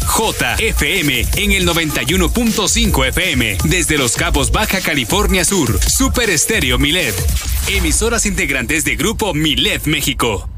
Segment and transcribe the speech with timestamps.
[0.00, 5.78] JFM en el 91.5 FM desde Los Cabos, Baja California Sur.
[5.80, 7.14] Super Estéreo Milet.
[7.68, 10.51] Emisoras integrantes de Grupo Milet México.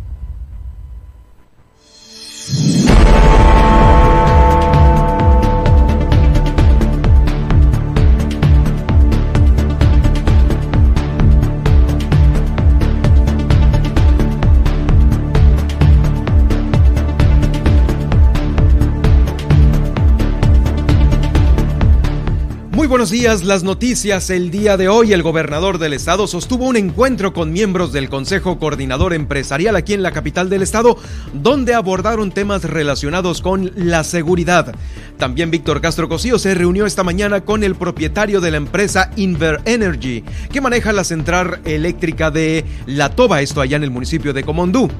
[22.87, 24.29] Buenos días, las noticias.
[24.29, 28.59] El día de hoy el gobernador del estado sostuvo un encuentro con miembros del Consejo
[28.59, 30.99] Coordinador Empresarial aquí en la capital del estado,
[31.33, 34.75] donde abordaron temas relacionados con la seguridad.
[35.19, 39.63] También Víctor Castro Cosío se reunió esta mañana con el propietario de la empresa Inver
[39.65, 40.23] Energy,
[40.53, 44.91] que maneja la central eléctrica de La Toba, esto allá en el municipio de Comondú.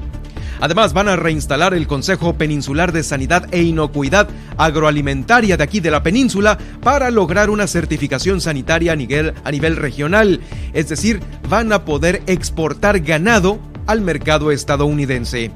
[0.59, 4.27] Además, van a reinstalar el Consejo Peninsular de Sanidad e Inocuidad
[4.57, 9.75] Agroalimentaria de aquí de la península para lograr una certificación sanitaria a nivel, a nivel
[9.75, 10.39] regional.
[10.73, 15.51] Es decir, van a poder exportar ganado al mercado estadounidense.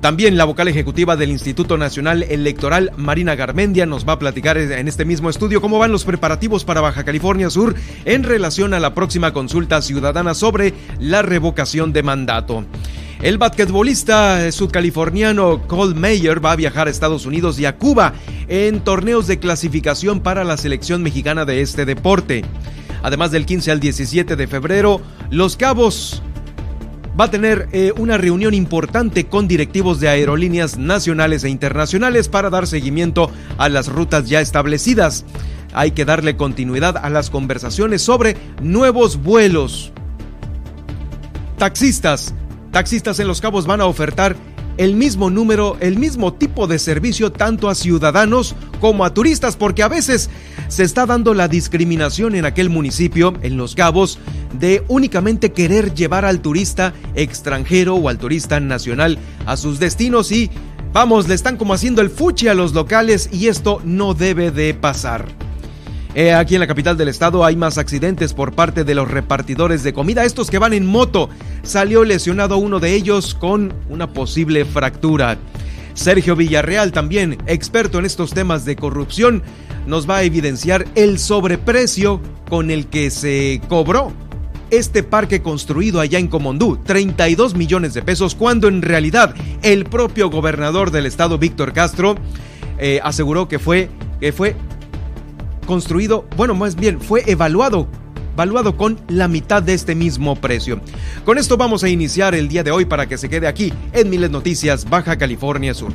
[0.00, 4.86] También la vocal ejecutiva del Instituto Nacional Electoral, Marina Garmendia, nos va a platicar en
[4.86, 8.94] este mismo estudio cómo van los preparativos para Baja California Sur en relación a la
[8.94, 12.64] próxima consulta ciudadana sobre la revocación de mandato.
[13.20, 18.12] El basquetbolista sudcaliforniano Cole Mayer va a viajar a Estados Unidos y a Cuba
[18.46, 22.44] en torneos de clasificación para la selección mexicana de este deporte.
[23.02, 26.22] Además del 15 al 17 de febrero, Los Cabos
[27.18, 32.50] va a tener eh, una reunión importante con directivos de aerolíneas nacionales e internacionales para
[32.50, 35.24] dar seguimiento a las rutas ya establecidas.
[35.74, 39.92] Hay que darle continuidad a las conversaciones sobre nuevos vuelos.
[41.58, 42.32] Taxistas
[42.78, 44.36] Taxistas en Los Cabos van a ofertar
[44.76, 49.82] el mismo número, el mismo tipo de servicio tanto a ciudadanos como a turistas, porque
[49.82, 50.30] a veces
[50.68, 54.20] se está dando la discriminación en aquel municipio, en Los Cabos,
[54.60, 60.48] de únicamente querer llevar al turista extranjero o al turista nacional a sus destinos y,
[60.92, 64.72] vamos, le están como haciendo el fuchi a los locales y esto no debe de
[64.72, 65.47] pasar.
[66.36, 69.92] Aquí en la capital del estado hay más accidentes por parte de los repartidores de
[69.92, 71.28] comida, estos que van en moto.
[71.62, 75.38] Salió lesionado uno de ellos con una posible fractura.
[75.94, 79.42] Sergio Villarreal, también experto en estos temas de corrupción,
[79.86, 84.12] nos va a evidenciar el sobreprecio con el que se cobró
[84.70, 90.30] este parque construido allá en Comondú, 32 millones de pesos, cuando en realidad el propio
[90.30, 92.16] gobernador del estado, Víctor Castro,
[92.78, 93.88] eh, aseguró que fue,
[94.20, 94.56] que fue
[95.68, 97.86] construido, bueno, más bien fue evaluado
[98.32, 100.80] evaluado con la mitad de este mismo precio.
[101.24, 104.08] Con esto vamos a iniciar el día de hoy para que se quede aquí en
[104.08, 105.92] Miles Noticias Baja California Sur.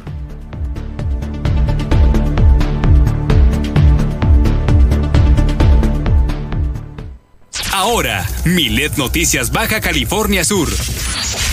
[7.84, 10.70] Ahora, Milet Noticias Baja California Sur.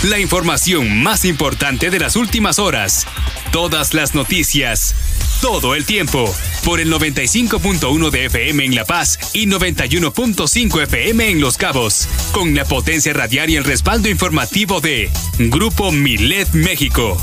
[0.03, 3.05] La información más importante de las últimas horas.
[3.51, 4.95] Todas las noticias
[5.41, 6.33] todo el tiempo
[6.63, 12.55] por el 95.1 de FM en La Paz y 91.5 FM en Los Cabos, con
[12.55, 17.17] la potencia radial y el respaldo informativo de Grupo Milet México.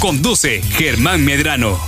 [0.00, 1.78] Conduce Germán Medrano.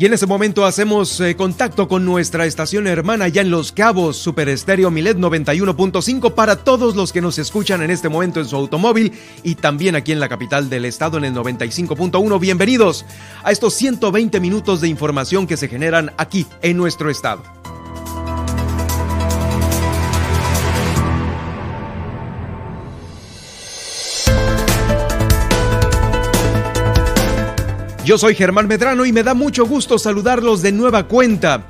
[0.00, 4.16] Y en ese momento hacemos eh, contacto con nuestra estación hermana ya en Los Cabos,
[4.16, 8.54] Super Estéreo Milet 91.5 para todos los que nos escuchan en este momento en su
[8.54, 12.38] automóvil y también aquí en la capital del estado en el 95.1.
[12.38, 13.06] Bienvenidos
[13.42, 17.57] a estos 120 minutos de información que se generan aquí en nuestro estado.
[28.08, 31.66] Yo soy Germán Medrano y me da mucho gusto saludarlos de nueva cuenta.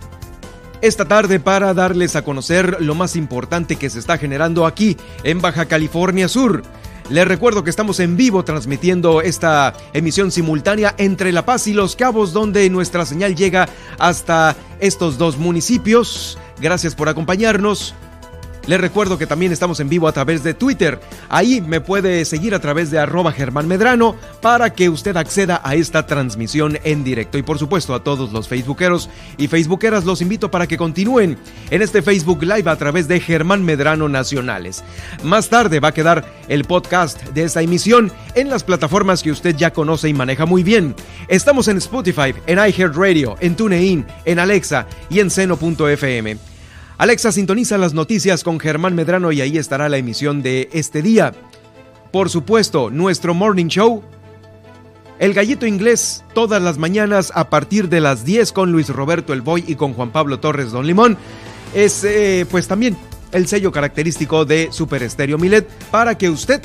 [0.80, 5.40] Esta tarde para darles a conocer lo más importante que se está generando aquí en
[5.40, 6.62] Baja California Sur.
[7.10, 11.96] Les recuerdo que estamos en vivo transmitiendo esta emisión simultánea entre La Paz y Los
[11.96, 13.68] Cabos, donde nuestra señal llega
[13.98, 16.38] hasta estos dos municipios.
[16.60, 17.96] Gracias por acompañarnos.
[18.68, 21.00] Les recuerdo que también estamos en vivo a través de Twitter.
[21.30, 25.74] Ahí me puede seguir a través de arroba Germán Medrano para que usted acceda a
[25.74, 27.38] esta transmisión en directo.
[27.38, 31.38] Y por supuesto a todos los facebookeros y facebookeras los invito para que continúen
[31.70, 34.84] en este Facebook Live a través de Germán Medrano Nacionales.
[35.22, 39.56] Más tarde va a quedar el podcast de esta emisión en las plataformas que usted
[39.56, 40.94] ya conoce y maneja muy bien.
[41.28, 46.47] Estamos en Spotify, en iHeartRadio, en TuneIn, en Alexa y en seno.fm.
[46.98, 51.32] Alexa sintoniza las noticias con Germán Medrano y ahí estará la emisión de este día.
[52.10, 54.02] Por supuesto, nuestro morning show.
[55.20, 59.42] El gallito inglés todas las mañanas a partir de las 10 con Luis Roberto El
[59.42, 61.16] Boy y con Juan Pablo Torres Don Limón.
[61.72, 62.96] Es eh, pues también
[63.30, 66.60] el sello característico de Super Estéreo Milet para que usted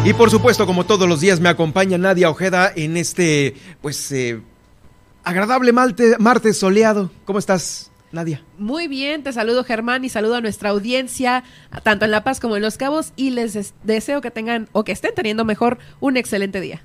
[0.08, 4.40] Y por supuesto, como todos los días, me acompaña Nadia Ojeda en este, pues, eh,
[5.22, 7.10] agradable martes soleado.
[7.26, 8.42] ¿Cómo estás, Nadia?
[8.56, 11.44] Muy bien, te saludo Germán y saludo a nuestra audiencia,
[11.82, 14.92] tanto en La Paz como en Los Cabos, y les deseo que tengan o que
[14.92, 16.82] estén teniendo mejor un excelente día.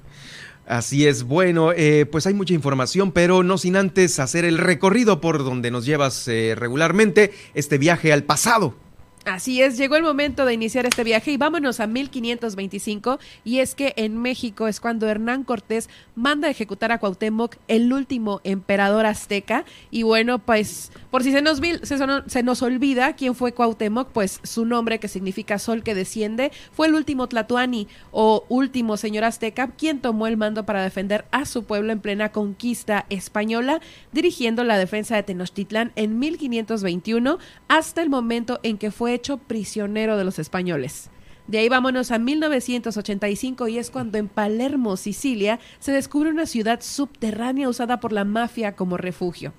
[0.67, 5.21] Así es, bueno, eh, pues hay mucha información, pero no sin antes hacer el recorrido
[5.21, 8.75] por donde nos llevas eh, regularmente, este viaje al pasado.
[9.25, 13.73] Así es, llegó el momento de iniciar este viaje y vámonos a 1525 y es
[13.73, 19.05] que en México es cuando Hernán Cortés manda a ejecutar a Cuauhtémoc, el último emperador
[19.05, 19.63] azteca.
[19.91, 24.65] Y bueno, pues por si se nos, se, nos olvida quién fue Cuauhtémoc, pues su
[24.65, 30.01] nombre que significa sol que desciende fue el último Tlatuani o último señor azteca quien
[30.01, 33.79] tomó el mando para defender a su pueblo en plena conquista española,
[34.11, 40.17] dirigiendo la defensa de Tenochtitlán en 1521 hasta el momento en que fue hecho prisionero
[40.17, 41.09] de los españoles.
[41.47, 46.79] De ahí vámonos a 1985 y es cuando en Palermo, Sicilia, se descubre una ciudad
[46.81, 49.53] subterránea usada por la mafia como refugio.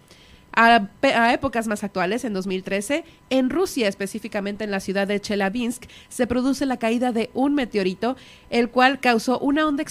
[0.56, 6.26] A, épocas más actuales, en 2013, en Rusia, específicamente en la ciudad de Chelyabinsk, se
[6.26, 8.16] produce la caída de un meteorito,
[8.50, 9.84] el cual causó una onda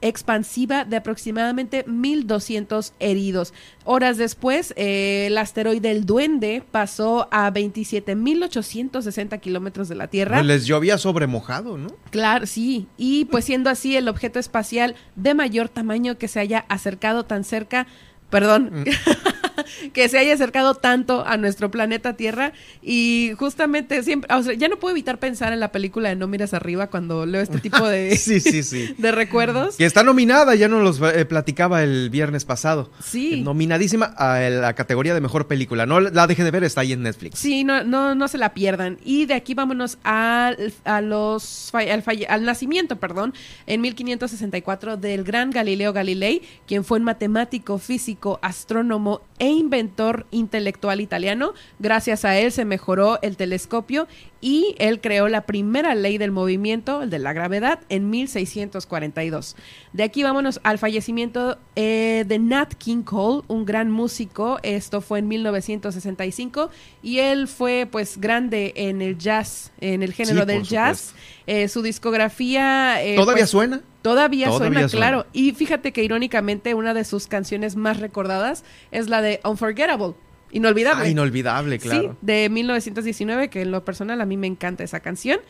[0.00, 3.52] expansiva de aproximadamente 1.200 heridos.
[3.84, 10.36] Horas después, eh, el asteroide El Duende pasó a 27.860 kilómetros de la Tierra.
[10.38, 11.88] Pues les llovía sobre mojado, ¿no?
[12.10, 12.86] Claro, sí.
[12.96, 17.44] Y pues siendo así el objeto espacial de mayor tamaño que se haya acercado tan
[17.44, 17.86] cerca
[18.30, 18.84] perdón, mm.
[19.92, 22.52] que se haya acercado tanto a nuestro planeta Tierra
[22.82, 26.26] y justamente siempre, o sea, ya no puedo evitar pensar en la película de No
[26.26, 28.94] miras arriba cuando leo este tipo de, sí, sí, sí.
[28.98, 29.76] de recuerdos.
[29.76, 32.90] Que está nominada, ya nos los eh, platicaba el viernes pasado.
[33.02, 33.42] Sí.
[33.42, 35.86] Nominadísima a la categoría de mejor película.
[35.86, 37.38] No la deje de ver, está ahí en Netflix.
[37.38, 38.98] Sí, no, no, no se la pierdan.
[39.04, 43.34] Y de aquí vámonos al, a los, al, al nacimiento, perdón,
[43.66, 51.00] en 1564 del gran Galileo Galilei, quien fue un matemático, físico, astrónomo e inventor intelectual
[51.00, 51.54] italiano.
[51.78, 54.08] Gracias a él se mejoró el telescopio
[54.40, 59.56] y él creó la primera ley del movimiento, el de la gravedad, en 1642.
[59.92, 64.58] De aquí vámonos al fallecimiento eh, de Nat King Cole, un gran músico.
[64.62, 66.70] Esto fue en 1965
[67.02, 71.14] y él fue pues grande en el jazz, en el género del jazz.
[71.46, 73.02] Eh, su discografía...
[73.02, 73.80] Eh, ¿Todavía pues, suena?
[74.08, 75.26] Todavía, suena, claro.
[75.32, 80.14] Y fíjate que irónicamente una de sus canciones más recordadas es la de Unforgettable.
[80.50, 81.04] Inolvidable.
[81.04, 82.12] Ah, inolvidable, claro.
[82.12, 85.40] Sí, de 1919, que en lo personal a mí me encanta esa canción.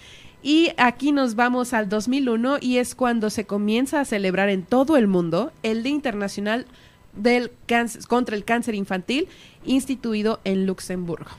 [0.42, 4.96] Y aquí nos vamos al 2001 y es cuando se comienza a celebrar en todo
[4.96, 6.66] el mundo el Día Internacional
[7.14, 9.28] del cáncer, contra el Cáncer Infantil,
[9.64, 11.30] instituido en Luxemburgo.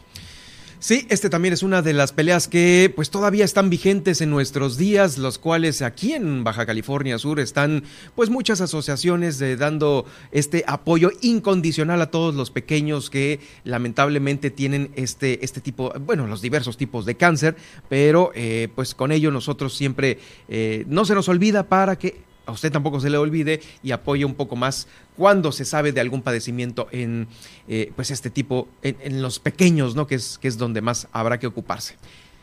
[0.81, 4.77] Sí, este también es una de las peleas que pues todavía están vigentes en nuestros
[4.77, 7.83] días, los cuales aquí en Baja California Sur están
[8.15, 14.91] pues muchas asociaciones de, dando este apoyo incondicional a todos los pequeños que lamentablemente tienen
[14.95, 17.57] este, este tipo, bueno, los diversos tipos de cáncer,
[17.89, 20.17] pero eh, pues con ello nosotros siempre
[20.47, 24.25] eh, no se nos olvida para que a usted tampoco se le olvide y apoye
[24.25, 27.27] un poco más cuando se sabe de algún padecimiento en
[27.67, 30.07] eh, pues este tipo, en, los pequeños, ¿no?
[30.07, 31.95] Que es, que es donde más habrá que ocuparse.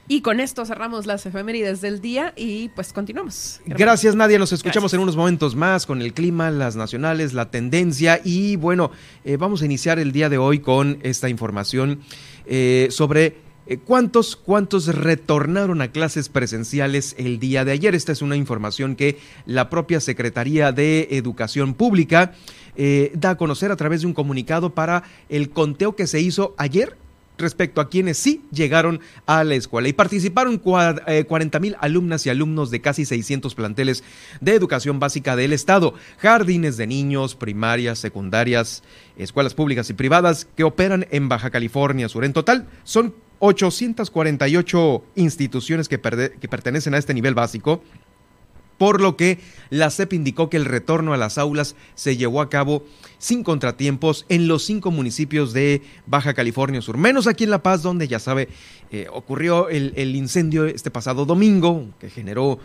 [0.09, 3.61] Y con esto cerramos las efemérides del día y pues continuamos.
[3.67, 8.21] Gracias Nadia, nos escuchamos en unos momentos más con el clima, las nacionales, la tendencia
[8.23, 8.93] y bueno,
[9.25, 12.03] eh, vamos a iniciar el día de hoy con esta información
[12.47, 13.46] eh, sobre
[13.85, 17.97] ¿Cuántos, ¿Cuántos retornaron a clases presenciales el día de ayer?
[17.97, 22.33] Esta es una información que la propia Secretaría de Educación Pública
[22.77, 26.55] eh, da a conocer a través de un comunicado para el conteo que se hizo
[26.59, 26.97] ayer
[27.39, 29.89] respecto a quienes sí llegaron a la escuela.
[29.89, 34.05] Y participaron 40 eh, mil alumnas y alumnos de casi 600 planteles
[34.41, 38.83] de educación básica del Estado, jardines de niños, primarias, secundarias,
[39.17, 42.25] escuelas públicas y privadas que operan en Baja California Sur.
[42.25, 47.83] En total, son 848 instituciones que, pertenecen a este nivel básico
[48.79, 49.39] por lo que
[49.71, 52.85] la CEP indicó que el retorno a las aulas se llevó a cabo
[53.19, 57.83] sin contratiempos en los cinco municipios de Baja California Sur, menos aquí en La Paz,
[57.83, 58.49] donde ya sabe,
[58.91, 62.59] eh, ocurrió el, incendio este pasado domingo, que generó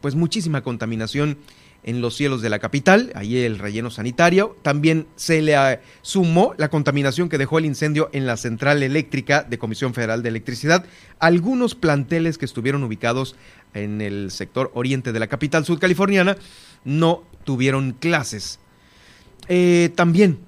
[0.00, 1.38] pues muchísima contaminación
[1.84, 4.56] en los cielos de la capital, ahí el relleno sanitario.
[4.62, 9.58] También se le sumó la contaminación que dejó el incendio en la central eléctrica de
[9.58, 10.84] Comisión Federal de Electricidad.
[11.18, 13.36] Algunos planteles que estuvieron ubicados
[13.74, 16.36] en el sector oriente de la capital sudcaliforniana
[16.84, 18.60] no tuvieron clases.
[19.48, 20.38] Eh, también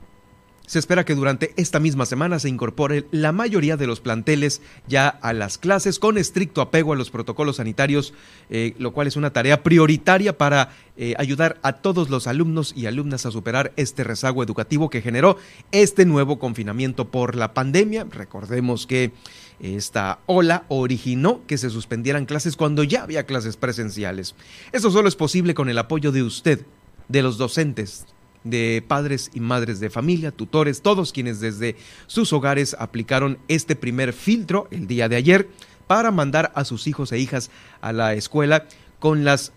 [0.66, 5.08] se espera que durante esta misma semana se incorpore la mayoría de los planteles ya
[5.08, 8.14] a las clases con estricto apego a los protocolos sanitarios,
[8.48, 12.86] eh, lo cual es una tarea prioritaria para eh, ayudar a todos los alumnos y
[12.86, 15.36] alumnas a superar este rezago educativo que generó
[15.70, 18.06] este nuevo confinamiento por la pandemia.
[18.10, 19.12] Recordemos que
[19.60, 24.34] esta ola originó que se suspendieran clases cuando ya había clases presenciales.
[24.72, 26.64] Eso solo es posible con el apoyo de usted,
[27.08, 28.06] de los docentes,
[28.44, 34.12] de padres y madres de familia, tutores, todos quienes desde sus hogares aplicaron este primer
[34.12, 35.48] filtro el día de ayer
[35.86, 38.66] para mandar a sus hijos e hijas a la escuela
[38.98, 39.52] con las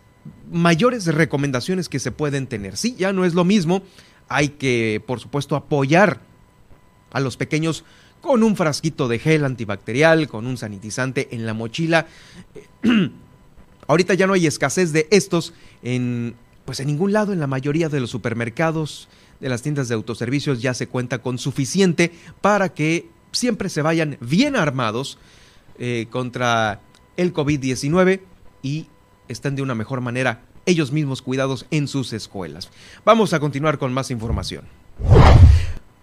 [0.51, 2.77] mayores recomendaciones que se pueden tener.
[2.77, 3.84] Sí, ya no es lo mismo,
[4.29, 6.22] hay que, por supuesto, apoyar
[7.12, 7.84] a los pequeños
[8.22, 12.08] con un frasquito de gel antibacterial, con un sanitizante en la mochila.
[13.88, 16.36] Ahorita ya no hay escasez de estos en
[16.68, 19.08] pues en ningún lado, en la mayoría de los supermercados,
[19.40, 24.18] de las tiendas de autoservicios ya se cuenta con suficiente para que siempre se vayan
[24.20, 25.18] bien armados
[25.80, 26.82] eh, contra
[27.16, 28.20] el COVID-19
[28.64, 28.88] y
[29.30, 32.70] estén de una mejor manera ellos mismos cuidados en sus escuelas.
[33.06, 34.66] Vamos a continuar con más información.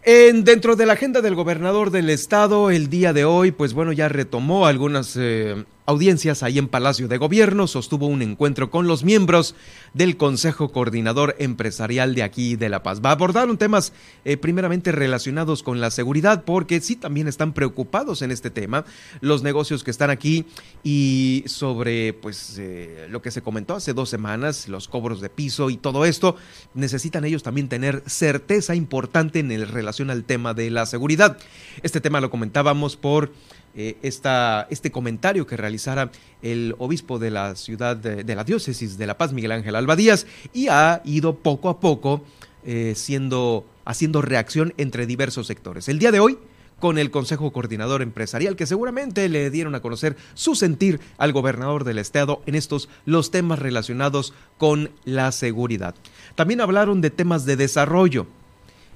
[0.02, 3.92] En, dentro de la agenda del gobernador del estado, el día de hoy, pues bueno,
[3.92, 9.04] ya retomó algunas eh, audiencias ahí en Palacio de Gobierno, sostuvo un encuentro con los
[9.04, 9.54] miembros
[9.92, 13.02] del Consejo Coordinador Empresarial de aquí de La Paz.
[13.04, 13.92] Va a abordar un temas
[14.24, 18.84] eh, primeramente relacionados con la seguridad, porque sí también están preocupados en este tema
[19.20, 20.46] los negocios que están aquí
[20.82, 25.68] y sobre pues eh, lo que se comentó hace dos semanas, los cobros de piso
[25.68, 26.36] y todo esto,
[26.72, 31.36] necesitan ellos también tener certeza importante en relación al tema de la seguridad.
[31.82, 33.32] Este tema lo comentábamos por
[33.76, 36.10] eh, este comentario que realizara
[36.42, 40.26] el obispo de la ciudad de, la diócesis de La Paz, Miguel Ángel Alba Díaz,
[40.52, 42.22] y ha ido poco a poco
[42.64, 45.88] eh, siendo, haciendo reacción entre diversos sectores.
[45.88, 46.38] El día de hoy,
[46.78, 51.82] con el Consejo Coordinador Empresarial, que seguramente le dieron a conocer su sentir al gobernador
[51.82, 55.94] del estado en estos los temas relacionados con la seguridad.
[56.36, 58.26] También hablaron de temas de desarrollo,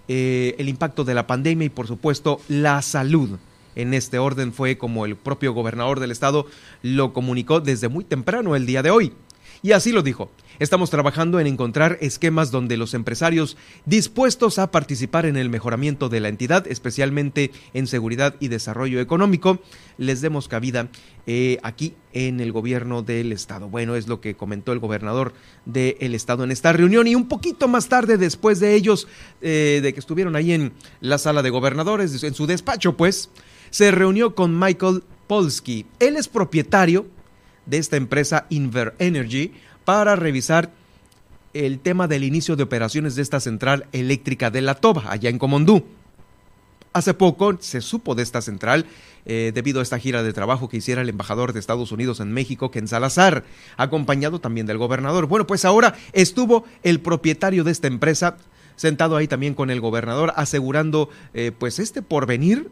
[0.06, 3.38] eh, el impacto de la pandemia y por supuesto la salud
[3.78, 6.46] en este orden fue como el propio gobernador del estado
[6.82, 9.12] lo comunicó desde muy temprano el día de hoy.
[9.62, 10.30] Y así lo dijo.
[10.58, 13.56] Estamos trabajando en encontrar esquemas donde los empresarios
[13.86, 19.60] dispuestos a participar en el mejoramiento de la entidad, especialmente en seguridad y desarrollo económico,
[19.98, 20.88] les demos cabida
[21.28, 23.68] eh, aquí en el gobierno del estado.
[23.68, 25.32] Bueno, es lo que comentó el gobernador
[25.64, 29.06] del estado en esta reunión y un poquito más tarde, después de ellos,
[29.40, 33.30] eh, de que estuvieron ahí en la sala de gobernadores, en su despacho, pues,
[33.70, 35.86] se reunió con Michael Polsky.
[35.98, 37.06] Él es propietario
[37.66, 39.52] de esta empresa Inver Energy
[39.84, 40.70] para revisar
[41.54, 45.38] el tema del inicio de operaciones de esta central eléctrica de La Toba, allá en
[45.38, 45.84] Comondú.
[46.92, 48.86] Hace poco se supo de esta central
[49.26, 52.32] eh, debido a esta gira de trabajo que hiciera el embajador de Estados Unidos en
[52.32, 53.44] México, Ken Salazar,
[53.76, 55.26] acompañado también del gobernador.
[55.26, 58.36] Bueno, pues ahora estuvo el propietario de esta empresa
[58.76, 62.70] sentado ahí también con el gobernador, asegurando eh, pues este porvenir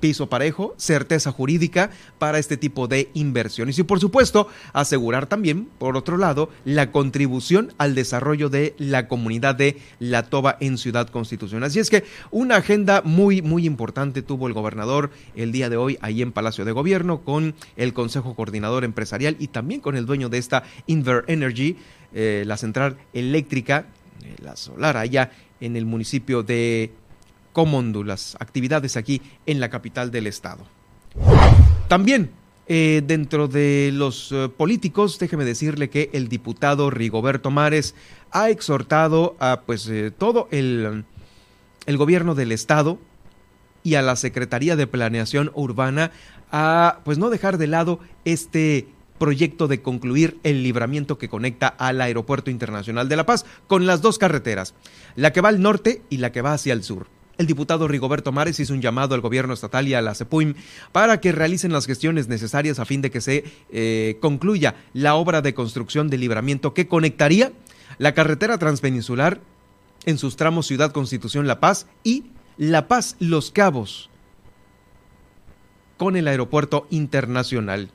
[0.00, 5.96] piso parejo, certeza jurídica para este tipo de inversiones y por supuesto asegurar también, por
[5.96, 11.68] otro lado, la contribución al desarrollo de la comunidad de La Toba en Ciudad Constitucional.
[11.68, 15.98] Así es que una agenda muy, muy importante tuvo el gobernador el día de hoy
[16.00, 20.28] ahí en Palacio de Gobierno con el Consejo Coordinador Empresarial y también con el dueño
[20.28, 21.76] de esta Inver Energy,
[22.14, 23.86] eh, la central eléctrica,
[24.24, 25.30] eh, la solar allá
[25.60, 26.90] en el municipio de
[27.52, 30.64] Comondo, las actividades aquí en la capital del estado.
[31.88, 32.30] También
[32.72, 37.96] eh, dentro de los eh, políticos, déjeme decirle que el diputado Rigoberto Mares
[38.30, 41.04] ha exhortado a pues eh, todo el,
[41.86, 43.00] el gobierno del estado
[43.82, 46.12] y a la Secretaría de Planeación Urbana
[46.52, 48.86] a pues no dejar de lado este
[49.18, 54.00] proyecto de concluir el libramiento que conecta al Aeropuerto Internacional de La Paz con las
[54.00, 54.74] dos carreteras,
[55.16, 57.08] la que va al norte y la que va hacia el sur.
[57.40, 60.56] El diputado Rigoberto Mares hizo un llamado al gobierno estatal y a la CEPUIM
[60.92, 65.40] para que realicen las gestiones necesarias a fin de que se eh, concluya la obra
[65.40, 67.50] de construcción de libramiento que conectaría
[67.96, 69.40] la carretera transpeninsular
[70.04, 72.24] en sus tramos Ciudad Constitución La Paz y
[72.58, 74.10] La Paz Los Cabos
[75.96, 77.90] con el aeropuerto internacional.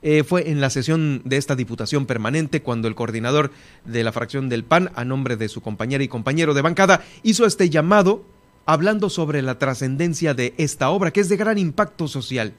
[0.00, 3.50] Eh, fue en la sesión de esta diputación permanente cuando el coordinador
[3.84, 7.44] de la fracción del PAN, a nombre de su compañera y compañero de bancada, hizo
[7.44, 8.24] este llamado
[8.68, 12.52] hablando sobre la trascendencia de esta obra, que es de gran impacto social.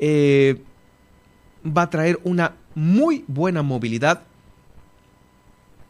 [0.00, 0.60] Eh,
[1.64, 4.22] va a traer una muy buena movilidad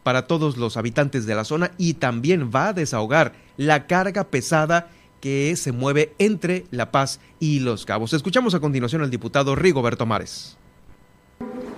[0.03, 4.89] para todos los habitantes de la zona y también va a desahogar la carga pesada
[5.21, 8.13] que se mueve entre La Paz y Los Cabos.
[8.13, 10.55] Escuchamos a continuación al diputado Rigoberto Mares.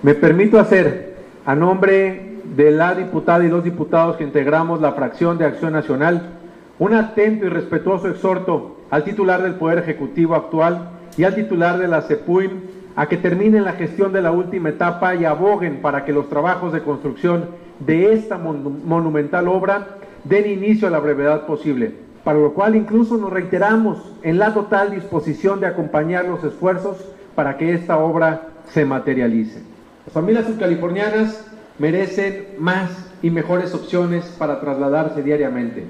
[0.02, 5.38] Me permito hacer, a nombre de la diputada y dos diputados que integramos la fracción
[5.38, 6.39] de Acción Nacional,
[6.80, 11.86] un atento y respetuoso exhorto al titular del Poder Ejecutivo actual y al titular de
[11.86, 12.50] la CEPUIM
[12.96, 16.72] a que terminen la gestión de la última etapa y aboguen para que los trabajos
[16.72, 21.92] de construcción de esta monumental obra den inicio a la brevedad posible,
[22.24, 26.96] para lo cual incluso nos reiteramos en la total disposición de acompañar los esfuerzos
[27.34, 29.62] para que esta obra se materialice.
[30.06, 31.46] Las familias subcalifornianas
[31.78, 35.84] merecen más y mejores opciones para trasladarse diariamente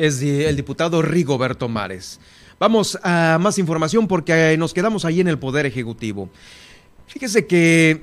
[0.00, 2.20] es el diputado Rigoberto Mares.
[2.58, 6.30] Vamos a más información porque nos quedamos ahí en el Poder Ejecutivo.
[7.06, 8.02] Fíjese que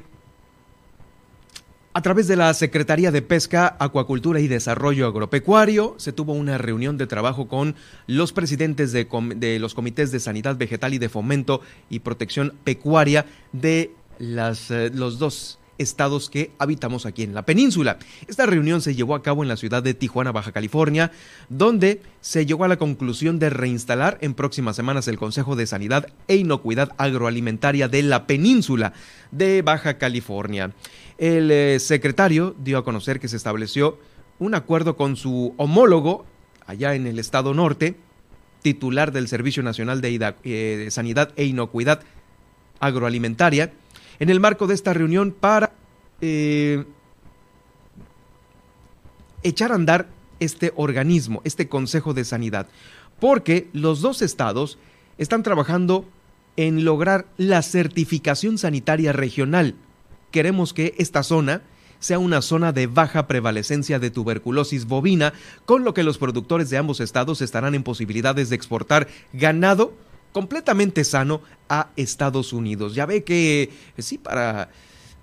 [1.94, 7.00] a través de la Secretaría de Pesca, Acuacultura y Desarrollo Agropecuario se tuvo una reunión
[7.00, 7.75] de trabajo con
[8.06, 13.92] los presidentes de, los comités de sanidad vegetal y de fomento y protección pecuaria de
[14.20, 17.98] eh, los dos estados que habitamos aquí en la península.
[18.27, 21.12] Esta reunión se llevó a cabo en la ciudad de Tijuana, Baja California,
[21.50, 26.07] donde se llegó a la conclusión de reinstalar en próximas semanas el Consejo de Sanidad
[26.27, 28.93] e Inocuidad Agroalimentaria de la península
[29.31, 30.74] de Baja California.
[31.18, 34.00] El eh, secretario dio a conocer que se estableció
[34.40, 36.25] un acuerdo con su homólogo
[36.66, 37.96] allá en el estado norte,
[38.61, 42.01] titular del Servicio Nacional de, eh, Sanidad e Inocuidad
[42.79, 43.72] Agroalimentaria,
[44.20, 45.74] en el marco de esta reunión para
[46.22, 46.86] eh,
[49.44, 50.08] echar a andar
[50.40, 52.68] este organismo, este Consejo de Sanidad,
[53.20, 54.77] porque los dos estados
[55.18, 56.06] están trabajando
[56.56, 59.75] en lograr la certificación sanitaria regional.
[60.32, 61.62] Queremos que esta zona
[62.00, 65.34] sea una zona de baja prevalecencia de tuberculosis bovina,
[65.66, 69.94] con lo que los productores de ambos estados estarán en posibilidades de exportar ganado
[70.38, 72.94] completamente sano a Estados Unidos.
[72.94, 74.70] Ya ve que sí, para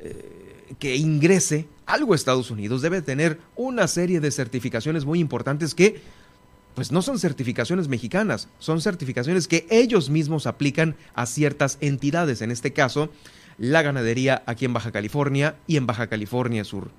[0.01, 5.77] eh, que ingrese algo a Estados Unidos debe tener una serie de certificaciones muy importantes
[5.77, 6.01] que
[6.75, 12.51] pues no son certificaciones mexicanas, son certificaciones que ellos mismos aplican a ciertas entidades, en
[12.51, 13.09] este caso
[13.57, 16.91] la ganadería aquí en Baja California y en Baja California Sur.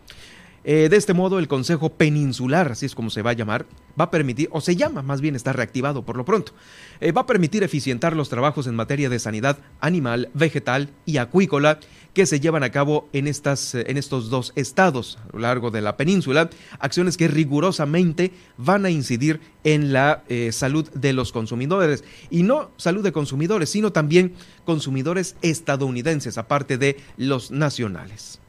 [0.68, 3.68] Eh, de este modo, el Consejo Peninsular, así es como se va a llamar,
[4.00, 6.54] va a permitir, o se llama, más bien está reactivado por lo pronto,
[7.02, 11.80] eh, va a permitir eficientar los trabajos en materia de sanidad animal, vegetal y acuícola
[12.16, 15.70] que se llevan a cabo en, estas, eh, en estos dos estados a lo largo
[15.70, 16.50] de la península,
[16.80, 22.04] acciones que rigurosamente van a incidir en la salud de los consumidores.
[22.30, 28.40] Y no salud de consumidores, sino también consumidores estadounidenses, aparte de los nacionales.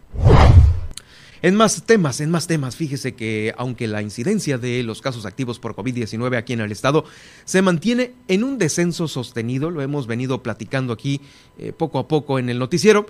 [1.43, 5.59] En más temas, en más temas, fíjese que aunque la incidencia de los casos activos
[5.59, 7.05] por COVID-19 aquí en el estado
[7.45, 11.21] se mantiene en un descenso sostenido, lo hemos venido platicando aquí
[11.59, 13.07] eh, poco a poco en el noticiero,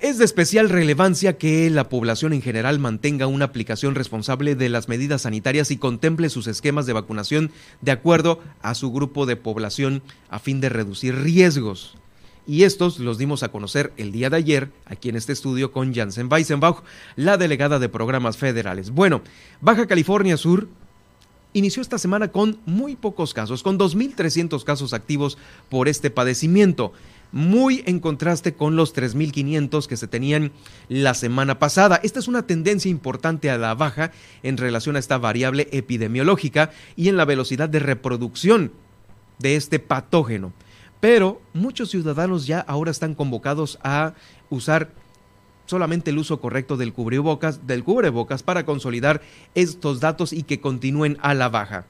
[0.00, 4.88] es de especial relevancia que la población en general mantenga una aplicación responsable de las
[4.88, 10.02] medidas sanitarias y contemple sus esquemas de vacunación de acuerdo a su grupo de población
[10.28, 11.96] a fin de reducir riesgos
[12.46, 15.94] y estos los dimos a conocer el día de ayer aquí en este estudio con
[15.94, 16.82] Janssen Weisenbach,
[17.16, 18.90] la delegada de programas federales.
[18.90, 19.22] Bueno,
[19.60, 20.68] Baja California Sur
[21.54, 25.38] inició esta semana con muy pocos casos, con 2.300 casos activos
[25.70, 26.92] por este padecimiento,
[27.32, 30.52] muy en contraste con los 3.500 que se tenían
[30.88, 32.00] la semana pasada.
[32.02, 37.08] Esta es una tendencia importante a la baja en relación a esta variable epidemiológica y
[37.08, 38.72] en la velocidad de reproducción
[39.38, 40.52] de este patógeno
[41.04, 44.14] pero muchos ciudadanos ya ahora están convocados a
[44.48, 44.90] usar
[45.66, 49.20] solamente el uso correcto del cubrebocas, del cubrebocas para consolidar
[49.54, 51.84] estos datos y que continúen a la baja.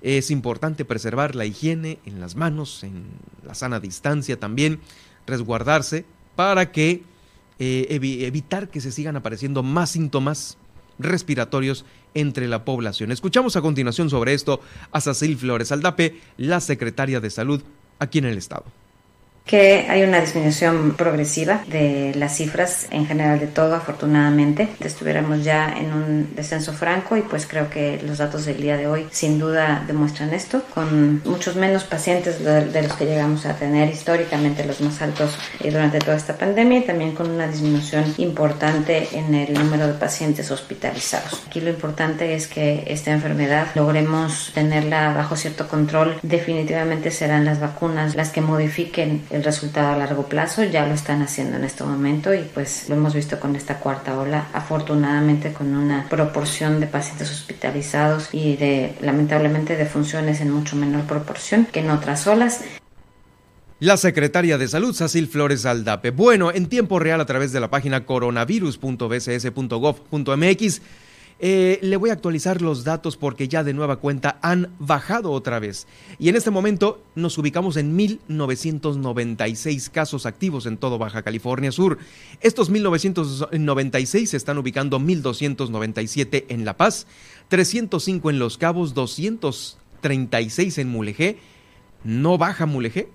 [0.00, 3.04] Es importante preservar la higiene en las manos, en
[3.46, 4.80] la sana distancia también,
[5.26, 7.02] resguardarse para que
[7.58, 10.56] eh, evitar que se sigan apareciendo más síntomas
[10.98, 13.12] respiratorios entre la población.
[13.12, 17.62] Escuchamos a continuación sobre esto a Cecil Flores Aldape, la secretaria de Salud
[17.98, 18.64] aquí en el Estado
[19.46, 24.68] que hay una disminución progresiva de las cifras en general de todo, afortunadamente.
[24.80, 28.88] Estuviéramos ya en un descenso franco y pues creo que los datos del día de
[28.88, 33.88] hoy sin duda demuestran esto, con muchos menos pacientes de los que llegamos a tener
[33.88, 39.08] históricamente los más altos eh, durante toda esta pandemia y también con una disminución importante
[39.12, 41.44] en el número de pacientes hospitalizados.
[41.46, 46.18] Aquí lo importante es que esta enfermedad logremos tenerla bajo cierto control.
[46.22, 51.22] Definitivamente serán las vacunas las que modifiquen el resultado a largo plazo, ya lo están
[51.22, 55.76] haciendo en este momento y pues lo hemos visto con esta cuarta ola, afortunadamente con
[55.76, 61.80] una proporción de pacientes hospitalizados y de lamentablemente de funciones en mucho menor proporción que
[61.80, 62.62] en otras olas.
[63.78, 66.10] La secretaria de Salud, Sacil Flores Aldape.
[66.10, 70.80] Bueno, en tiempo real a través de la página coronavirus.bcs.gov.mx
[71.38, 75.58] eh, le voy a actualizar los datos porque ya de nueva cuenta han bajado otra
[75.58, 75.86] vez.
[76.18, 81.98] Y en este momento nos ubicamos en 1996 casos activos en todo Baja California Sur.
[82.40, 87.06] Estos 1996 se están ubicando 1297 en La Paz,
[87.48, 91.38] 305 en Los Cabos, 236 en Mulegé.
[92.02, 93.10] No baja Mulegé,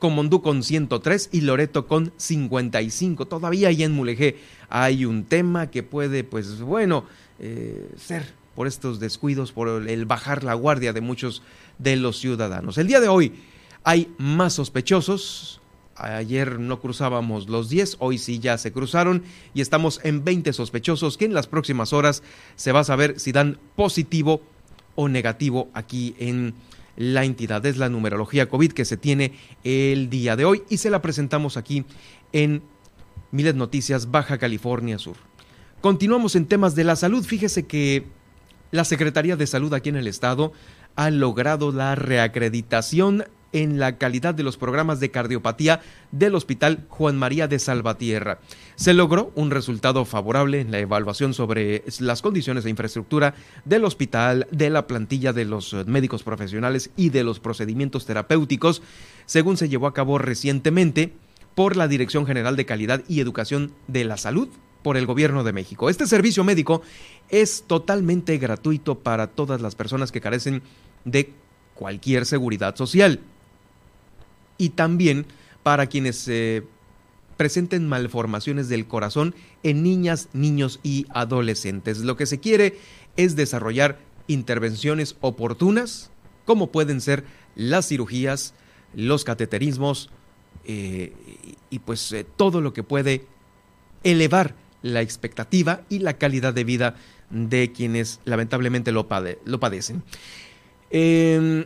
[0.00, 3.28] Comondú con 103 y Loreto con 55.
[3.28, 7.04] Todavía ahí en Mulegé hay un tema que puede, pues bueno,
[7.38, 11.42] eh, ser por estos descuidos, por el bajar la guardia de muchos
[11.78, 12.78] de los ciudadanos.
[12.78, 13.32] El día de hoy
[13.84, 15.60] hay más sospechosos.
[15.96, 21.18] Ayer no cruzábamos los 10, hoy sí ya se cruzaron y estamos en 20 sospechosos
[21.18, 22.22] que en las próximas horas
[22.56, 24.40] se va a saber si dan positivo
[24.94, 26.54] o negativo aquí en
[26.96, 27.64] la entidad.
[27.66, 29.32] Es la numerología COVID que se tiene
[29.64, 31.84] el día de hoy y se la presentamos aquí
[32.32, 32.62] en
[33.30, 35.16] Miles Noticias Baja California Sur.
[35.80, 37.24] Continuamos en temas de la salud.
[37.24, 38.06] Fíjese que
[38.70, 40.52] la Secretaría de Salud aquí en el estado
[40.96, 45.80] ha logrado la reacreditación en la calidad de los programas de cardiopatía
[46.12, 48.38] del Hospital Juan María de Salvatierra.
[48.76, 53.34] Se logró un resultado favorable en la evaluación sobre las condiciones de infraestructura
[53.64, 58.82] del hospital, de la plantilla de los médicos profesionales y de los procedimientos terapéuticos,
[59.26, 61.12] según se llevó a cabo recientemente
[61.54, 64.48] por la Dirección General de Calidad y Educación de la Salud
[64.82, 65.90] por el Gobierno de México.
[65.90, 66.82] Este servicio médico
[67.28, 70.62] es totalmente gratuito para todas las personas que carecen
[71.04, 71.32] de
[71.74, 73.20] cualquier seguridad social
[74.60, 75.24] y también
[75.62, 76.62] para quienes eh,
[77.38, 82.00] presenten malformaciones del corazón en niñas, niños y adolescentes.
[82.00, 82.76] Lo que se quiere
[83.16, 86.10] es desarrollar intervenciones oportunas,
[86.44, 87.24] como pueden ser
[87.56, 88.52] las cirugías,
[88.94, 90.10] los cateterismos
[90.66, 91.14] eh,
[91.70, 93.24] y pues eh, todo lo que puede
[94.04, 96.96] elevar la expectativa y la calidad de vida
[97.30, 99.08] de quienes lamentablemente lo,
[99.46, 100.02] lo padecen.
[100.90, 101.64] Em,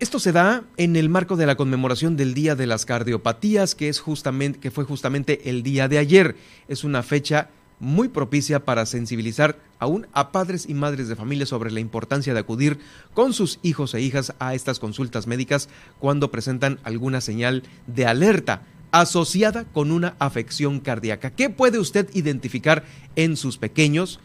[0.00, 3.88] esto se da en el marco de la conmemoración del Día de las Cardiopatías, que,
[3.88, 6.36] es justamente, que fue justamente el día de ayer.
[6.66, 11.70] Es una fecha muy propicia para sensibilizar aún a padres y madres de familia sobre
[11.70, 12.78] la importancia de acudir
[13.12, 18.62] con sus hijos e hijas a estas consultas médicas cuando presentan alguna señal de alerta
[18.90, 21.30] asociada con una afección cardíaca.
[21.30, 22.84] ¿Qué puede usted identificar
[23.16, 24.20] en sus pequeños?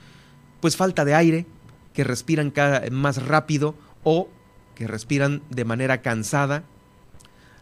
[0.62, 1.46] Pues falta de aire,
[1.94, 4.30] que respiran cada más rápido o
[4.80, 6.64] que respiran de manera cansada,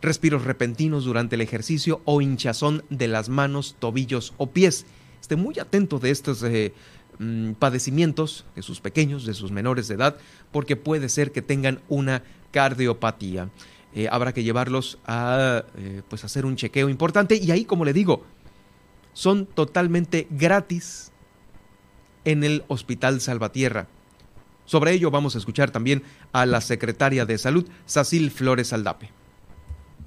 [0.03, 4.85] respiros repentinos durante el ejercicio o hinchazón de las manos, tobillos o pies.
[5.19, 6.75] Esté muy atento de estos eh,
[7.17, 10.17] mm, padecimientos de sus pequeños, de sus menores de edad,
[10.51, 13.49] porque puede ser que tengan una cardiopatía.
[13.95, 17.93] Eh, habrá que llevarlos a eh, pues hacer un chequeo importante y ahí, como le
[17.93, 18.25] digo,
[19.13, 21.11] son totalmente gratis
[22.25, 23.87] en el Hospital Salvatierra.
[24.67, 26.03] Sobre ello vamos a escuchar también
[26.33, 29.16] a la secretaria de Salud, Sacil Flores Aldape.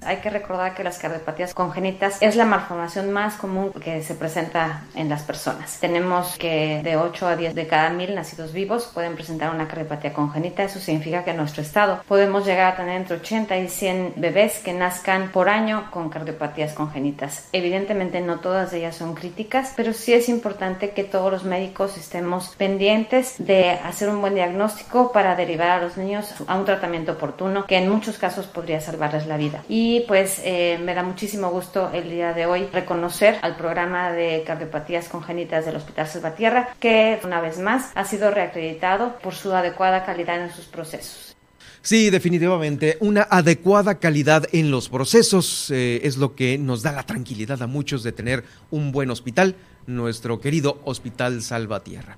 [0.03, 4.83] Hay que recordar que las cardiopatías congénitas es la malformación más común que se presenta
[4.95, 5.77] en las personas.
[5.79, 10.11] Tenemos que de 8 a 10 de cada mil nacidos vivos pueden presentar una cardiopatía
[10.11, 10.63] congénita.
[10.63, 14.57] Eso significa que en nuestro estado podemos llegar a tener entre 80 y 100 bebés
[14.57, 17.47] que nazcan por año con cardiopatías congénitas.
[17.51, 22.55] Evidentemente no todas ellas son críticas, pero sí es importante que todos los médicos estemos
[22.57, 27.67] pendientes de hacer un buen diagnóstico para derivar a los niños a un tratamiento oportuno
[27.67, 29.63] que en muchos casos podría salvarles la vida.
[29.69, 34.13] Y y pues eh, me da muchísimo gusto el día de hoy reconocer al programa
[34.13, 39.51] de cardiopatías congénitas del Hospital Salvatierra que una vez más ha sido reacreditado por su
[39.51, 41.35] adecuada calidad en sus procesos.
[41.81, 42.97] Sí, definitivamente.
[43.01, 47.67] Una adecuada calidad en los procesos eh, es lo que nos da la tranquilidad a
[47.67, 49.55] muchos de tener un buen hospital,
[49.87, 52.17] nuestro querido Hospital Salvatierra.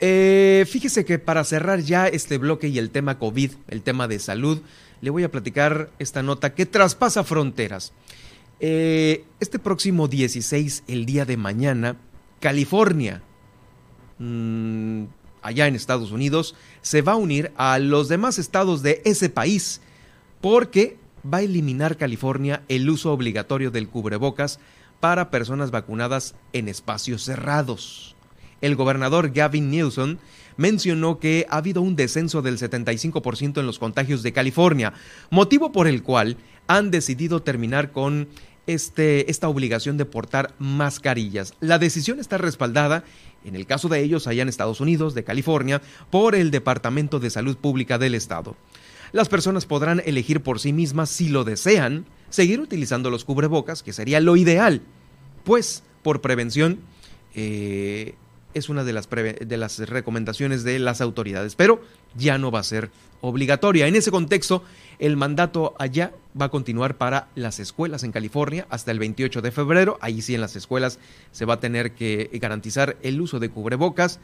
[0.00, 4.18] Eh, fíjese que para cerrar ya este bloque y el tema COVID, el tema de
[4.18, 4.60] salud,
[5.00, 7.92] le voy a platicar esta nota que traspasa fronteras.
[8.60, 11.96] Eh, este próximo 16, el día de mañana,
[12.40, 13.22] California,
[14.18, 15.04] mmm,
[15.42, 19.80] allá en Estados Unidos, se va a unir a los demás estados de ese país
[20.40, 24.58] porque va a eliminar California el uso obligatorio del cubrebocas
[25.00, 28.16] para personas vacunadas en espacios cerrados.
[28.60, 30.18] El gobernador Gavin Newsom
[30.58, 34.92] mencionó que ha habido un descenso del 75% en los contagios de California,
[35.30, 38.28] motivo por el cual han decidido terminar con
[38.66, 41.54] este, esta obligación de portar mascarillas.
[41.60, 43.04] La decisión está respaldada
[43.44, 47.30] en el caso de ellos allá en Estados Unidos, de California, por el Departamento de
[47.30, 48.56] Salud Pública del Estado.
[49.12, 53.94] Las personas podrán elegir por sí mismas, si lo desean, seguir utilizando los cubrebocas, que
[53.94, 54.82] sería lo ideal,
[55.44, 56.80] pues por prevención
[57.34, 58.16] eh,
[58.58, 61.80] es una de las, de las recomendaciones de las autoridades, pero
[62.16, 62.90] ya no va a ser
[63.20, 63.86] obligatoria.
[63.86, 64.62] En ese contexto,
[64.98, 69.50] el mandato allá va a continuar para las escuelas en California hasta el 28 de
[69.50, 69.98] febrero.
[70.00, 70.98] Ahí sí en las escuelas
[71.32, 74.20] se va a tener que garantizar el uso de cubrebocas.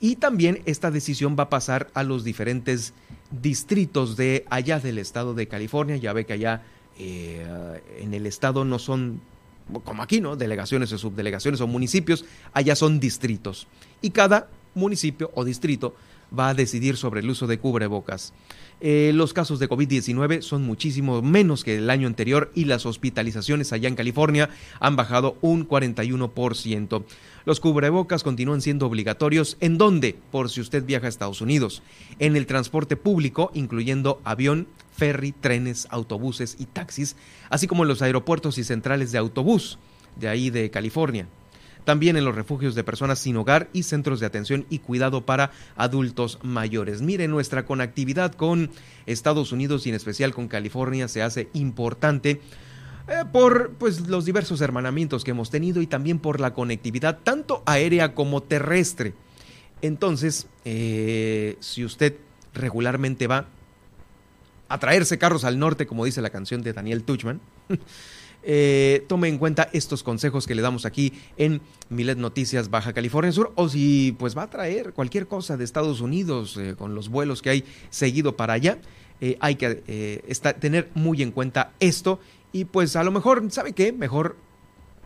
[0.00, 2.94] Y también esta decisión va a pasar a los diferentes
[3.30, 5.96] distritos de allá del estado de California.
[5.96, 6.62] Ya ve que allá
[6.98, 7.46] eh,
[7.98, 9.20] en el estado no son
[9.84, 10.36] como aquí, ¿no?
[10.36, 13.66] Delegaciones o subdelegaciones o municipios, allá son distritos.
[14.02, 15.94] Y cada municipio o distrito
[16.36, 18.32] va a decidir sobre el uso de cubrebocas.
[18.82, 23.72] Eh, los casos de COVID-19 son muchísimo menos que el año anterior y las hospitalizaciones
[23.72, 24.48] allá en California
[24.80, 27.04] han bajado un 41%.
[27.44, 31.82] Los cubrebocas continúan siendo obligatorios en donde, por si usted viaja a Estados Unidos,
[32.18, 34.66] en el transporte público, incluyendo avión,
[34.96, 37.16] ferry, trenes, autobuses y taxis,
[37.50, 39.78] así como en los aeropuertos y centrales de autobús
[40.16, 41.26] de ahí de California
[41.84, 45.50] también en los refugios de personas sin hogar y centros de atención y cuidado para
[45.76, 47.02] adultos mayores.
[47.02, 48.70] Mire, nuestra conectividad con
[49.06, 52.40] Estados Unidos y en especial con California se hace importante.
[53.08, 57.62] Eh, por pues, los diversos hermanamientos que hemos tenido y también por la conectividad tanto
[57.66, 59.14] aérea como terrestre.
[59.82, 62.16] Entonces, eh, si usted
[62.54, 63.46] regularmente va
[64.68, 67.40] a traerse carros al norte, como dice la canción de Daniel Tuchman,
[68.42, 73.32] eh, tome en cuenta estos consejos que le damos aquí en Milet Noticias Baja California
[73.32, 77.08] Sur o si pues va a traer cualquier cosa de Estados Unidos eh, con los
[77.08, 78.78] vuelos que hay seguido para allá,
[79.20, 80.22] eh, hay que
[80.58, 82.20] tener muy en cuenta esto
[82.52, 83.92] y pues a lo mejor, ¿sabe qué?
[83.92, 84.36] Mejor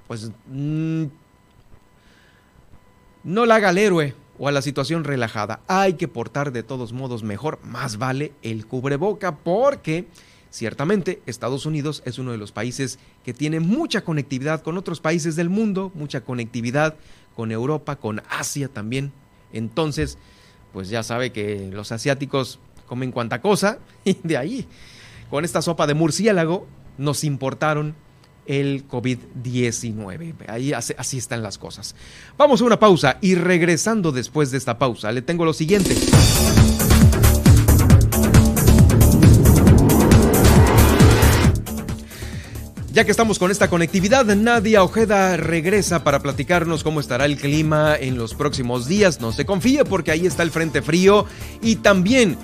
[0.06, 1.04] pues mm,
[3.24, 5.60] no la haga al héroe o a la situación relajada.
[5.66, 10.06] Hay que portar de todos modos mejor, más vale el cubreboca porque
[10.54, 15.34] Ciertamente, Estados Unidos es uno de los países que tiene mucha conectividad con otros países
[15.34, 16.94] del mundo, mucha conectividad
[17.34, 19.10] con Europa, con Asia también.
[19.52, 20.16] Entonces,
[20.72, 24.68] pues ya sabe que los asiáticos comen cuanta cosa y de ahí,
[25.28, 27.96] con esta sopa de murciélago, nos importaron
[28.46, 30.34] el COVID-19.
[30.46, 31.96] Ahí así están las cosas.
[32.38, 35.96] Vamos a una pausa y regresando después de esta pausa, le tengo lo siguiente.
[42.94, 47.96] Ya que estamos con esta conectividad, Nadia Ojeda regresa para platicarnos cómo estará el clima
[47.96, 49.20] en los próximos días.
[49.20, 51.26] No se confíe porque ahí está el frente frío
[51.60, 52.38] y también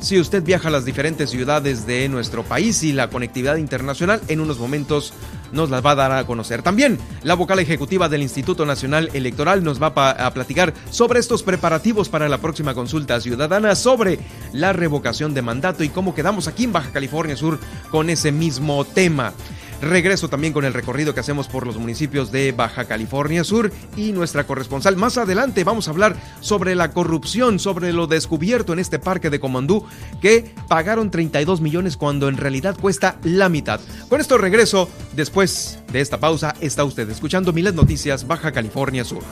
[0.00, 4.40] si usted viaja a las diferentes ciudades de nuestro país y la conectividad internacional, en
[4.40, 5.12] unos momentos
[5.52, 6.62] nos las va a dar a conocer.
[6.62, 12.08] También la vocal ejecutiva del Instituto Nacional Electoral nos va a platicar sobre estos preparativos
[12.08, 14.18] para la próxima consulta ciudadana, sobre
[14.54, 17.58] la revocación de mandato y cómo quedamos aquí en Baja California Sur
[17.90, 19.34] con ese mismo tema.
[19.80, 24.12] Regreso también con el recorrido que hacemos por los municipios de Baja California Sur y
[24.12, 24.96] nuestra corresponsal.
[24.96, 29.40] Más adelante vamos a hablar sobre la corrupción, sobre lo descubierto en este parque de
[29.40, 29.86] Comandú,
[30.20, 33.80] que pagaron 32 millones cuando en realidad cuesta la mitad.
[34.08, 39.22] Con esto regreso, después de esta pausa, está usted escuchando Miles Noticias Baja California Sur.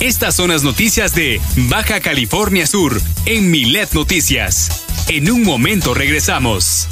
[0.00, 4.86] Estas son las noticias de Baja California Sur en Milet Noticias.
[5.08, 6.88] En un momento regresamos.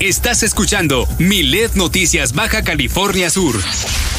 [0.00, 3.56] Estás escuchando Milet Noticias Baja California Sur.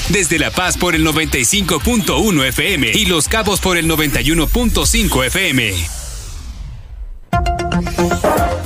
[0.09, 5.73] Desde La Paz por el 95.1 FM y Los Cabos por el 91.5 FM.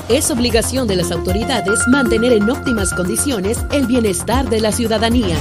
[0.09, 5.37] Es obligación de las autoridades mantener en óptimas condiciones el bienestar de la ciudadanía.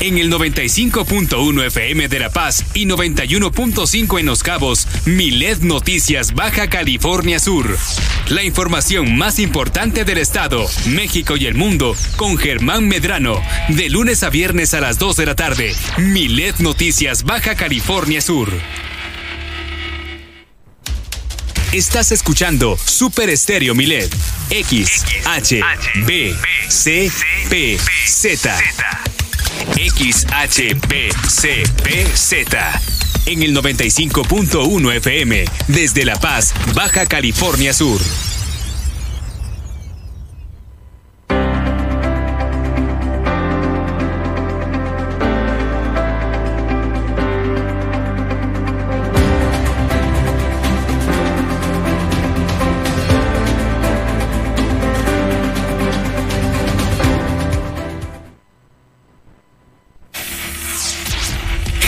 [0.00, 6.68] en el 95.1 FM de La Paz y 91.5 en Los Cabos, Milet Noticias Baja
[6.68, 7.76] California Sur.
[8.28, 14.22] La información más importante del estado, México y el mundo con Germán Medrano, de lunes
[14.22, 15.74] a viernes a las 2 de la tarde.
[15.98, 18.50] Milet Noticias Baja California Sur.
[21.72, 24.12] Estás escuchando Super Estéreo Milet.
[24.50, 25.60] X, H,
[26.04, 26.34] B,
[26.68, 27.12] C,
[27.48, 28.58] P, Z.
[29.74, 30.30] XHBCPZ.
[33.26, 38.00] En el 95.1 FM, desde La Paz, Baja California Sur.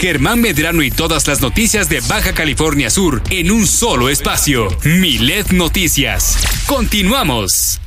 [0.03, 4.67] Germán Medrano y todas las noticias de Baja California Sur en un solo espacio.
[4.85, 6.38] Milet Noticias.
[6.67, 7.81] Continuamos.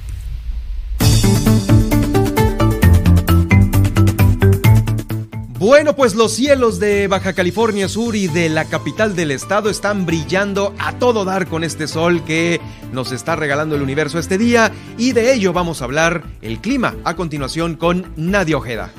[5.59, 10.05] Bueno, pues los cielos de Baja California Sur y de la capital del estado están
[10.05, 12.61] brillando a todo dar con este sol que
[12.93, 16.95] nos está regalando el universo este día y de ello vamos a hablar el clima
[17.03, 18.93] a continuación con Nadia Ojeda.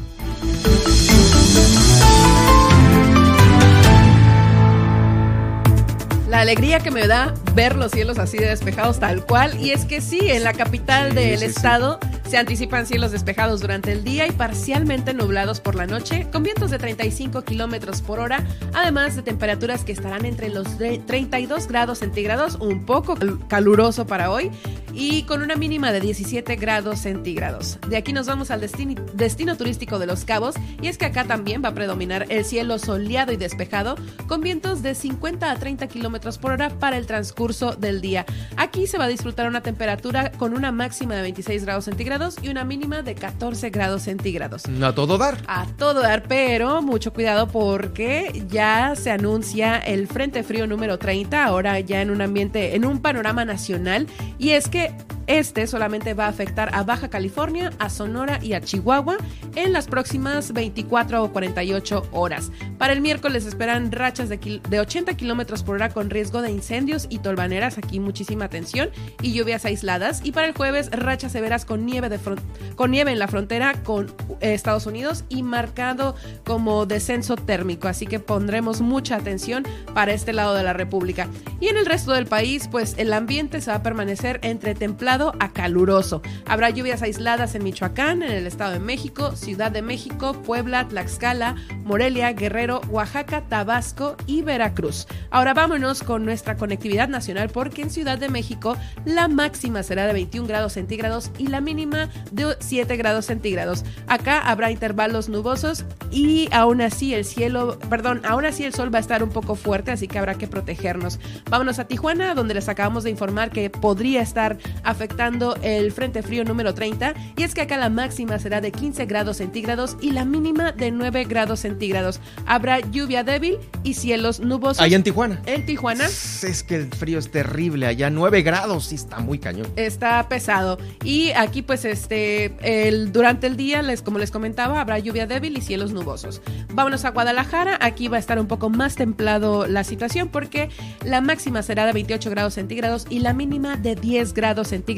[6.28, 9.60] La alegría que me da ver los cielos así de despejados tal cual.
[9.60, 14.02] Y es que sí, en la capital del estado se anticipan cielos despejados durante el
[14.02, 19.14] día y parcialmente nublados por la noche, con vientos de 35 kilómetros por hora, además
[19.14, 24.50] de temperaturas que estarán entre los 32 grados centígrados, un poco caluroso para hoy,
[24.96, 27.78] y con una mínima de 17 grados centígrados.
[27.88, 31.24] De aquí nos vamos al destino, destino turístico de Los Cabos, y es que acá
[31.24, 35.87] también va a predominar el cielo soleado y despejado, con vientos de 50 a 30
[35.88, 38.24] kilómetros por hora para el transcurso del día.
[38.56, 42.48] Aquí se va a disfrutar una temperatura con una máxima de 26 grados centígrados y
[42.48, 44.62] una mínima de 14 grados centígrados.
[44.82, 45.42] A todo dar.
[45.46, 51.44] A todo dar, pero mucho cuidado porque ya se anuncia el Frente Frío número 30,
[51.44, 54.07] ahora ya en un ambiente, en un panorama nacional,
[54.38, 55.15] y es que で。
[55.27, 59.16] Este solamente va a afectar a Baja California, a Sonora y a Chihuahua
[59.55, 62.53] en las próximas 24 o 48 horas.
[62.79, 67.07] Para el miércoles esperan rachas de, de 80 kilómetros por hora con riesgo de incendios
[67.09, 68.91] y tolvaneras, aquí muchísima atención,
[69.22, 70.20] y lluvias aisladas.
[70.24, 75.43] Y para el jueves, rachas severas con nieve, en la frontera con Estados Unidos y
[75.43, 76.14] marcado
[76.45, 77.89] como descenso térmico.
[77.89, 79.64] Así que pondremos mucha atención
[79.95, 81.29] para este lado de la República.
[81.61, 85.15] Y en el resto del país, pues el ambiente se va a permanecer entre templado
[85.16, 86.20] a caluroso.
[86.46, 91.56] Habrá lluvias aisladas en Michoacán, en el Estado de México, Ciudad de México, Puebla, Tlaxcala,
[91.84, 95.06] Morelia, Guerrero, Oaxaca, Tabasco y Veracruz.
[95.30, 100.12] Ahora vámonos con nuestra conectividad nacional porque en Ciudad de México la máxima será de
[100.12, 103.84] 21 grados centígrados y la mínima de 7 grados centígrados.
[104.06, 108.98] Acá habrá intervalos nubosos y aún así el cielo, perdón, aún así el sol va
[108.98, 111.18] a estar un poco fuerte, así que habrá que protegernos.
[111.48, 114.58] Vámonos a Tijuana, donde les acabamos de informar que podría estar
[115.07, 119.07] afectando el Frente Frío número 30 y es que acá la máxima será de 15
[119.07, 122.20] grados centígrados y la mínima de 9 grados centígrados.
[122.44, 124.80] Habrá lluvia débil y cielos nubosos.
[124.80, 125.40] Allá en Tijuana.
[125.46, 126.07] En Tijuana.
[126.07, 129.68] Es que el frío es terrible allá, 9 grados, sí está muy cañón.
[129.76, 130.76] Está pesado.
[131.04, 135.57] Y aquí pues este, el, durante el día, les, como les comentaba, habrá lluvia débil
[135.57, 136.42] y cielos nubosos.
[136.72, 140.68] Vámonos a Guadalajara, aquí va a estar un poco más templado la situación porque
[141.04, 144.95] la máxima será de 28 grados centígrados y la mínima de 10 grados centígrados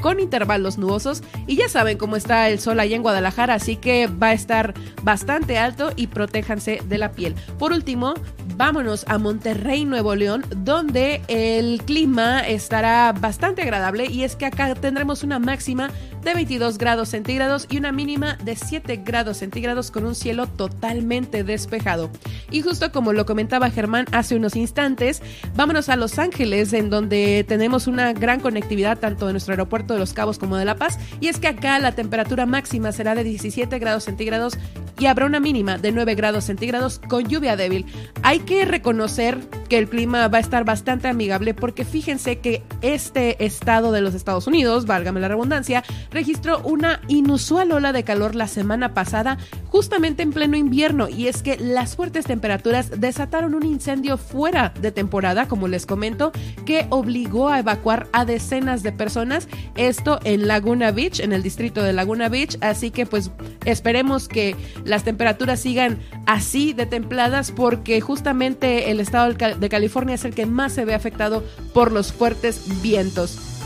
[0.00, 1.22] con intervalos nubosos.
[1.46, 4.74] Y ya saben cómo está el sol ahí en Guadalajara, así que va a estar
[5.02, 7.34] bastante alto y protéjanse de la piel.
[7.58, 8.14] Por último,
[8.56, 14.74] vámonos a Monterrey, Nuevo León, donde el clima estará bastante agradable y es que acá
[14.74, 15.90] tendremos una máxima
[16.22, 21.44] de 22 grados centígrados y una mínima de 7 grados centígrados con un cielo totalmente
[21.44, 22.10] despejado.
[22.50, 25.22] Y justo como lo comentaba Germán hace unos instantes,
[25.54, 30.00] vámonos a Los Ángeles, en donde tenemos una gran conectividad tanto de nuestro aeropuerto de
[30.00, 30.98] Los Cabos como de La Paz.
[31.20, 34.58] Y es que acá la temperatura máxima será de 17 grados centígrados
[34.98, 37.86] y habrá una mínima de 9 grados centígrados con lluvia débil.
[38.22, 39.38] Hay que reconocer
[39.68, 44.14] que el clima va a estar bastante amigable porque fíjense que este estado de los
[44.14, 45.84] Estados Unidos, válgame la redundancia,
[46.18, 49.38] registró una inusual ola de calor la semana pasada,
[49.68, 54.90] justamente en pleno invierno, y es que las fuertes temperaturas desataron un incendio fuera de
[54.90, 56.32] temporada, como les comento,
[56.66, 59.46] que obligó a evacuar a decenas de personas,
[59.76, 63.30] esto en Laguna Beach, en el distrito de Laguna Beach, así que pues
[63.64, 70.24] esperemos que las temperaturas sigan así de templadas porque justamente el estado de California es
[70.24, 73.57] el que más se ve afectado por los fuertes vientos.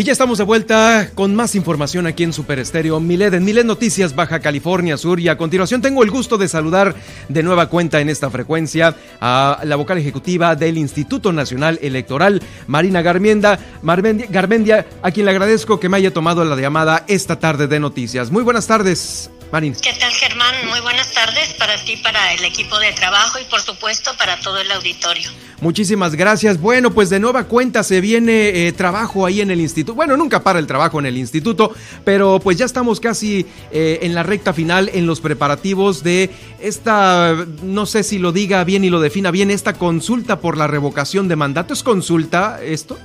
[0.00, 3.66] Y ya estamos de vuelta con más información aquí en Super Estéreo Milet, en Milet
[3.66, 5.20] Noticias Baja California Sur.
[5.20, 6.94] Y a continuación tengo el gusto de saludar
[7.28, 13.02] de nueva cuenta en esta frecuencia a la vocal ejecutiva del Instituto Nacional Electoral, Marina
[13.02, 17.78] Garmienda, Garmendia, a quien le agradezco que me haya tomado la llamada esta tarde de
[17.78, 18.30] noticias.
[18.30, 19.30] Muy buenas tardes.
[19.52, 19.74] Marín.
[19.74, 20.54] ¿Qué tal, Germán?
[20.68, 24.58] Muy buenas tardes para ti, para el equipo de trabajo y, por supuesto, para todo
[24.58, 25.30] el auditorio.
[25.60, 26.58] Muchísimas gracias.
[26.60, 29.94] Bueno, pues de nueva cuenta se viene eh, trabajo ahí en el instituto.
[29.94, 31.74] Bueno, nunca para el trabajo en el instituto,
[32.04, 36.30] pero pues ya estamos casi eh, en la recta final en los preparativos de
[36.60, 40.66] esta, no sé si lo diga bien y lo defina bien, esta consulta por la
[40.66, 41.74] revocación de mandato.
[41.74, 42.98] ¿Es consulta esto?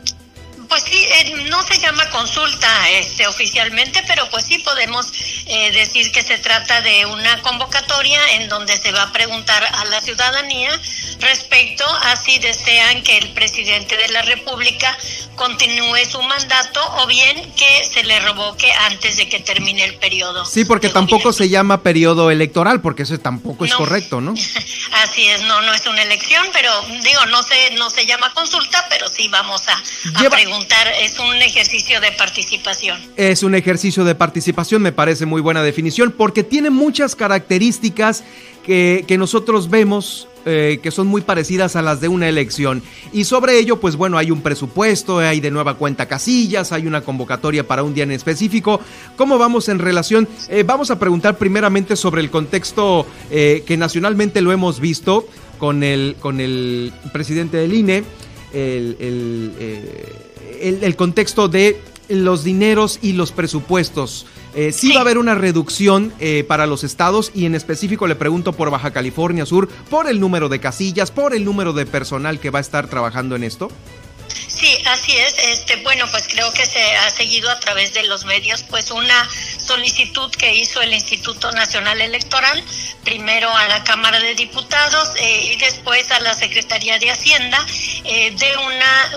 [0.75, 5.09] Pues sí, eh, no se llama consulta este, oficialmente, pero pues sí podemos
[5.45, 9.85] eh, decir que se trata de una convocatoria en donde se va a preguntar a
[9.85, 10.69] la ciudadanía
[11.21, 14.97] respecto a si desean que el presidente de la República
[15.35, 20.45] continúe su mandato o bien que se le revoque antes de que termine el periodo.
[20.45, 24.33] Sí, porque tampoco se llama periodo electoral, porque eso tampoco es correcto, ¿no?
[25.03, 26.71] Así es, no, no es una elección, pero
[27.03, 29.81] digo, no se, no se llama consulta, pero sí vamos a,
[30.25, 30.64] a preguntar,
[31.01, 32.99] es un ejercicio de participación.
[33.17, 38.23] Es un ejercicio de participación, me parece muy buena definición, porque tiene muchas características
[38.65, 42.83] que, que nosotros vemos eh, que son muy parecidas a las de una elección.
[43.11, 47.01] Y sobre ello, pues bueno, hay un presupuesto, hay de nueva cuenta casillas, hay una
[47.01, 48.79] convocatoria para un día en específico.
[49.15, 50.27] ¿Cómo vamos en relación?
[50.47, 55.81] Eh, vamos a preguntar primeramente sobre el contexto eh, que nacionalmente lo hemos visto con
[55.81, 58.03] el, con el presidente del INE,
[58.53, 60.24] el, el,
[60.61, 61.79] el contexto de
[62.09, 64.25] los dineros y los presupuestos.
[64.53, 68.15] Eh, sí, va a haber una reducción eh, para los estados y en específico le
[68.15, 72.39] pregunto por Baja California Sur, por el número de casillas, por el número de personal
[72.39, 73.69] que va a estar trabajando en esto.
[74.65, 75.35] Sí, así es.
[75.37, 79.29] Este, bueno, pues creo que se ha seguido a través de los medios, pues una
[79.59, 82.63] solicitud que hizo el Instituto Nacional Electoral,
[83.03, 87.63] primero a la Cámara de Diputados eh, y después a la Secretaría de Hacienda,
[88.05, 88.57] eh, de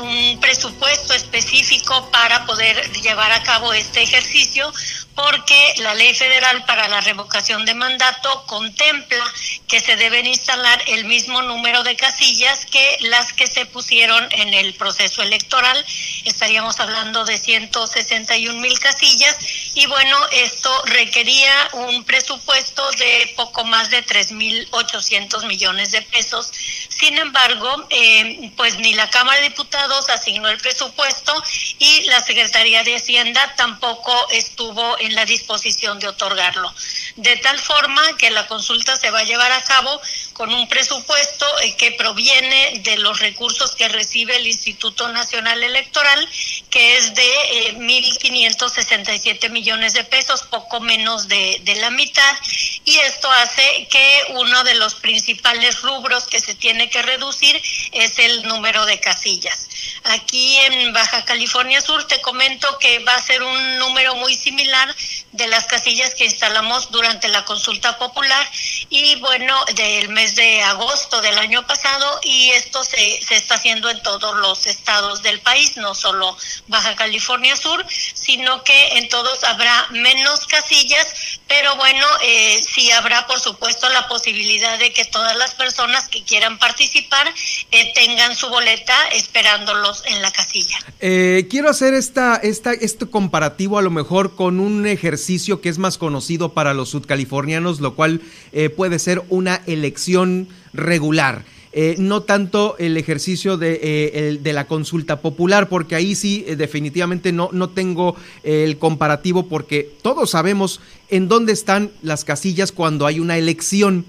[0.03, 4.71] un presupuesto específico para poder llevar a cabo este ejercicio,
[5.19, 9.25] porque la ley federal para la revocación de mandato contempla
[9.67, 14.55] que se deben instalar el mismo número de casillas que las que se pusieron en
[14.55, 15.85] el proceso electoral.
[16.25, 19.37] Estaríamos hablando de 161 mil casillas
[19.75, 26.53] y bueno, esto requería un presupuesto de poco más de 3.800 millones de pesos.
[26.89, 31.35] Sin embargo, eh, pues ni la Cámara de Diputados asignó el presupuesto
[31.81, 36.73] y la Secretaría de Hacienda tampoco estuvo en la disposición de otorgarlo.
[37.17, 40.01] De tal forma que la consulta se va a llevar a cabo
[40.33, 46.29] con un presupuesto eh, que proviene de los recursos que recibe el Instituto Nacional Electoral,
[46.71, 52.37] que es de 1.567 eh, millones de pesos, poco menos de, de la mitad,
[52.85, 57.61] y esto hace que uno de los principales rubros que se tiene que reducir
[57.93, 59.69] es el número de casillas.
[60.05, 64.95] Aquí en Baja California Sur te comento que va a ser un número muy similar
[65.33, 68.47] de las casillas que instalamos durante la consulta popular
[68.89, 73.91] y bueno, del mes de agosto del año pasado y esto se, se está haciendo
[73.91, 76.37] en todos los estados del país, no solo
[76.69, 77.85] Baja California Sur,
[78.15, 81.07] sino que en todos habrá menos casillas,
[81.47, 86.23] pero bueno, eh, sí habrá por supuesto la posibilidad de que todas las personas que
[86.25, 87.27] quieran participar
[87.71, 90.79] eh, tengan su boleta esperándolos en la casilla.
[91.01, 95.79] Eh, quiero hacer esta, esta, este comparativo a lo mejor con un ejercicio que es
[95.79, 98.21] más conocido para los sudcalifornianos, lo cual
[98.53, 101.45] eh, puede ser una elección regular.
[101.73, 107.31] Eh, no tanto el ejercicio de, eh, de, la consulta popular, porque ahí sí definitivamente
[107.31, 113.21] no, no tengo el comparativo, porque todos sabemos en dónde están las casillas cuando hay
[113.21, 114.07] una elección.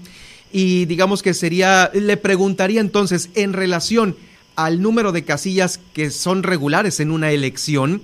[0.52, 4.16] Y digamos que sería, le preguntaría entonces, en relación
[4.56, 8.02] al número de casillas que son regulares en una elección,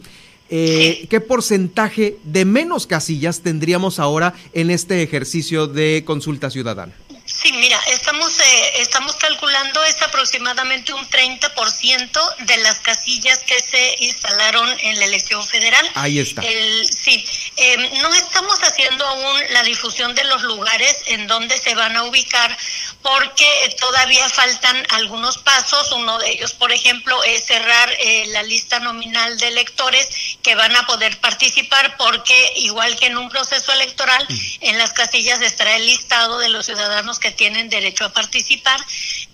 [0.50, 6.92] eh, ¿qué porcentaje de menos casillas tendríamos ahora en este ejercicio de consulta ciudadana?
[7.36, 13.96] Sí, mira, estamos eh, estamos calculando es aproximadamente un 30% de las casillas que se
[14.00, 15.86] instalaron en la elección federal.
[15.94, 16.40] Ahí está.
[16.40, 17.22] El, sí,
[17.56, 22.04] eh, no estamos haciendo aún la difusión de los lugares en donde se van a
[22.04, 22.56] ubicar
[23.02, 25.92] porque todavía faltan algunos pasos.
[25.92, 30.08] Uno de ellos, por ejemplo, es cerrar eh, la lista nominal de electores
[30.42, 34.26] que van a poder participar porque igual que en un proceso electoral,
[34.60, 38.80] en las casillas estará el listado de los ciudadanos que tienen derecho a participar.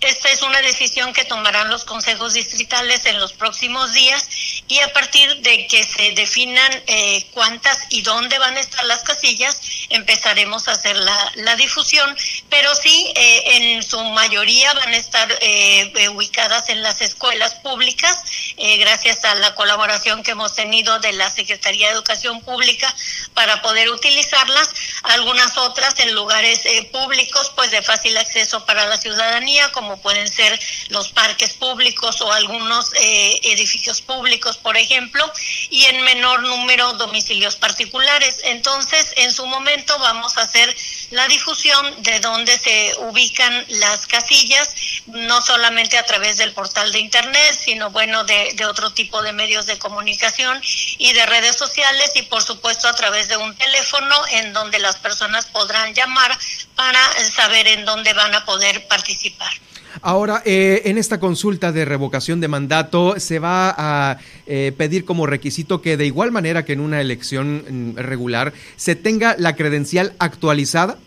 [0.01, 4.27] Esta es una decisión que tomarán los consejos distritales en los próximos días
[4.67, 9.03] y a partir de que se definan eh, cuántas y dónde van a estar las
[9.03, 12.17] casillas, empezaremos a hacer la, la difusión,
[12.49, 18.19] pero sí, eh, en su mayoría van a estar eh, ubicadas en las escuelas públicas,
[18.79, 22.93] gracias a la colaboración que hemos tenido de la Secretaría de Educación Pública
[23.33, 24.69] para poder utilizarlas,
[25.03, 30.59] algunas otras en lugares públicos, pues de fácil acceso para la ciudadanía, como pueden ser
[30.89, 35.31] los parques públicos o algunos eh, edificios públicos, por ejemplo,
[35.69, 38.39] y en menor número domicilios particulares.
[38.43, 40.75] Entonces, en su momento vamos a hacer
[41.11, 44.69] la difusión de dónde se ubican las casillas,
[45.05, 49.33] no solamente a través del portal de Internet, sino bueno, de, de otro tipo de
[49.33, 50.61] medios de comunicación
[50.97, 54.97] y de redes sociales y por supuesto a través de un teléfono en donde las
[54.97, 56.37] personas podrán llamar
[56.75, 59.51] para saber en dónde van a poder participar.
[60.01, 64.17] Ahora, eh, en esta consulta de revocación de mandato se va a
[64.47, 68.95] eh, pedir como requisito que de igual manera que en una elección mm, regular se
[68.95, 70.97] tenga la credencial actualizada.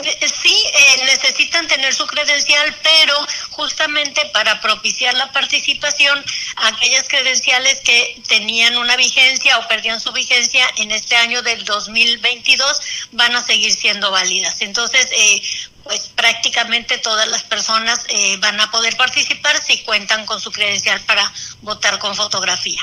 [0.00, 3.14] Sí, eh, necesita necesitan tener su credencial, pero
[3.50, 6.22] justamente para propiciar la participación,
[6.56, 12.80] aquellas credenciales que tenían una vigencia o perdían su vigencia en este año del 2022
[13.12, 14.60] van a seguir siendo válidas.
[14.60, 15.42] Entonces, eh,
[15.84, 21.00] pues prácticamente todas las personas eh, van a poder participar si cuentan con su credencial
[21.02, 21.30] para
[21.60, 22.80] votar con fotografía.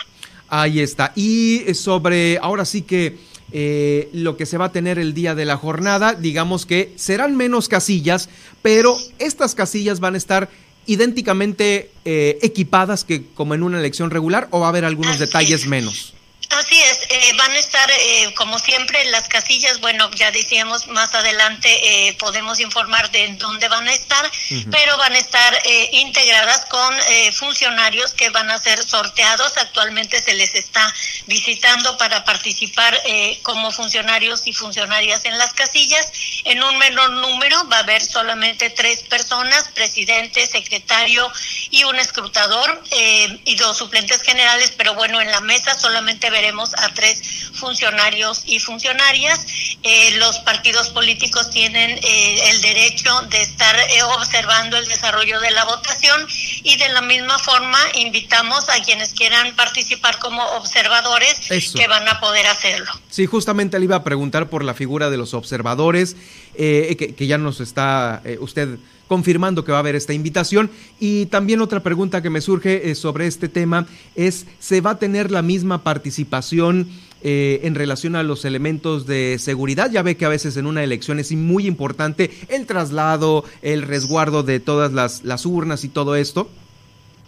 [0.49, 1.11] Ahí está.
[1.15, 5.45] Y sobre, ahora sí que eh, lo que se va a tener el día de
[5.45, 8.29] la jornada, digamos que serán menos casillas,
[8.61, 10.49] pero estas casillas van a estar
[10.85, 15.67] idénticamente eh, equipadas que como en una elección regular o va a haber algunos detalles
[15.67, 16.13] menos.
[16.49, 20.87] Así es, eh, van a estar eh, como siempre en las casillas, bueno, ya decíamos
[20.87, 24.29] más adelante eh, podemos informar de dónde van a estar,
[24.71, 26.95] pero van a estar integradas con
[27.33, 30.91] funcionarios que van a ser sorteados, actualmente se les está
[31.27, 32.99] visitando para participar
[33.43, 36.11] como funcionarios y funcionarias en las casillas,
[36.45, 41.31] en un menor número va a haber solamente tres personas, presidente, secretario
[41.69, 42.83] y un escrutador
[43.45, 48.59] y dos suplentes generales, pero bueno, en la mesa solamente veremos a tres funcionarios y
[48.59, 49.45] funcionarias.
[49.83, 55.51] Eh, los partidos políticos tienen eh, el derecho de estar eh, observando el desarrollo de
[55.51, 56.25] la votación
[56.63, 61.33] y de la misma forma invitamos a quienes quieran participar como observadores
[61.75, 62.91] que van a poder hacerlo.
[63.09, 66.15] Sí, justamente le iba a preguntar por la figura de los observadores,
[66.55, 68.77] que, que, ya nos está usted
[69.09, 70.69] confirmando que va a haber esta invitación.
[71.01, 74.99] Y también otra pregunta que me surge eh, sobre este tema es, ¿se va a
[74.99, 76.87] tener la misma participación
[77.21, 79.91] eh, en relación a los elementos de seguridad?
[79.91, 84.43] Ya ve que a veces en una elección es muy importante el traslado, el resguardo
[84.43, 86.47] de todas las, las urnas y todo esto.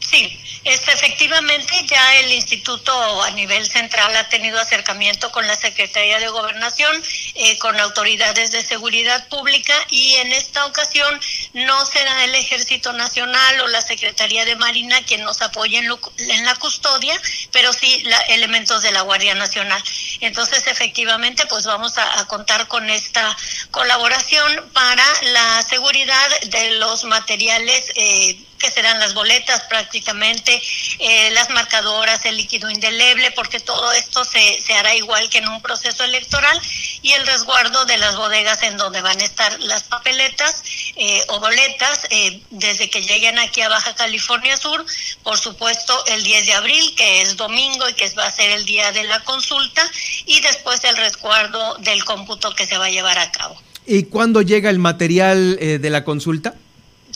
[0.02, 6.20] Sí, es, efectivamente ya el instituto a nivel central ha tenido acercamiento con la Secretaría
[6.20, 7.02] de Gobernación,
[7.36, 11.20] eh, con autoridades de seguridad pública y en esta ocasión
[11.54, 16.56] no será el Ejército Nacional o la Secretaría de Marina quien nos apoye en, la
[16.56, 17.20] custodia,
[17.52, 19.82] pero sí elementos de la Guardia Nacional.
[20.20, 23.38] Entonces efectivamente pues vamos a, a contar con esta
[23.70, 27.92] colaboración para la seguridad de los materiales.
[27.96, 30.62] Eh, que serán las boletas prácticamente,
[31.00, 35.48] eh, las marcadoras, el líquido indeleble, porque todo esto se, se hará igual que en
[35.48, 36.62] un proceso electoral,
[37.02, 40.64] y el resguardo de las bodegas en donde van a estar las papeletas
[40.96, 44.86] eh, o boletas eh, desde que lleguen aquí a Baja California Sur,
[45.24, 48.66] por supuesto el 10 de abril, que es domingo y que va a ser el
[48.66, 49.82] día de la consulta,
[50.28, 53.60] y después el resguardo del cómputo que se va a llevar a cabo.
[53.88, 56.54] ¿Y cuándo llega el material de la consulta?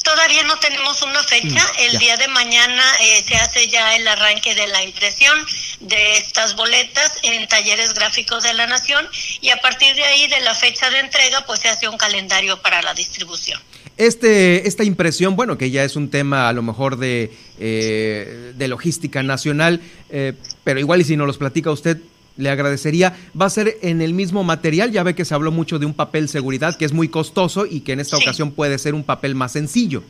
[0.04, 1.64] Todavía no tenemos una fecha.
[1.64, 5.38] Mm, el día de mañana eh, se hace ya el arranque de la impresión
[5.80, 9.08] de estas boletas en talleres gráficos de la Nación
[9.42, 12.62] y a partir de ahí de la fecha de entrega pues se hace un calendario
[12.62, 13.62] para la distribución.
[13.98, 18.68] Este, esta impresión, bueno, que ya es un tema a lo mejor de, eh, de
[18.68, 19.80] logística nacional,
[20.10, 20.34] eh,
[20.66, 21.98] pero igual y si nos los platica usted,
[22.38, 23.16] le agradecería.
[23.40, 25.94] Va a ser en el mismo material, ya ve que se habló mucho de un
[25.94, 29.36] papel seguridad que es muy costoso y que en esta ocasión puede ser un papel
[29.36, 30.04] más sencillo.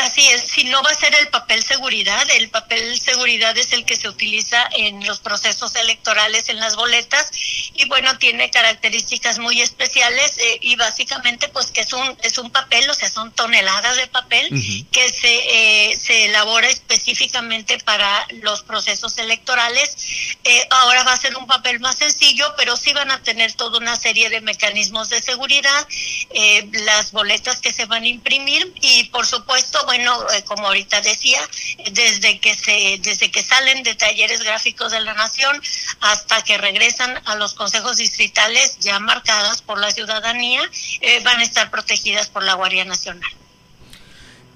[0.00, 3.84] Así es, si no va a ser el papel seguridad, el papel seguridad es el
[3.84, 7.30] que se utiliza en los procesos electorales, en las boletas,
[7.74, 12.50] y bueno, tiene características muy especiales eh, y básicamente pues que es un, es un
[12.50, 14.48] papel, o sea, son toneladas de papel
[14.90, 19.96] que se, eh, se elabora específicamente para los procesos electorales.
[20.44, 23.78] Eh, ahora va a ser un papel más sencillo, pero sí van a tener toda
[23.78, 25.86] una serie de mecanismos de seguridad,
[26.72, 31.40] las boletas que se van a imprimir y por supuesto bueno, eh, como ahorita decía,
[31.90, 35.60] desde que se, desde que salen de talleres gráficos de la nación
[36.00, 40.62] hasta que regresan a los consejos distritales ya marcadas por la ciudadanía,
[41.00, 43.30] eh, van a estar protegidas por la Guardia Nacional.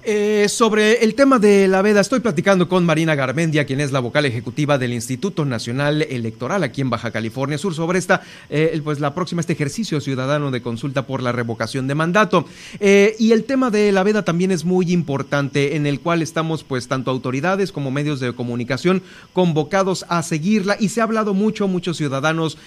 [0.09, 3.99] Eh, sobre el tema de la veda, estoy platicando con Marina Garmendia, quien es la
[3.99, 9.01] vocal ejecutiva del Instituto Nacional Electoral aquí en Baja California Sur, sobre esta, eh, pues
[9.01, 12.45] la próxima, este ejercicio ciudadano de consulta por la revocación de mandato.
[12.79, 16.63] Eh, y el tema de la veda también es muy importante, en el cual estamos,
[16.63, 19.03] pues, tanto autoridades como medios de comunicación
[19.33, 20.77] convocados a seguirla.
[20.79, 22.57] Y se ha hablado mucho, muchos ciudadanos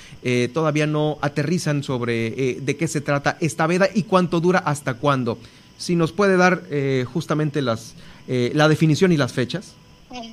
[0.52, 5.38] todavía no aterrizan sobre de qué se trata esta veda y cuánto dura, hasta cuándo
[5.80, 7.94] si nos puede dar eh, justamente las,
[8.28, 9.72] eh, la definición y las fechas.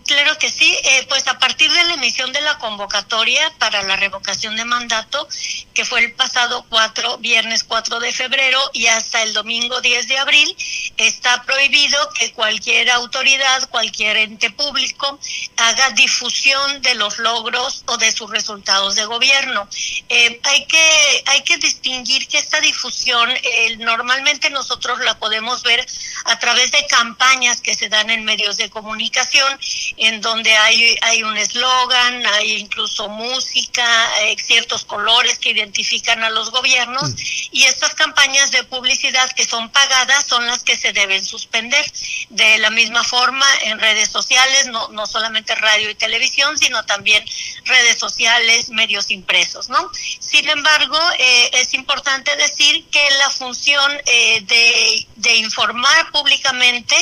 [0.08, 3.96] Claro que sí, eh, pues a partir de la emisión de la convocatoria para la
[3.96, 5.28] revocación de mandato,
[5.76, 10.18] que fue el pasado 4, viernes 4 de febrero y hasta el domingo 10 de
[10.18, 10.58] abril,
[10.98, 15.20] está prohibido que cualquier autoridad, cualquier ente público
[15.58, 19.70] haga difusión de los logros o de sus resultados de gobierno.
[20.10, 25.86] Eh, hay, que, hay que distinguir que esta difusión eh, normalmente nosotros la podemos ver
[26.26, 29.60] a través de campañas que se dan en medios de comunicación,
[29.98, 33.86] en donde hay, hay un eslogan, hay incluso música,
[34.22, 37.16] eh, ciertos colores que identifican a los gobiernos, mm.
[37.52, 41.86] y estas campañas de publicidad que son pagadas son las que se deben suspender.
[42.30, 47.24] De la misma forma, en redes sociales, no, no solamente radio y televisión, sino también
[47.66, 49.92] redes sociales, medios impresos, ¿no?
[50.20, 56.96] Sin embargo, eh, es importante decir que la función eh, de, de, informar públicamente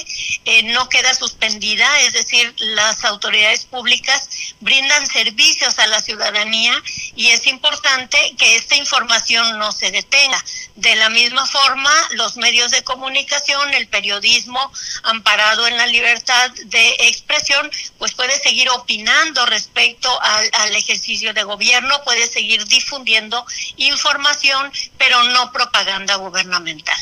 [0.45, 4.29] eh, no queda suspendida, es decir, las autoridades públicas
[4.59, 6.73] brindan servicios a la ciudadanía
[7.15, 10.43] y es importante que esta información no se detenga.
[10.75, 14.71] De la misma forma, los medios de comunicación, el periodismo
[15.03, 21.43] amparado en la libertad de expresión, pues puede seguir opinando respecto al, al ejercicio de
[21.43, 23.45] gobierno, puede seguir difundiendo
[23.77, 26.97] información, pero no propaganda gubernamental.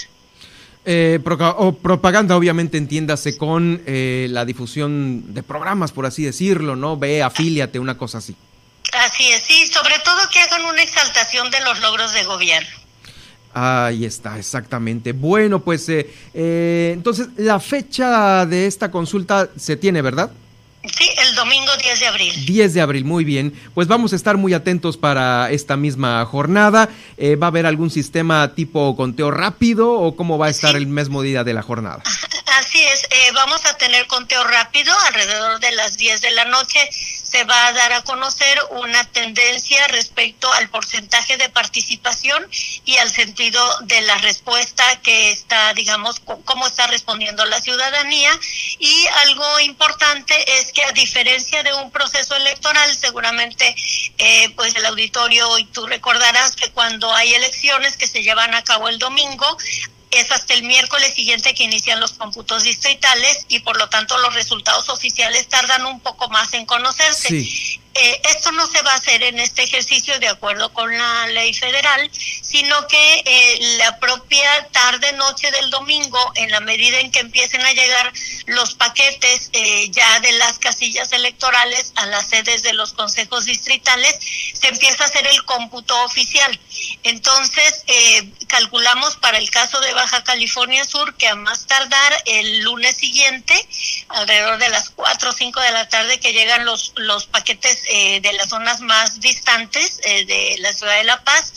[0.86, 1.20] Eh,
[1.58, 6.98] o propaganda, obviamente, entiéndase con eh, la difusión de programas, por así decirlo, ¿no?
[6.98, 8.36] Ve, afíliate, una cosa así.
[8.94, 12.84] Así es, sí, sobre todo que hagan una exaltación de los logros de gobierno.
[13.54, 15.14] Ahí está, exactamente.
[15.14, 20.32] Bueno, pues eh, eh, entonces la fecha de esta consulta se tiene, ¿verdad?
[20.84, 22.46] Sí, el domingo 10 de abril.
[22.46, 23.54] 10 de abril, muy bien.
[23.74, 26.90] Pues vamos a estar muy atentos para esta misma jornada.
[27.18, 30.88] Eh, ¿Va a haber algún sistema tipo conteo rápido o cómo va a estar el
[30.88, 32.04] mismo día de la jornada?
[32.58, 36.80] Así es, eh, vamos a tener conteo rápido alrededor de las 10 de la noche.
[36.92, 42.48] Se va a dar a conocer una tendencia respecto al porcentaje de participación
[42.86, 48.30] y al sentido de la respuesta que está, digamos, cómo está respondiendo la ciudadanía.
[48.78, 53.76] Y algo importante es que a diferencia de un proceso electoral, seguramente,
[54.18, 58.64] eh, pues el auditorio y tú recordarás que cuando hay elecciones que se llevan a
[58.64, 59.46] cabo el domingo,
[60.12, 64.34] es hasta el miércoles siguiente que inician los cómputos distritales y por lo tanto los
[64.34, 67.82] resultados oficiales tardan un poco más en conocerse.
[67.96, 71.54] Eh, esto no se va a hacer en este ejercicio de acuerdo con la ley
[71.54, 72.10] federal,
[72.42, 77.72] sino que eh, la propia tarde-noche del domingo, en la medida en que empiecen a
[77.72, 78.12] llegar
[78.48, 84.18] los paquetes eh, ya de las casillas electorales a las sedes de los consejos distritales,
[84.54, 86.60] se empieza a hacer el cómputo oficial.
[87.04, 87.84] Entonces,
[88.48, 93.54] calculamos para el caso de Baja California Sur que a más tardar el lunes siguiente,
[94.10, 98.22] alrededor de las 4 o 5 de la tarde, que llegan los, los paquetes eh,
[98.22, 101.54] de las zonas más distantes eh, de la ciudad de La Paz,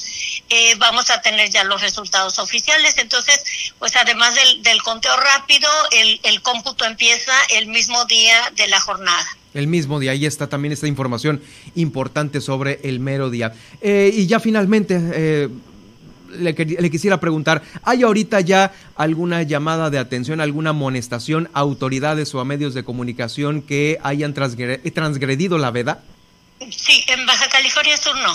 [0.48, 2.98] eh, vamos a tener ya los resultados oficiales.
[2.98, 3.44] Entonces,
[3.78, 9.26] pues además del, conteo rápido, el, el cómputo empieza el mismo día de la jornada.
[9.54, 11.42] El mismo día, ahí está también esta información
[11.74, 13.54] importante sobre el mero día.
[13.82, 15.48] y ya finalmente,
[16.38, 22.34] le, le, quisiera preguntar, ¿hay ahorita ya alguna llamada de atención, alguna amonestación a autoridades
[22.34, 26.02] o a medios de comunicación que hayan transgredido la veda?
[26.70, 28.34] Sí, en Baja California Sur no.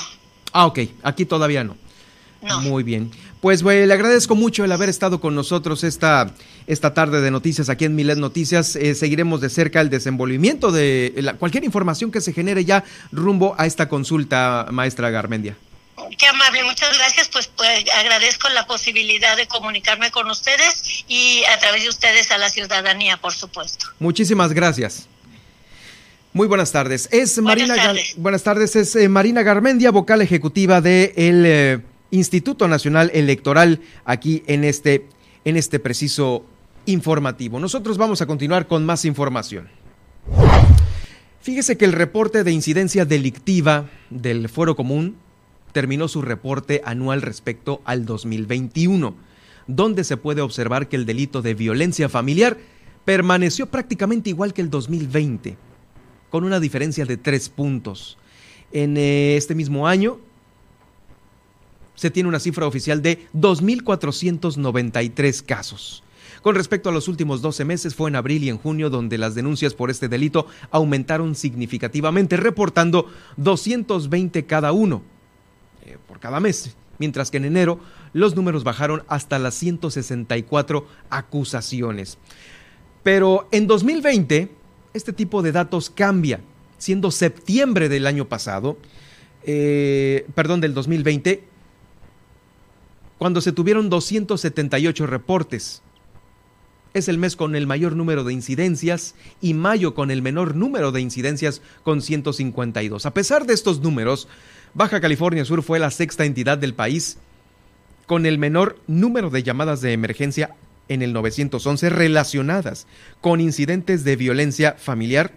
[0.54, 1.78] Ah, ok, aquí todavía no.
[2.42, 2.62] No.
[2.62, 3.12] Muy bien.
[3.40, 6.32] Pues le agradezco mucho el haber estado con nosotros esta,
[6.68, 8.76] esta tarde de noticias aquí en Milet Noticias.
[8.76, 13.66] Eh, seguiremos de cerca el desenvolvimiento de cualquier información que se genere ya rumbo a
[13.66, 15.56] esta consulta, maestra Garmendia.
[16.18, 17.30] Qué amable, muchas gracias.
[17.30, 22.38] Pues, pues agradezco la posibilidad de comunicarme con ustedes y a través de ustedes a
[22.38, 23.88] la ciudadanía, por supuesto.
[24.00, 25.08] Muchísimas gracias.
[26.34, 27.10] Muy buenas tardes.
[27.12, 28.16] Es buenas Marina tardes.
[28.16, 31.80] buenas tardes, es eh, Marina Garmendia, vocal ejecutiva del de eh,
[32.12, 35.08] Instituto Nacional Electoral aquí en este
[35.44, 36.46] en este preciso
[36.86, 37.60] informativo.
[37.60, 39.68] Nosotros vamos a continuar con más información.
[41.42, 45.18] Fíjese que el reporte de incidencia delictiva del Foro Común
[45.74, 49.16] terminó su reporte anual respecto al 2021,
[49.68, 52.58] donde se puede observar que el delito de violencia familiar
[53.04, 55.58] permaneció prácticamente igual que el 2020
[56.32, 58.18] con una diferencia de tres puntos.
[58.72, 60.18] En eh, este mismo año
[61.94, 66.04] se tiene una cifra oficial de 2.493 casos.
[66.42, 69.36] Con respecto a los últimos 12 meses, fue en abril y en junio donde las
[69.36, 73.06] denuncias por este delito aumentaron significativamente, reportando
[73.38, 75.04] 220 cada uno
[75.86, 77.80] eh, por cada mes, mientras que en enero
[78.14, 82.18] los números bajaron hasta las 164 acusaciones.
[83.04, 84.61] Pero en 2020
[84.94, 86.42] este tipo de datos cambia,
[86.78, 88.78] siendo septiembre del año pasado,
[89.44, 91.44] eh, perdón, del 2020,
[93.18, 95.82] cuando se tuvieron 278 reportes.
[96.94, 100.92] Es el mes con el mayor número de incidencias y mayo con el menor número
[100.92, 103.06] de incidencias con 152.
[103.06, 104.28] A pesar de estos números,
[104.74, 107.18] Baja California Sur fue la sexta entidad del país
[108.08, 110.56] con el menor número de llamadas de emergencia
[110.92, 112.86] en el 911 relacionadas
[113.22, 115.32] con incidentes de violencia familiar,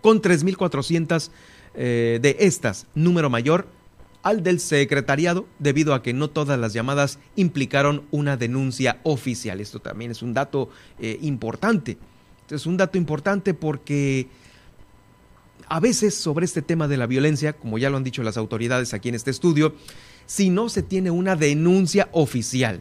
[0.00, 1.30] con 3.400
[1.74, 3.68] eh, de estas, número mayor
[4.22, 9.60] al del secretariado, debido a que no todas las llamadas implicaron una denuncia oficial.
[9.60, 11.98] Esto también es un dato eh, importante.
[12.50, 14.26] Es un dato importante porque
[15.68, 18.94] a veces sobre este tema de la violencia, como ya lo han dicho las autoridades
[18.94, 19.74] aquí en este estudio,
[20.24, 22.80] si no se tiene una denuncia oficial,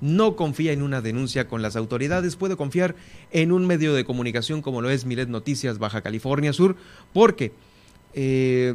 [0.01, 2.95] no confía en una denuncia con las autoridades, puede confiar
[3.31, 6.77] en un medio de comunicación como lo es Milet Noticias Baja California Sur,
[7.13, 7.53] porque
[8.13, 8.75] eh,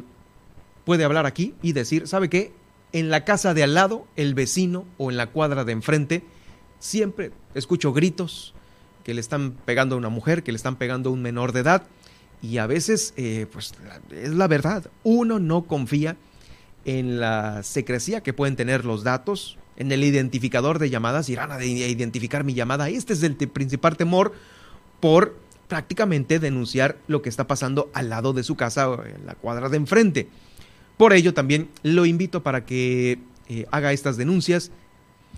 [0.90, 2.52] puede hablar aquí y decir, ¿sabe qué?
[2.94, 6.24] En la casa de al lado, el vecino o en la cuadra de enfrente,
[6.80, 8.56] siempre escucho gritos
[9.04, 11.60] que le están pegando a una mujer, que le están pegando a un menor de
[11.60, 11.84] edad,
[12.42, 13.76] y a veces, eh, pues
[14.10, 16.18] es la verdad, uno no confía
[16.86, 21.64] en la secrecía que pueden tener los datos, en el identificador de llamadas, irán a
[21.64, 22.90] identificar mi llamada.
[22.90, 24.34] Este es el principal temor
[25.00, 25.38] por
[25.68, 29.78] prácticamente denunciar lo que está pasando al lado de su casa, en la cuadra de
[29.78, 30.30] enfrente.
[31.00, 34.70] Por ello también lo invito para que eh, haga estas denuncias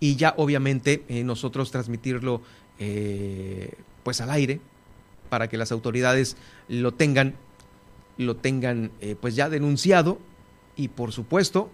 [0.00, 2.40] y ya obviamente eh, nosotros transmitirlo
[4.02, 4.58] pues al aire
[5.28, 6.36] para que las autoridades
[6.66, 7.34] lo tengan
[8.16, 8.90] lo tengan
[9.20, 10.18] pues ya denunciado
[10.76, 11.70] y por supuesto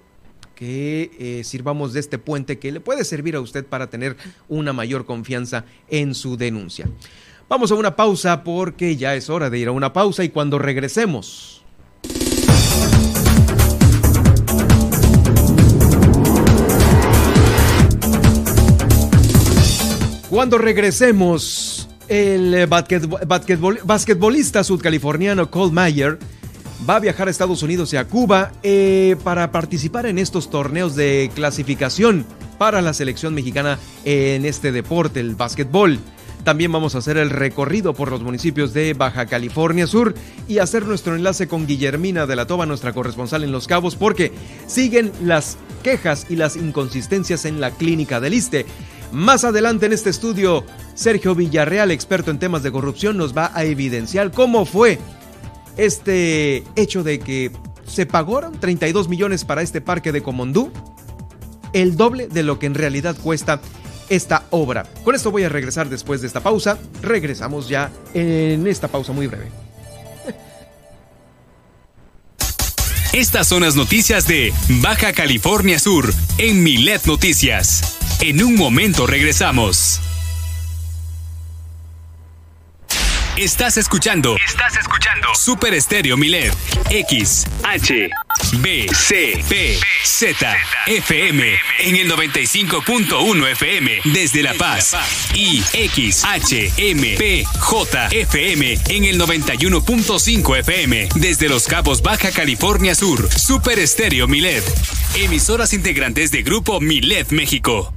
[0.55, 4.17] que sirvamos de este puente que le puede servir a usted para tener
[4.49, 6.89] una mayor confianza en su denuncia.
[7.49, 10.59] Vamos a una pausa porque ya es hora de ir a una pausa y cuando
[10.59, 11.59] regresemos
[20.31, 26.19] Cuando regresemos, el basquetbolista sudcaliforniano Cole Mayer
[26.89, 30.95] va a viajar a Estados Unidos y a Cuba eh, para participar en estos torneos
[30.97, 32.25] de clasificación
[32.57, 35.99] para la selección mexicana en este deporte, el básquetbol.
[36.45, 40.15] También vamos a hacer el recorrido por los municipios de Baja California Sur
[40.47, 44.33] y hacer nuestro enlace con Guillermina de la Toba, nuestra corresponsal en Los Cabos, porque
[44.67, 48.65] siguen las quejas y las inconsistencias en la clínica del ISTE.
[49.13, 50.65] Más adelante en este estudio,
[50.95, 54.99] Sergio Villarreal, experto en temas de corrupción, nos va a evidenciar cómo fue
[55.79, 57.51] este hecho de que
[57.87, 60.71] se pagaron 32 millones para este parque de Comondú,
[61.73, 63.61] el doble de lo que en realidad cuesta
[64.09, 64.85] esta obra.
[65.05, 66.79] Con esto voy a regresar después de esta pausa.
[67.03, 69.51] Regresamos ya en esta pausa muy breve.
[73.13, 74.53] Estas son las noticias de
[74.83, 77.97] Baja California Sur en Milet Noticias.
[78.21, 80.01] En un momento regresamos.
[83.39, 84.37] Estás escuchando.
[84.45, 85.29] Estás escuchando.
[85.33, 86.53] Super Estéreo Milet.
[86.91, 88.11] X, H,
[88.55, 91.57] B, C, P, Z, FM.
[91.79, 94.01] En el 95.1 FM.
[94.07, 94.97] Desde La Paz.
[95.35, 98.77] Y X, H, M, P, J, FM.
[98.89, 101.09] En el 91.5 FM.
[101.15, 103.29] Desde Los Cabos, Baja California Sur.
[103.31, 104.65] Super Estéreo Milet.
[105.15, 107.95] Emisoras integrantes de Grupo Milet México.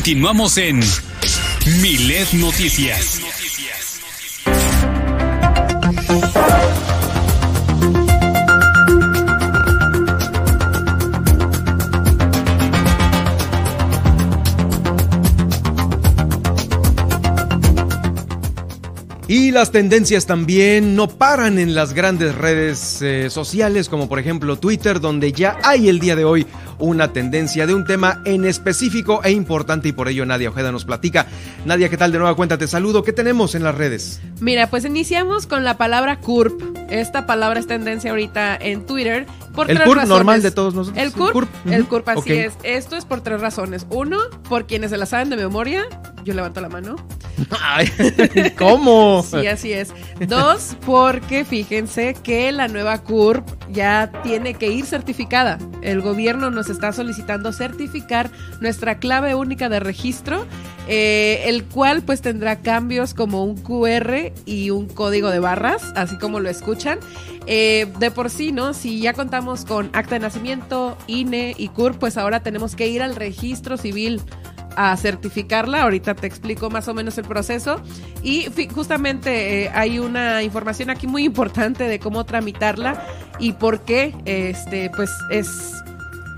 [0.07, 0.79] Continuamos en
[1.83, 3.21] Milet Noticias.
[19.27, 24.57] Y las tendencias también no paran en las grandes redes eh, sociales, como por ejemplo
[24.57, 26.47] Twitter, donde ya hay el día de hoy
[26.79, 30.85] una tendencia de un tema en específico e importante y por ello Nadia Ojeda nos
[30.85, 31.27] platica.
[31.65, 32.59] Nadia, ¿qué tal de nueva cuenta?
[32.59, 33.03] Te saludo.
[33.03, 34.21] ¿Qué tenemos en las redes?
[34.41, 36.61] Mira, pues iniciamos con la palabra CURP.
[36.91, 40.09] Esta palabra es tendencia ahorita en Twitter por el tres CURP razones.
[40.09, 41.03] normal de todos nosotros.
[41.03, 41.87] El CURP, el.
[41.87, 42.55] CURP, así es.
[42.63, 43.87] Esto es por tres razones.
[43.91, 44.19] Uno,
[44.49, 45.85] por quienes se la saben de memoria.
[46.25, 46.97] Yo levanto la mano.
[48.59, 49.23] ¿Cómo?
[49.23, 49.93] Sí, así es.
[50.27, 55.59] Dos, porque fíjense que la nueva CURP ya tiene que ir certificada.
[55.83, 58.31] El gobierno nos está solicitando certificar
[58.61, 60.47] nuestra clave única de registro,
[60.89, 66.17] eh, el cual pues tendrá cambios como un QR y un código de barras, así
[66.19, 66.99] como lo escuchan.
[67.47, 68.75] Eh, de por sí, ¿no?
[68.75, 73.03] Si ya contamos con acta de nacimiento, INE y CURP, pues ahora tenemos que ir
[73.03, 74.21] al registro civil
[74.77, 75.83] a certificarla.
[75.83, 77.81] Ahorita te explico más o menos el proceso.
[78.23, 83.05] Y justamente eh, hay una información aquí muy importante de cómo tramitarla
[83.39, 85.73] y por qué este, pues es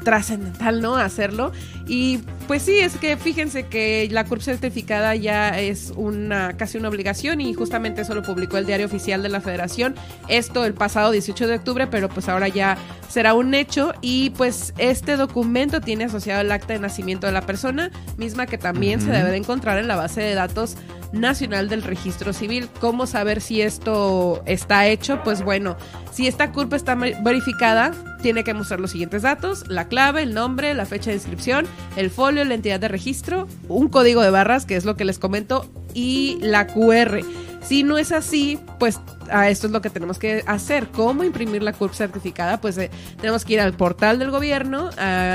[0.05, 0.97] trascendental, ¿no?
[0.97, 1.53] Hacerlo.
[1.87, 6.89] Y pues sí, es que fíjense que la CURP certificada ya es una casi una
[6.89, 9.95] obligación y justamente eso lo publicó el diario oficial de la Federación.
[10.29, 12.77] Esto el pasado 18 de octubre, pero pues ahora ya
[13.09, 17.43] será un hecho y pues este documento tiene asociado el acta de nacimiento de la
[17.43, 20.77] persona, misma que también se debe de encontrar en la base de datos
[21.13, 22.69] nacional del registro civil.
[22.81, 25.23] ¿Cómo saber si esto está hecho?
[25.23, 25.77] Pues bueno,
[26.13, 27.93] si esta CURP está verificada,
[28.23, 32.11] tiene que mostrar los siguientes datos, la clave, el nombre, la fecha de inscripción, el
[32.11, 35.71] folio, la entidad de registro, un código de barras, que es lo que les comento,
[35.95, 37.21] y la QR.
[37.63, 39.01] Si no es así, pues
[39.31, 40.89] a esto es lo que tenemos que hacer.
[40.89, 42.61] ¿Cómo imprimir la CURP certificada?
[42.61, 42.91] Pues eh,
[43.21, 44.91] tenemos que ir al portal del gobierno,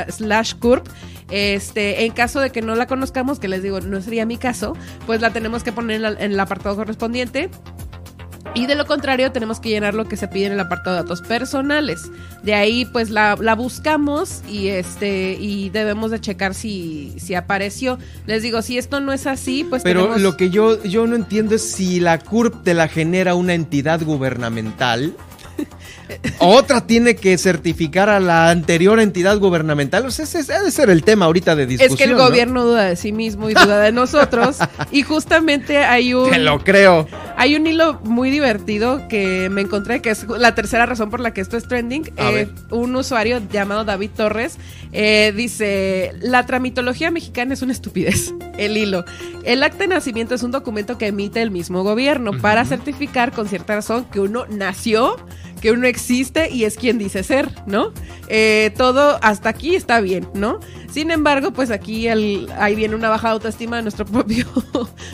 [0.10, 0.88] slash CURP.
[1.30, 4.76] Este, en caso de que no la conozcamos, que les digo, no sería mi caso,
[5.06, 7.50] pues la tenemos que poner en el apartado correspondiente
[8.56, 11.02] y de lo contrario, tenemos que llenar lo que se pide en el apartado de
[11.02, 12.12] datos personales.
[12.44, 17.98] De ahí, pues la, buscamos y este y debemos de checar si, si apareció.
[18.28, 21.56] Les digo, si esto no es así, pues Pero lo que yo, yo no entiendo
[21.56, 25.16] es si la CURP te la genera una entidad gubernamental
[26.40, 30.06] otra tiene que certificar a la anterior entidad gubernamental.
[30.06, 31.94] O sea, ese debe ser el tema ahorita de discusión.
[31.94, 34.58] Es que el gobierno duda de sí mismo y duda de nosotros.
[34.92, 36.30] y justamente hay un.
[36.30, 37.08] Te lo creo.
[37.38, 41.34] Hay un hilo muy divertido que me encontré, que es la tercera razón por la
[41.34, 42.12] que esto es trending.
[42.18, 44.58] Eh, un usuario llamado David Torres
[44.92, 48.34] eh, dice: La tramitología mexicana es una estupidez.
[48.58, 49.04] El hilo.
[49.44, 53.48] El acta de nacimiento es un documento que emite el mismo gobierno para certificar con
[53.48, 55.18] cierta razón que uno nació
[55.64, 57.94] que uno existe y es quien dice ser, ¿no?
[58.28, 60.60] Eh, todo hasta aquí está bien, ¿no?
[60.92, 64.46] Sin embargo, pues aquí el, ahí viene una baja autoestima de nuestro propio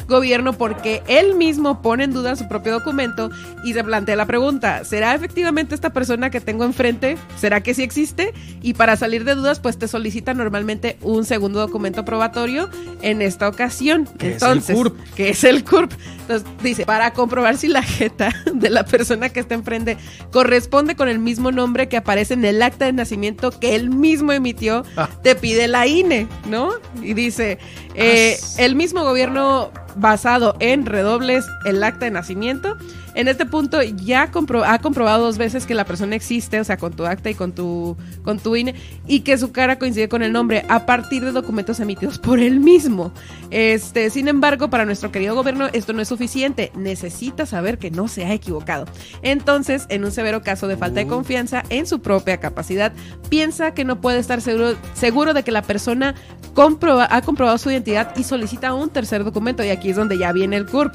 [0.08, 3.30] gobierno porque él mismo pone en duda su propio documento
[3.64, 7.16] y se plantea la pregunta, ¿será efectivamente esta persona que tengo enfrente?
[7.38, 8.34] ¿Será que sí existe?
[8.64, 12.72] Y para salir de dudas, pues te solicita normalmente un segundo documento probatorio
[13.04, 14.10] en esta ocasión.
[14.18, 15.14] Entonces, es el CURP.
[15.14, 15.94] que es el CURP.
[16.22, 19.98] Entonces dice, para comprobar si la jeta de la persona que está enfrente
[20.40, 24.32] corresponde con el mismo nombre que aparece en el acta de nacimiento que él mismo
[24.32, 25.10] emitió, ah.
[25.22, 26.72] te pide la INE, ¿no?
[27.02, 27.58] Y dice,
[27.94, 29.70] eh, el mismo gobierno
[30.00, 32.78] basado en redobles el acta de nacimiento
[33.16, 36.94] en este punto ya ha comprobado dos veces que la persona existe, o sea, con
[36.94, 38.76] tu acta y con tu, con tu INE,
[39.08, 42.62] y que su cara coincide con el nombre a partir de documentos emitidos por él
[42.62, 43.12] mismo.
[43.50, 46.72] Este, sin embargo, para nuestro querido gobierno esto no es suficiente.
[46.76, 48.86] Necesita saber que no se ha equivocado.
[49.22, 52.94] Entonces, en un severo caso de falta de confianza en su propia capacidad,
[53.30, 56.16] piensa que no puede estar seguro, seguro de que la persona
[56.56, 59.64] ha comprobado su identidad y solicita un tercer documento.
[59.64, 60.94] Y aquí es donde ya viene el CURP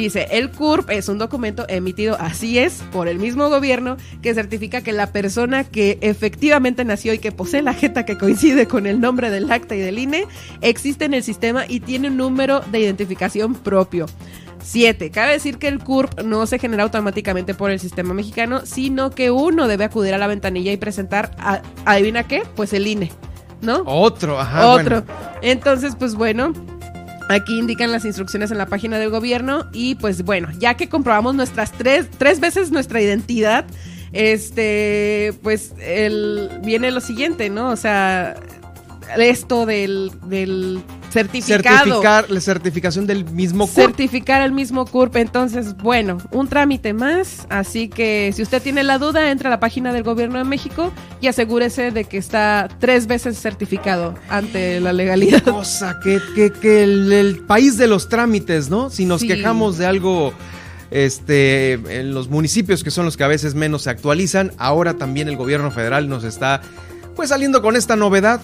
[0.00, 4.82] dice, el CURP es un documento emitido, así es, por el mismo gobierno que certifica
[4.82, 9.00] que la persona que efectivamente nació y que posee la jeta que coincide con el
[9.00, 10.26] nombre del acta y del INE
[10.60, 14.06] existe en el sistema y tiene un número de identificación propio.
[14.64, 15.10] 7.
[15.10, 19.32] Cabe decir que el CURP no se genera automáticamente por el sistema mexicano, sino que
[19.32, 21.32] uno debe acudir a la ventanilla y presentar,
[21.84, 23.10] adivina qué, pues el INE,
[23.60, 23.82] ¿no?
[23.86, 24.68] Otro, ajá.
[24.68, 25.02] Otro.
[25.42, 26.52] Entonces, pues bueno,
[27.28, 31.34] Aquí indican las instrucciones en la página del gobierno y pues bueno, ya que comprobamos
[31.34, 33.64] nuestras tres, tres veces nuestra identidad,
[34.12, 37.70] este, pues el, viene lo siguiente, ¿no?
[37.70, 38.34] O sea,
[39.16, 40.82] esto del, del
[41.12, 41.84] certificado.
[41.84, 43.76] Certificar la certificación del mismo CURP.
[43.76, 45.16] Certificar el mismo CURP.
[45.16, 47.46] Entonces, bueno, un trámite más.
[47.50, 50.92] Así que si usted tiene la duda, entra a la página del Gobierno de México
[51.20, 55.42] y asegúrese de que está tres veces certificado ante la legalidad.
[55.42, 56.20] cosa, que,
[56.60, 58.90] que, el, país de los trámites, ¿no?
[58.90, 60.32] Si nos quejamos de algo
[60.90, 65.28] este, en los municipios que son los que a veces menos se actualizan, ahora también
[65.28, 66.60] el gobierno federal nos está
[67.16, 68.40] pues saliendo con esta novedad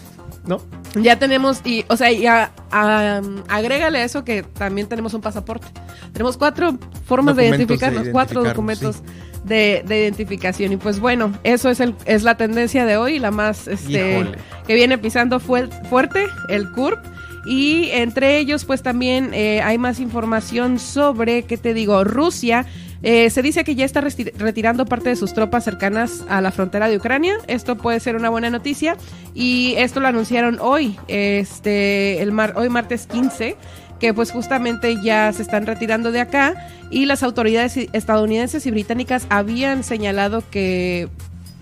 [0.47, 0.61] ¿no?
[0.95, 5.67] Ya tenemos, y, o sea, ya agrégale a eso que también tenemos un pasaporte.
[6.13, 9.03] Tenemos cuatro formas de identificarnos, cuatro documentos
[9.45, 10.73] de, identificación.
[10.73, 14.27] Y pues bueno, eso es, el, es la tendencia de hoy, la más, este,
[14.67, 16.99] que viene pisando fuerte, el CURP.
[17.47, 22.05] Y entre ellos, pues también eh, hay más información sobre, ¿qué te digo?
[22.05, 22.67] Rusia
[23.03, 26.89] eh, se dice que ya está retirando parte de sus tropas cercanas a la frontera
[26.89, 27.37] de Ucrania.
[27.47, 28.97] Esto puede ser una buena noticia.
[29.35, 33.57] Y esto lo anunciaron hoy, este, el hoy martes 15
[33.99, 39.27] que pues justamente ya se están retirando de acá y las autoridades estadounidenses y británicas
[39.29, 41.09] habían señalado que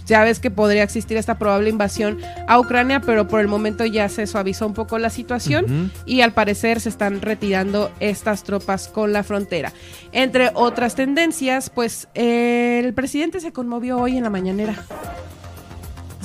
[0.07, 4.09] ya ves que podría existir esta probable invasión a Ucrania, pero por el momento ya
[4.09, 9.13] se suavizó un poco la situación y al parecer se están retirando estas tropas con
[9.13, 9.73] la frontera.
[10.13, 14.77] Entre otras tendencias, pues el presidente se conmovió hoy en la mañanera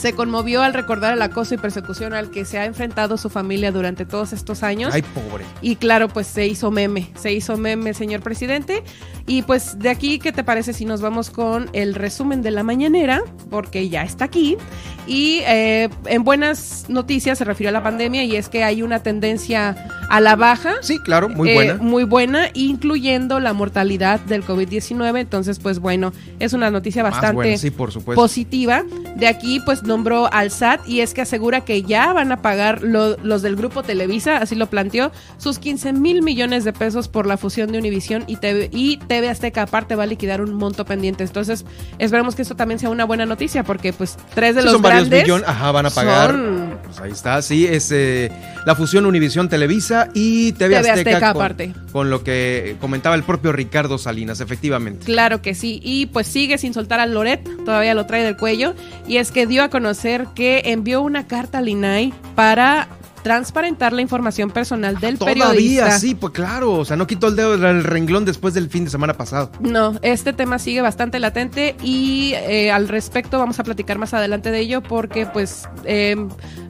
[0.01, 3.71] se conmovió al recordar el acoso y persecución al que se ha enfrentado su familia
[3.71, 4.95] durante todos estos años.
[4.95, 5.45] Ay, pobre.
[5.61, 8.83] Y claro, pues se hizo meme, se hizo meme, señor presidente.
[9.27, 12.63] Y pues de aquí, ¿qué te parece si nos vamos con el resumen de la
[12.63, 13.21] mañanera?
[13.51, 14.57] Porque ya está aquí.
[15.05, 19.03] Y eh, en buenas noticias se refirió a la pandemia y es que hay una
[19.03, 19.75] tendencia
[20.09, 20.75] a la baja.
[20.81, 21.77] Sí, claro, muy eh, buena.
[21.77, 25.19] Muy buena, incluyendo la mortalidad del COVID-19.
[25.19, 28.21] Entonces, pues bueno, es una noticia bastante sí, por supuesto.
[28.21, 28.83] positiva.
[29.15, 32.81] De aquí, pues nombró al SAT y es que asegura que ya van a pagar
[32.81, 37.35] los del grupo Televisa, así lo planteó, sus 15 mil millones de pesos por la
[37.35, 41.25] fusión de Univisión y TV, y TV Azteca aparte va a liquidar un monto pendiente.
[41.25, 41.65] Entonces,
[41.99, 45.09] esperemos que esto también sea una buena noticia porque pues tres de los son grandes
[45.09, 46.31] varios millones, ajá, van a pagar.
[46.31, 48.31] son- Pues ahí está, sí, es eh,
[48.65, 51.73] la fusión Univisión Televisa y TV, TV Azteca, Azteca con, aparte.
[51.91, 55.05] con lo que comentaba el propio Ricardo Salinas, efectivamente.
[55.05, 55.81] Claro que sí.
[55.83, 58.73] Y pues sigue sin soltar al Loret, todavía lo trae del cuello.
[59.07, 62.87] Y es que dio a conocer que envió una carta al INAI para
[63.23, 65.99] transparentar la información personal del Todavía, periodista.
[65.99, 68.91] sí, pues claro, o sea, no quitó el dedo del renglón después del fin de
[68.91, 69.51] semana pasado.
[69.59, 74.51] No, este tema sigue bastante latente y eh, al respecto vamos a platicar más adelante
[74.51, 76.15] de ello porque pues eh,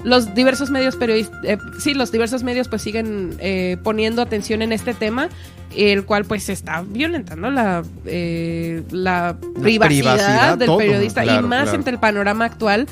[0.04, 1.40] los diversos medios periodistas,
[1.80, 5.30] sí, los diversos medios pues siguen eh, poniendo atención en este tema,
[5.76, 11.64] el cual pues está violentando la, eh, la privacidad, privacidad, del todo, periodista y más
[11.64, 11.78] claro.
[11.78, 12.88] entre el panorama actual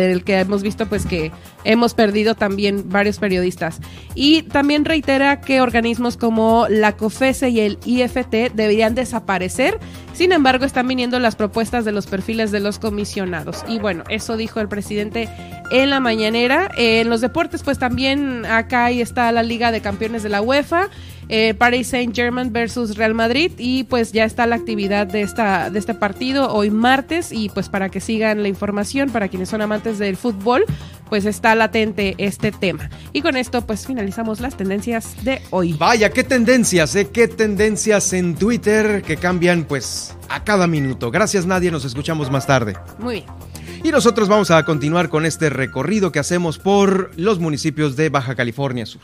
[0.00, 1.32] del que hemos visto pues que
[1.64, 3.80] hemos perdido también varios periodistas.
[4.14, 9.78] Y también reitera que organismos como la COFESE y el IFT deberían desaparecer.
[10.12, 13.64] Sin embargo, están viniendo las propuestas de los perfiles de los comisionados.
[13.68, 15.28] Y bueno, eso dijo el presidente
[15.70, 16.70] en la mañanera.
[16.78, 20.40] Eh, en los deportes, pues también acá ahí está la Liga de Campeones de la
[20.40, 20.88] UEFA.
[21.28, 25.70] Eh, Paris Saint Germain versus Real Madrid y pues ya está la actividad de esta
[25.70, 29.60] de este partido hoy martes y pues para que sigan la información para quienes son
[29.60, 30.64] amantes del fútbol
[31.08, 36.10] pues está latente este tema y con esto pues finalizamos las tendencias de hoy Vaya,
[36.10, 37.08] qué tendencias, ¿eh?
[37.12, 41.10] Qué tendencias en Twitter que cambian pues a cada minuto.
[41.10, 42.74] Gracias Nadia, nos escuchamos más tarde.
[43.00, 43.26] muy bien
[43.82, 48.36] Y nosotros vamos a continuar con este recorrido que hacemos por los municipios de Baja
[48.36, 49.02] California Sur.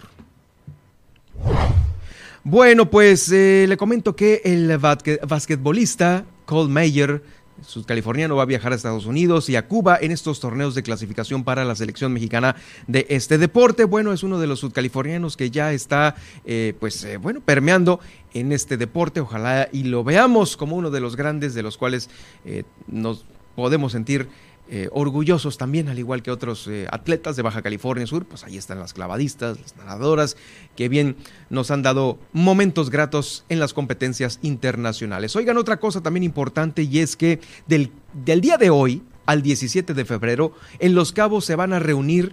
[2.44, 7.22] Bueno, pues eh, le comento que el basque- basquetbolista Cole Mayer,
[7.64, 11.44] sudcaliforniano, va a viajar a Estados Unidos y a Cuba en estos torneos de clasificación
[11.44, 12.56] para la selección mexicana
[12.88, 13.84] de este deporte.
[13.84, 18.00] Bueno, es uno de los sudcalifornianos que ya está, eh, pues, eh, bueno, permeando
[18.34, 19.20] en este deporte.
[19.20, 22.10] Ojalá y lo veamos como uno de los grandes de los cuales
[22.44, 23.24] eh, nos
[23.54, 24.28] podemos sentir
[24.74, 28.56] eh, orgullosos también, al igual que otros eh, atletas de Baja California Sur, pues ahí
[28.56, 30.34] están las clavadistas, las nadadoras,
[30.76, 31.16] que bien
[31.50, 35.36] nos han dado momentos gratos en las competencias internacionales.
[35.36, 37.90] Oigan, otra cosa también importante y es que del,
[38.24, 42.32] del día de hoy al 17 de febrero, en Los Cabos se van a reunir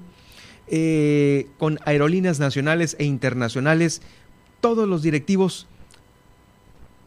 [0.67, 4.01] eh, con aerolíneas nacionales e internacionales
[4.61, 5.67] todos los directivos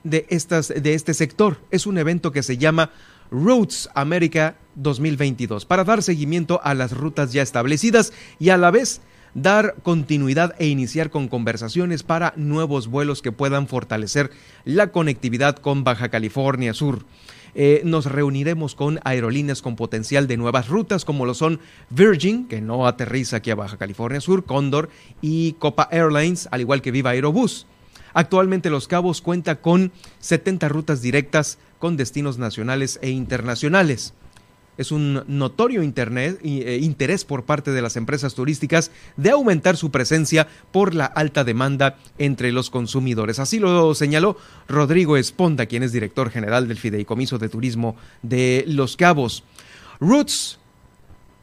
[0.05, 1.57] de, estas, de este sector.
[1.71, 2.91] Es un evento que se llama
[3.33, 9.01] Routes América 2022 para dar seguimiento a las rutas ya establecidas y a la vez
[9.35, 14.31] dar continuidad e iniciar con conversaciones para nuevos vuelos que puedan fortalecer
[14.65, 17.05] la conectividad con Baja California Sur.
[17.55, 21.61] Eh, nos reuniremos con aerolíneas con potencial de nuevas rutas como lo son
[21.91, 24.89] Virgin, que no aterriza aquí a Baja California Sur, Condor
[25.21, 27.67] y Copa Airlines, al igual que Viva Aerobús.
[28.15, 34.15] Actualmente Los Cabos cuenta con 70 rutas directas con destinos nacionales e internacionales.
[34.79, 40.49] Es un notorio eh, interés por parte de las empresas turísticas de aumentar su presencia
[40.73, 43.39] por la alta demanda entre los consumidores.
[43.39, 48.97] Así lo señaló Rodrigo Esponda, quien es director general del Fideicomiso de Turismo de Los
[48.97, 49.45] Cabos.
[50.01, 50.59] Roots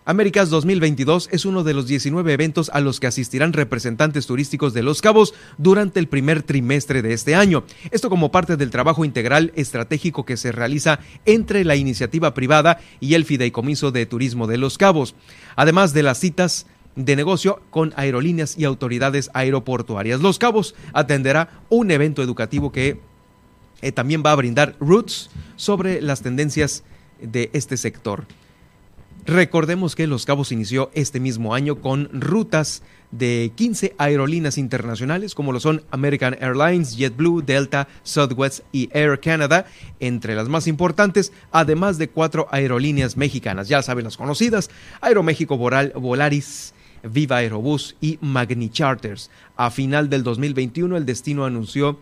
[0.10, 4.82] Américas 2022 es uno de los 19 eventos a los que asistirán representantes turísticos de
[4.82, 7.64] Los Cabos durante el primer trimestre de este año.
[7.92, 13.14] Esto como parte del trabajo integral estratégico que se realiza entre la iniciativa privada y
[13.14, 15.14] el Fideicomiso de Turismo de Los Cabos,
[15.56, 16.66] además de las citas
[16.96, 20.22] de negocio con aerolíneas y autoridades aeroportuarias.
[20.22, 23.00] Los Cabos atenderá un evento educativo que
[23.84, 26.84] eh, también va a brindar roots sobre las tendencias
[27.22, 28.26] de este sector.
[29.26, 32.82] Recordemos que Los Cabos inició este mismo año con rutas
[33.12, 39.66] de 15 aerolíneas internacionales como lo son American Airlines, JetBlue, Delta, Southwest y Air Canada,
[40.00, 44.70] entre las más importantes, además de cuatro aerolíneas mexicanas, ya saben las conocidas,
[45.02, 46.74] Aeroméxico, Volaris,
[47.04, 49.30] Viva Aerobús y Magni Charters.
[49.56, 52.00] A final del 2021 el destino anunció,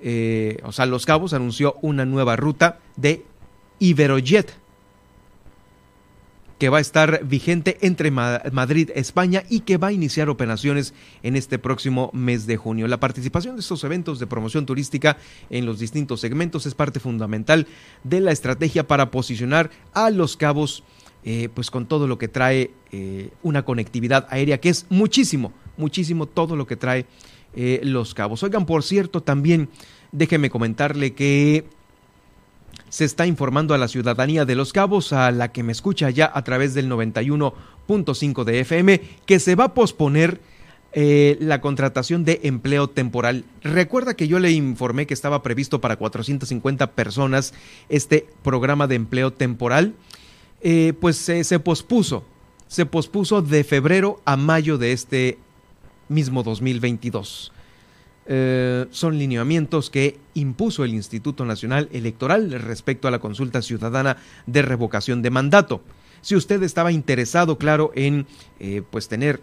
[0.00, 3.24] eh, o sea, Los Cabos anunció una nueva ruta de
[3.78, 4.65] Iberojet
[6.58, 11.36] que va a estar vigente entre Madrid, España y que va a iniciar operaciones en
[11.36, 12.88] este próximo mes de junio.
[12.88, 15.18] La participación de estos eventos de promoción turística
[15.50, 17.66] en los distintos segmentos es parte fundamental
[18.04, 20.82] de la estrategia para posicionar a los cabos
[21.28, 26.26] eh, pues con todo lo que trae eh, una conectividad aérea que es muchísimo, muchísimo
[26.26, 27.04] todo lo que trae
[27.56, 28.44] eh, los cabos.
[28.44, 29.68] Oigan, por cierto, también
[30.12, 31.64] déjeme comentarle que
[32.88, 36.30] se está informando a la ciudadanía de Los Cabos, a la que me escucha ya
[36.32, 40.40] a través del 91.5 de FM, que se va a posponer
[40.92, 43.44] eh, la contratación de empleo temporal.
[43.62, 47.52] Recuerda que yo le informé que estaba previsto para 450 personas
[47.88, 49.94] este programa de empleo temporal.
[50.62, 52.24] Eh, pues se pospuso,
[52.66, 55.38] se pospuso de febrero a mayo de este
[56.08, 57.52] mismo 2022.
[58.28, 64.16] Eh, son lineamientos que impuso el Instituto Nacional Electoral respecto a la consulta ciudadana
[64.46, 65.82] de revocación de mandato.
[66.22, 68.26] Si usted estaba interesado, claro, en
[68.58, 69.40] eh, pues tener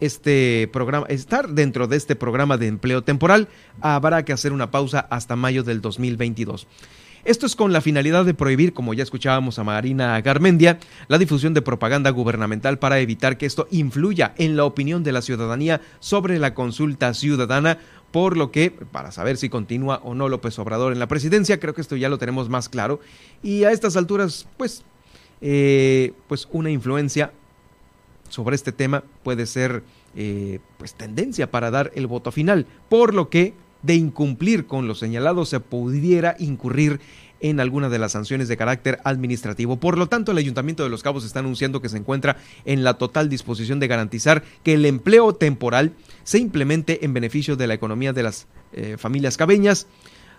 [0.00, 3.48] este programa, estar dentro de este programa de empleo temporal,
[3.80, 6.66] habrá que hacer una pausa hasta mayo del 2022.
[7.24, 10.78] Esto es con la finalidad de prohibir, como ya escuchábamos a Marina Garmendia,
[11.08, 15.22] la difusión de propaganda gubernamental para evitar que esto influya en la opinión de la
[15.22, 17.78] ciudadanía sobre la consulta ciudadana
[18.10, 21.74] por lo que, para saber si continúa o no López Obrador en la presidencia, creo
[21.74, 23.00] que esto ya lo tenemos más claro.
[23.42, 24.82] Y a estas alturas, pues,
[25.40, 27.32] eh, pues una influencia
[28.28, 29.82] sobre este tema puede ser,
[30.16, 34.94] eh, pues, tendencia para dar el voto final, por lo que de incumplir con lo
[34.94, 37.00] señalado se pudiera incurrir
[37.40, 39.78] en alguna de las sanciones de carácter administrativo.
[39.78, 42.94] Por lo tanto, el Ayuntamiento de Los Cabos está anunciando que se encuentra en la
[42.94, 45.92] total disposición de garantizar que el empleo temporal
[46.24, 49.86] se implemente en beneficio de la economía de las eh, familias cabeñas.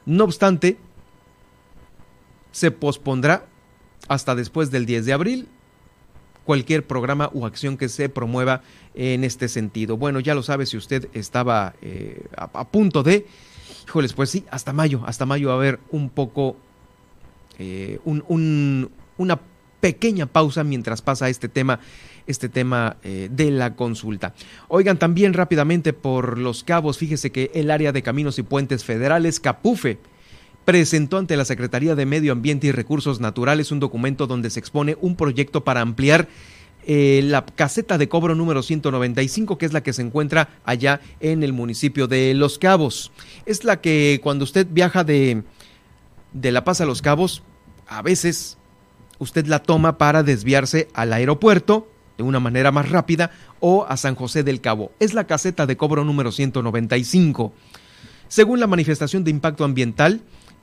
[0.05, 0.77] No obstante,
[2.51, 3.45] se pospondrá
[4.07, 5.47] hasta después del 10 de abril
[6.49, 8.63] cualquier programa o acción que se promueva
[8.95, 9.97] en este sentido.
[9.97, 13.27] Bueno, ya lo sabe si usted estaba eh, a, punto de,
[13.85, 16.57] híjoles, pues sí, hasta mayo, hasta mayo va a haber un poco,
[17.59, 19.39] eh, una
[19.79, 21.81] pequeña pausa mientras pasa este tema
[22.25, 24.33] este tema eh, de la consulta.
[24.69, 29.39] Oigan, también rápidamente por los cabos, fíjese que el área de caminos y puentes federales,
[29.39, 29.99] Capufe,
[30.69, 34.95] presentó ante la Secretaría de Medio Ambiente y Recursos Naturales un documento donde se expone
[35.01, 36.27] un proyecto para ampliar
[36.85, 41.41] eh, la caseta de cobro número 195, que es la que se encuentra allá en
[41.41, 43.11] el municipio de Los Cabos.
[43.47, 45.41] Es la que cuando usted viaja de,
[46.33, 47.41] de La Paz a Los Cabos,
[47.87, 48.59] a veces
[49.17, 54.13] usted la toma para desviarse al aeropuerto de una manera más rápida o a San
[54.13, 54.91] José del Cabo.
[54.99, 57.53] Es la caseta de cobro número 195.
[58.27, 60.21] Según la manifestación de impacto ambiental,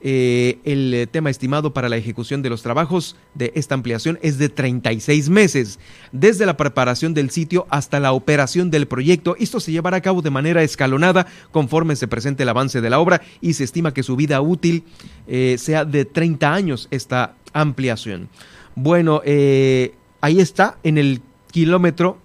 [0.08, 4.38] eh, el eh, tema estimado para la ejecución de los trabajos de esta ampliación es
[4.38, 5.80] de 36 meses,
[6.12, 9.34] desde la preparación del sitio hasta la operación del proyecto.
[9.40, 13.00] Esto se llevará a cabo de manera escalonada conforme se presente el avance de la
[13.00, 14.84] obra y se estima que su vida útil
[15.26, 18.28] eh, sea de 30 años esta ampliación.
[18.76, 21.20] Bueno, ahí está en el
[21.50, 22.18] kilómetro,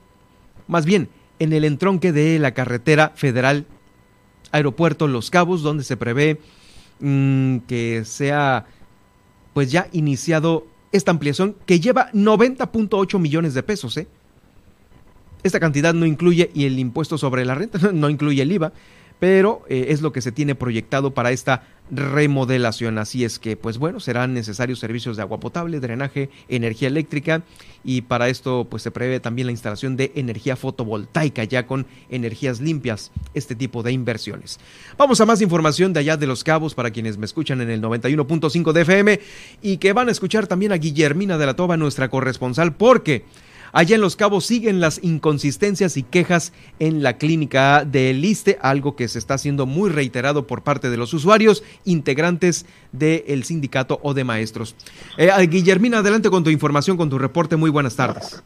[0.67, 1.09] más bien
[1.39, 3.65] en el entronque de la carretera federal
[4.51, 6.39] Aeropuerto Los Cabos, donde se prevé
[7.01, 8.67] Mm, que sea
[9.53, 13.97] pues ya iniciado esta ampliación que lleva 90.8 millones de pesos.
[13.97, 14.07] ¿eh?
[15.43, 18.71] Esta cantidad no incluye y el impuesto sobre la renta, no incluye el IVA,
[19.21, 21.61] pero eh, es lo que se tiene proyectado para esta
[21.91, 22.97] remodelación.
[22.97, 27.43] Así es que, pues bueno, serán necesarios servicios de agua potable, drenaje, energía eléctrica
[27.83, 32.61] y para esto pues se prevé también la instalación de energía fotovoltaica ya con energías
[32.61, 34.59] limpias, este tipo de inversiones.
[34.97, 37.79] Vamos a más información de allá de Los Cabos para quienes me escuchan en el
[37.79, 39.19] 91.5 de FM
[39.61, 43.23] y que van a escuchar también a Guillermina de la Toba, nuestra corresponsal, porque
[43.73, 48.95] Allá en Los Cabos siguen las inconsistencias y quejas en la clínica del ISTE, algo
[48.95, 54.13] que se está haciendo muy reiterado por parte de los usuarios, integrantes del sindicato o
[54.13, 54.75] de maestros.
[55.17, 57.55] Eh, Guillermina, adelante con tu información, con tu reporte.
[57.55, 58.43] Muy buenas tardes.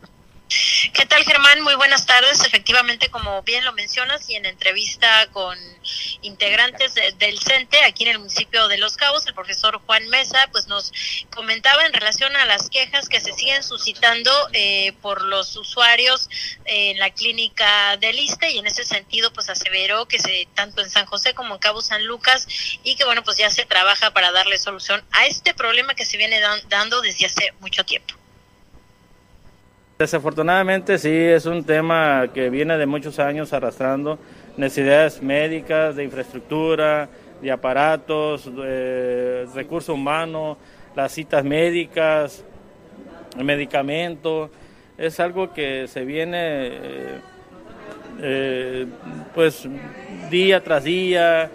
[0.48, 1.62] ¿Qué tal, Germán?
[1.62, 2.40] Muy buenas tardes.
[2.46, 5.58] Efectivamente, como bien lo mencionas, y en entrevista con
[6.22, 10.68] integrantes del CENTE aquí en el municipio de Los Cabos, el profesor Juan Mesa, pues
[10.68, 10.94] nos
[11.34, 16.30] comentaba en relación a las quejas que se siguen suscitando eh, por los usuarios
[16.66, 20.90] en la clínica del ISTE y en ese sentido, pues aseveró que se tanto en
[20.90, 22.48] San José como en Cabo San Lucas
[22.84, 26.18] y que bueno, pues ya se trabaja para darle solución a este problema que se
[26.18, 26.40] viene
[26.70, 28.15] dando desde hace mucho tiempo.
[29.98, 34.20] Desafortunadamente sí, es un tema que viene de muchos años arrastrando
[34.58, 37.08] necesidades médicas, de infraestructura,
[37.42, 40.58] de aparatos, de recursos humanos,
[40.98, 42.44] las citas médicas,
[43.42, 44.50] medicamentos.
[44.98, 47.20] Es algo que se viene eh,
[48.22, 48.88] eh,
[49.34, 49.66] pues
[50.30, 51.50] día tras día,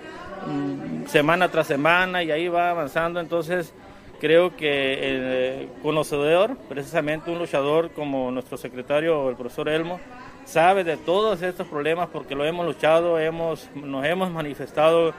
[0.47, 3.21] mm, semana tras semana y ahí va avanzando.
[3.21, 3.75] Entonces
[4.21, 9.99] Creo que el eh, conocedor, precisamente un luchador como nuestro secretario, el profesor Elmo,
[10.45, 15.15] sabe de todos estos problemas porque lo hemos luchado, hemos, nos hemos manifestado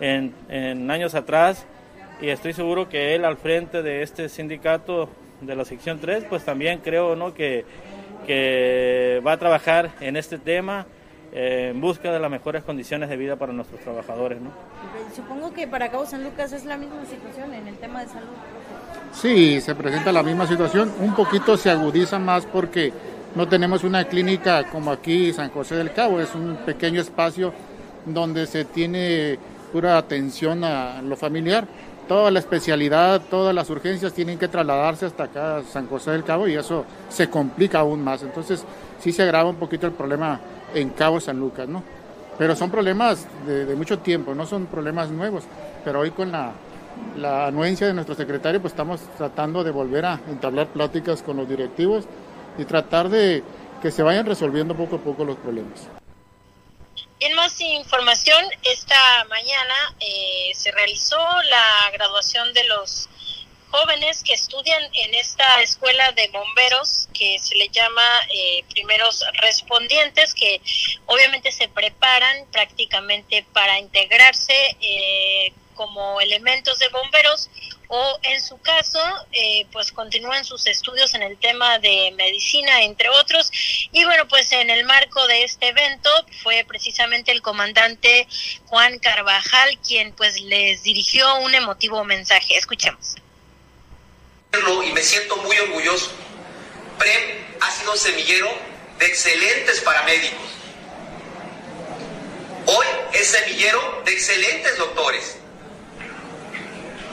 [0.00, 0.32] en,
[0.90, 1.66] años atrás
[2.18, 5.10] y estoy seguro que él al frente de este sindicato
[5.42, 7.34] de la sección 3, pues también creo ¿no?
[7.34, 7.66] que,
[8.26, 10.86] que va a trabajar en este tema
[11.38, 14.40] eh, en busca de las mejores condiciones de vida para nuestros trabajadores.
[14.40, 14.48] ¿no?
[15.14, 18.28] Supongo que para Cabo San Lucas es la misma situación en el tema de salud.
[19.12, 20.90] Sí, se presenta la misma situación.
[20.98, 22.90] Un poquito se agudiza más porque
[23.34, 27.52] no tenemos una clínica como aquí San José del Cabo, es un pequeño espacio
[28.06, 29.38] donde se tiene
[29.72, 31.66] pura atención a lo familiar.
[32.08, 36.48] Toda la especialidad, todas las urgencias tienen que trasladarse hasta acá, San José del Cabo,
[36.48, 38.22] y eso se complica aún más.
[38.22, 38.64] Entonces,
[39.00, 40.40] sí se agrava un poquito el problema
[40.74, 41.82] en Cabo San Lucas, ¿no?
[42.38, 45.44] Pero son problemas de, mucho tiempo, no son problemas nuevos.
[45.84, 46.52] Pero hoy con la,
[47.46, 52.04] anuencia de nuestro secretario, pues estamos tratando de volver a entablar pláticas con los directivos
[52.58, 53.42] y tratar de
[53.80, 55.88] que se vayan resolviendo poco a poco los problemas.
[57.20, 63.08] En más información, esta mañana eh, se realizó la graduación de los
[63.70, 68.02] jóvenes que estudian en esta escuela de bomberos que se le llama
[68.32, 70.60] eh, primeros respondientes que
[71.06, 77.50] obviamente se preparan prácticamente para integrarse eh, como elementos de bomberos
[77.88, 78.98] o en su caso
[79.32, 83.50] eh, pues continúan sus estudios en el tema de medicina entre otros.
[83.92, 86.10] Y bueno pues en el marco de este evento
[86.42, 88.26] fue precisamente el comandante
[88.66, 92.56] Juan Carvajal quien pues les dirigió un emotivo mensaje.
[92.56, 93.16] Escuchemos
[94.84, 96.10] y me siento muy orgulloso.
[96.98, 98.48] PREM ha sido un semillero
[98.98, 100.46] de excelentes paramédicos.
[102.66, 105.36] Hoy es semillero de excelentes doctores.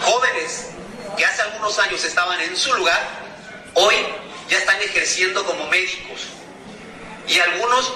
[0.01, 0.67] Jóvenes
[1.17, 3.07] que hace algunos años estaban en su lugar,
[3.73, 3.95] hoy
[4.49, 6.21] ya están ejerciendo como médicos.
[7.27, 7.93] Y algunos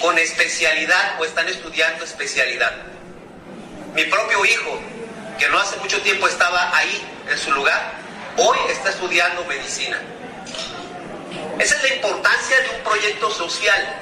[0.00, 2.72] con especialidad o están estudiando especialidad.
[3.94, 4.78] Mi propio hijo,
[5.38, 7.99] que no hace mucho tiempo estaba ahí en su lugar,
[8.40, 10.00] hoy está estudiando medicina.
[11.58, 14.00] Esa es la importancia de un proyecto social.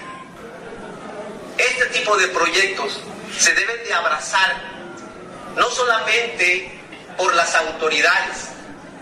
[1.56, 3.00] Este tipo de proyectos
[3.36, 4.62] se deben de abrazar,
[5.56, 6.70] no solamente
[7.16, 8.50] por las autoridades,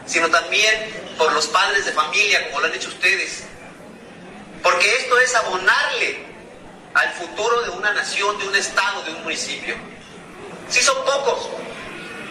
[0.07, 3.45] sino también por los padres de familia, como lo han hecho ustedes.
[4.63, 6.25] Porque esto es abonarle
[6.95, 9.75] al futuro de una nación, de un estado, de un municipio.
[10.71, 11.51] Sí son pocos,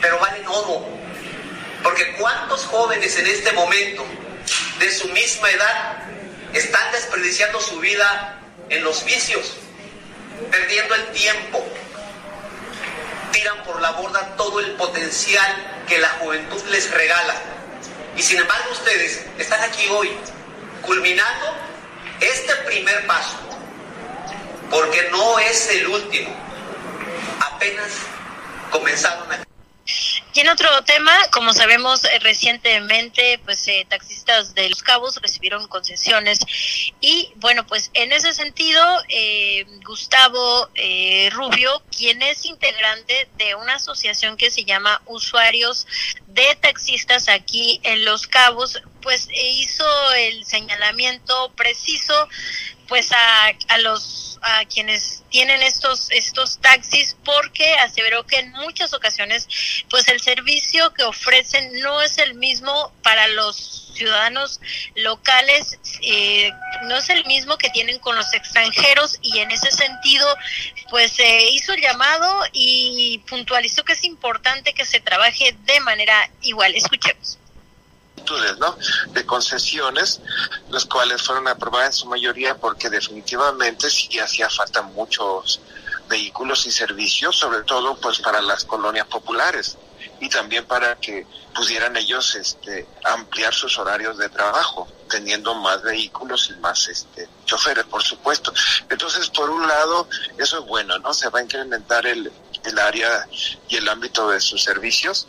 [0.02, 1.05] pero valen oro.
[1.86, 4.04] Porque cuántos jóvenes en este momento
[4.80, 5.98] de su misma edad
[6.52, 8.40] están desperdiciando su vida
[8.70, 9.54] en los vicios,
[10.50, 11.64] perdiendo el tiempo,
[13.32, 17.36] tiran por la borda todo el potencial que la juventud les regala.
[18.18, 20.10] Y sin embargo ustedes están aquí hoy,
[20.82, 21.56] culminando
[22.20, 23.38] este primer paso,
[24.72, 26.36] porque no es el último.
[27.42, 27.92] Apenas
[28.72, 29.46] comenzaron a
[30.34, 35.68] y en otro tema, como sabemos eh, recientemente, pues eh, taxistas de Los Cabos recibieron
[35.68, 36.40] concesiones
[37.00, 40.70] y bueno, pues en ese sentido, eh, Gustavo
[41.32, 45.88] Rubio, quien es integrante de una asociación que se llama Usuarios
[46.28, 52.28] de Taxistas aquí en Los Cabos, pues hizo el señalamiento preciso
[52.88, 58.94] pues a, a los a quienes tienen estos estos taxis porque aseveró que en muchas
[58.94, 59.48] ocasiones
[59.90, 64.60] pues el servicio que ofrecen no es el mismo para los ciudadanos
[64.96, 66.52] locales eh,
[66.84, 70.28] no es el mismo que tienen con los extranjeros y en ese sentido
[70.90, 76.30] pues se hizo el llamado y puntualizó que es importante que se trabaje de manera
[76.42, 76.76] igual.
[76.76, 77.38] Escuchemos
[78.60, 78.78] ¿no?
[79.10, 80.22] De concesiones,
[80.70, 85.62] las cuales fueron aprobadas en su mayoría porque definitivamente sí hacía falta muchos
[86.08, 89.78] vehículos y servicios, sobre todo pues para las colonias populares
[90.20, 96.52] y también para que pudieran ellos este, ampliar sus horarios de trabajo, teniendo más vehículos
[96.56, 98.54] y más este, choferes, por supuesto.
[98.90, 100.08] Entonces, por un lado,
[100.38, 101.14] eso es bueno, ¿no?
[101.14, 102.32] Se va a incrementar el,
[102.64, 103.28] el área
[103.70, 105.28] y el ámbito de sus servicios.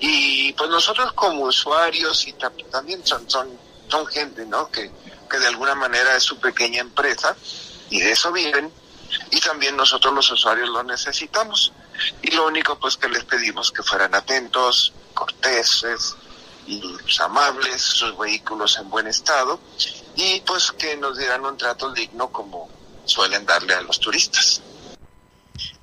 [0.00, 3.48] Y pues nosotros como usuarios y también son, son,
[3.88, 4.70] son gente, ¿no?
[4.70, 4.90] Que,
[5.36, 7.36] de alguna manera es su pequeña empresa
[7.90, 8.72] y de eso viven
[9.30, 11.72] y también nosotros los usuarios lo necesitamos.
[12.22, 16.14] Y lo único pues que les pedimos que fueran atentos, corteses
[16.66, 16.82] y
[17.20, 19.60] amables, sus vehículos en buen estado
[20.14, 22.68] y pues que nos dieran un trato digno como
[23.04, 24.62] suelen darle a los turistas.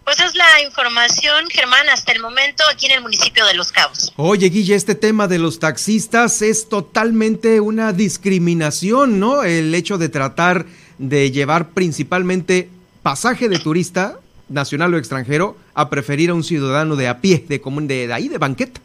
[0.04, 4.12] Pues es la información, Germán, hasta el momento aquí en el municipio de Los Cabos.
[4.18, 9.44] Oye, Guille, este tema de los taxistas es totalmente una discriminación, ¿no?
[9.44, 10.66] El hecho de tratar
[10.98, 12.70] de llevar principalmente
[13.02, 14.20] pasaje de turista,
[14.50, 18.28] nacional o extranjero, a preferir a un ciudadano de a pie, de común, de, ahí,
[18.28, 18.82] de banqueta.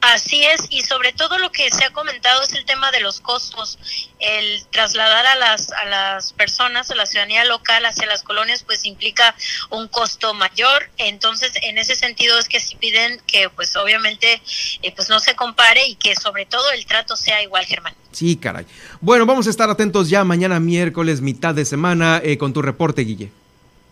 [0.00, 3.20] Así es, y sobre todo lo que se ha comentado es el tema de los
[3.20, 3.78] costos.
[4.20, 8.84] El trasladar a las, a las personas, a la ciudadanía local hacia las colonias, pues
[8.84, 9.34] implica
[9.70, 10.90] un costo mayor.
[10.98, 14.40] Entonces, en ese sentido es que si piden que, pues obviamente,
[14.82, 17.94] eh, pues no se compare y que sobre todo el trato sea igual, Germán.
[18.12, 18.66] Sí, caray.
[19.00, 23.02] Bueno, vamos a estar atentos ya mañana miércoles, mitad de semana, eh, con tu reporte,
[23.02, 23.30] Guille.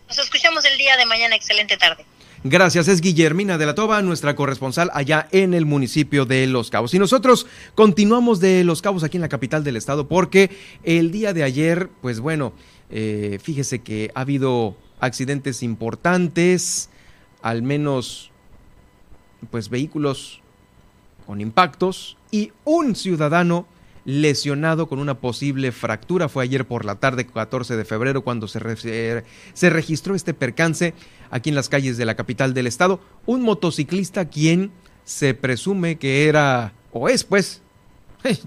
[0.09, 1.35] Nos escuchamos el día de mañana.
[1.35, 2.05] Excelente tarde.
[2.47, 6.93] Gracias, es Guillermina de la Toba, nuestra corresponsal allá en el municipio de Los Cabos.
[6.93, 10.51] Y nosotros continuamos de Los Cabos aquí en la capital del estado porque
[10.83, 12.53] el día de ayer, pues bueno,
[12.91, 16.91] eh, fíjese que ha habido accidentes importantes,
[17.41, 18.31] al menos
[19.51, 20.43] pues vehículos
[21.25, 23.67] con impactos y un ciudadano
[24.05, 26.29] lesionado con una posible fractura.
[26.29, 29.25] Fue ayer por la tarde, 14 de febrero, cuando se,
[29.55, 30.95] se registró este percance
[31.31, 33.01] aquí en las calles de la capital del estado.
[33.27, 34.73] Un motociclista quien
[35.05, 37.63] se presume que era, o es pues,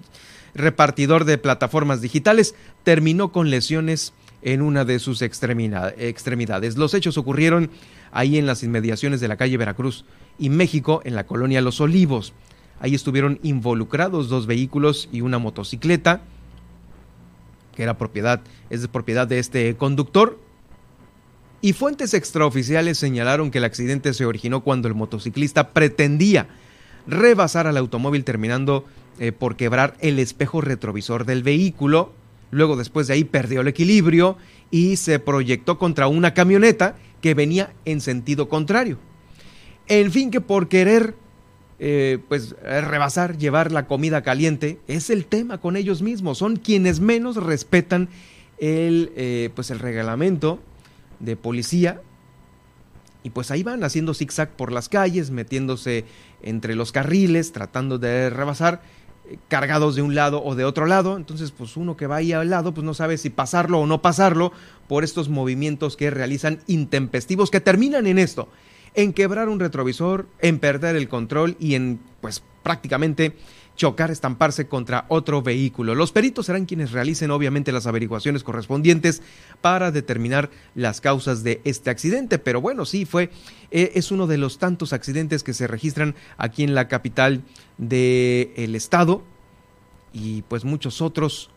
[0.53, 6.77] repartidor de plataformas digitales, terminó con lesiones en una de sus extremidades.
[6.77, 7.69] Los hechos ocurrieron
[8.11, 10.05] ahí en las inmediaciones de la calle Veracruz
[10.39, 12.33] y México, en la colonia Los Olivos.
[12.79, 16.21] Ahí estuvieron involucrados dos vehículos y una motocicleta,
[17.75, 20.39] que era propiedad, es de propiedad de este conductor.
[21.61, 26.47] Y fuentes extraoficiales señalaron que el accidente se originó cuando el motociclista pretendía
[27.07, 28.85] rebasar al automóvil terminando
[29.19, 32.13] eh, por quebrar el espejo retrovisor del vehículo.
[32.51, 34.37] Luego después de ahí perdió el equilibrio
[34.69, 38.99] y se proyectó contra una camioneta que venía en sentido contrario.
[39.87, 41.15] En fin, que por querer
[41.79, 46.39] eh, pues rebasar, llevar la comida caliente, es el tema con ellos mismos.
[46.39, 48.09] Son quienes menos respetan
[48.57, 50.59] el, eh, pues el reglamento
[51.19, 52.01] de policía.
[53.23, 56.05] Y pues ahí van haciendo zigzag por las calles, metiéndose
[56.41, 58.81] entre los carriles, tratando de rebasar,
[59.29, 61.17] eh, cargados de un lado o de otro lado.
[61.17, 64.01] Entonces, pues uno que va ahí al lado, pues no sabe si pasarlo o no
[64.01, 64.53] pasarlo
[64.87, 68.47] por estos movimientos que realizan intempestivos que terminan en esto,
[68.97, 73.37] en quebrar un retrovisor, en perder el control y en, pues prácticamente
[73.75, 75.93] chocar, estamparse contra otro vehículo.
[75.93, 79.21] Los peritos serán quienes realicen obviamente las averiguaciones correspondientes
[79.61, 82.39] para determinar las causas de este accidente.
[82.39, 83.29] Pero bueno, sí, fue,
[83.69, 87.43] eh, es uno de los tantos accidentes que se registran aquí en la capital
[87.77, 89.21] del estado
[90.11, 91.51] y pues muchos otros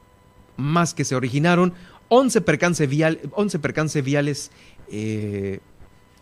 [0.59, 1.73] más que se originaron.
[2.11, 4.51] 11 percance, vial, 11 percance viales
[4.93, 5.61] eh,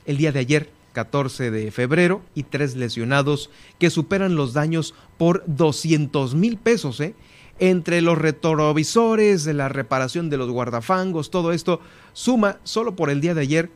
[0.06, 5.44] el día de ayer 14 de febrero y tres lesionados que superan los daños por
[5.46, 6.98] 200 mil pesos.
[6.98, 7.14] ¿eh?
[7.60, 11.80] Entre los retrovisores, la reparación de los guardafangos, todo esto
[12.14, 13.70] suma solo por el día de ayer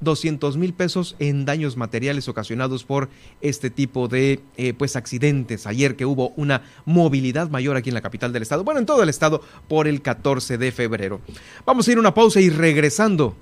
[0.00, 3.10] 200 mil pesos en daños materiales ocasionados por
[3.42, 5.66] este tipo de eh, pues accidentes.
[5.66, 9.02] Ayer que hubo una movilidad mayor aquí en la capital del estado, bueno, en todo
[9.02, 11.20] el estado por el 14 de febrero.
[11.66, 13.36] Vamos a ir una pausa y regresando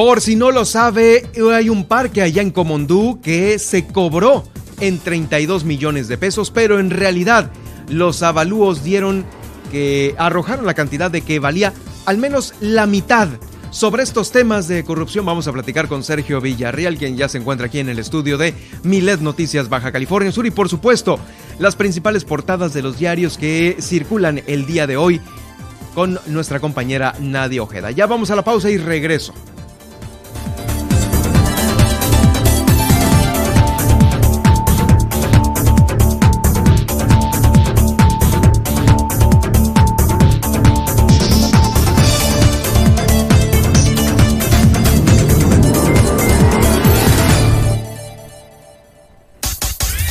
[0.00, 4.44] Por si no lo sabe, hay un parque allá en Comondú que se cobró
[4.80, 7.50] en 32 millones de pesos, pero en realidad
[7.86, 9.26] los avalúos dieron
[9.70, 11.74] que arrojaron la cantidad de que valía
[12.06, 13.28] al menos la mitad.
[13.68, 17.66] Sobre estos temas de corrupción vamos a platicar con Sergio Villarreal, quien ya se encuentra
[17.66, 21.20] aquí en el estudio de Milet Noticias Baja California Sur y por supuesto
[21.58, 25.20] las principales portadas de los diarios que circulan el día de hoy
[25.94, 27.90] con nuestra compañera Nadia Ojeda.
[27.90, 29.34] Ya vamos a la pausa y regreso.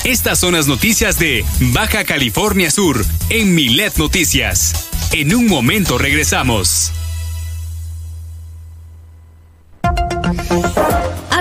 [0.09, 4.89] Estas son las noticias de Baja California Sur en Milet Noticias.
[5.11, 6.91] En un momento regresamos.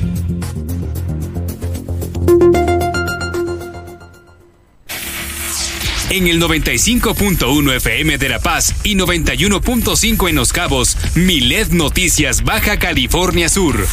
[6.10, 12.80] En el 95.1 FM de La Paz y 91.5 en Los Cabos, Milet Noticias Baja
[12.80, 13.86] California Sur.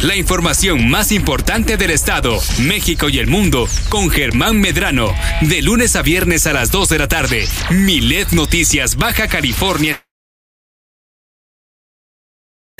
[0.00, 5.94] La información más importante del estado, México y el mundo, con Germán Medrano, de lunes
[5.94, 7.48] a viernes a las 2 de la tarde.
[7.70, 10.02] Milet Noticias Baja California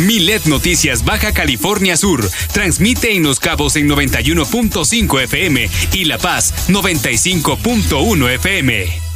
[0.00, 6.68] Milet Noticias Baja California Sur transmite en Los Cabos en 91.5 FM y La Paz
[6.68, 9.09] 95.1 FM.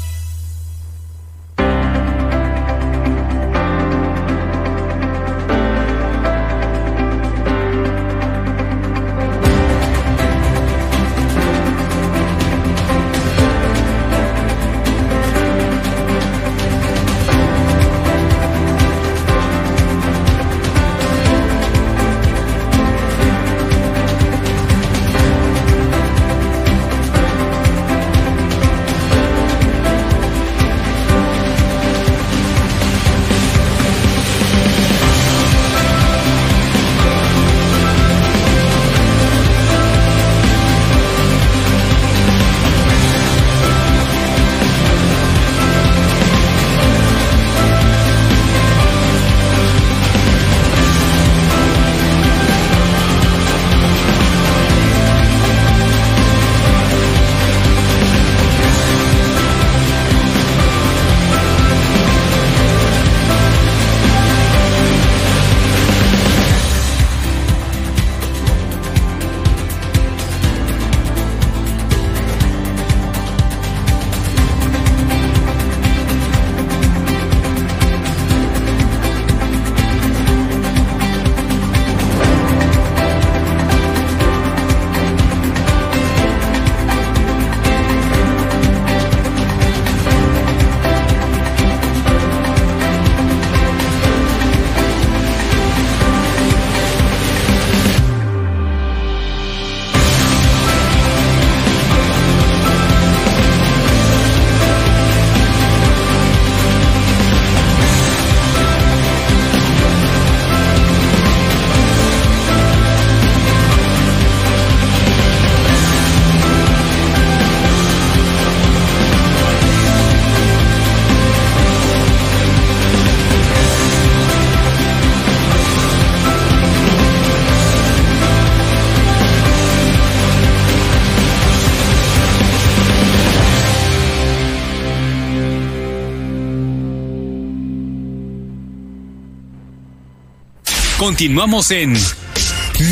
[141.15, 141.93] Continuamos en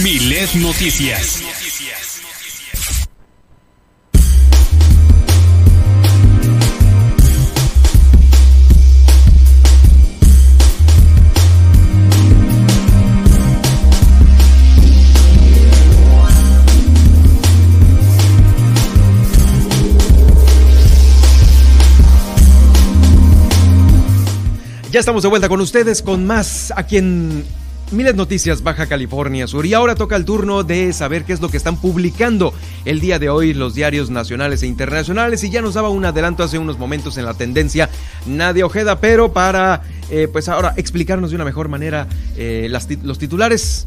[0.05, 1.43] Milet Noticias.
[24.93, 27.62] Ya estamos de vuelta con ustedes con más aquí en
[27.93, 29.67] Miles Noticias Baja California Sur.
[29.67, 32.55] Y ahora toca el turno de saber qué es lo que están publicando
[32.85, 35.45] el día de hoy los diarios nacionales e internacionales.
[35.45, 37.91] Y ya nos daba un adelanto hace unos momentos en la tendencia
[38.27, 42.07] Nadia Ojeda, pero para eh, pues ahora explicarnos de una mejor manera
[42.37, 42.69] eh,
[43.03, 43.87] los titulares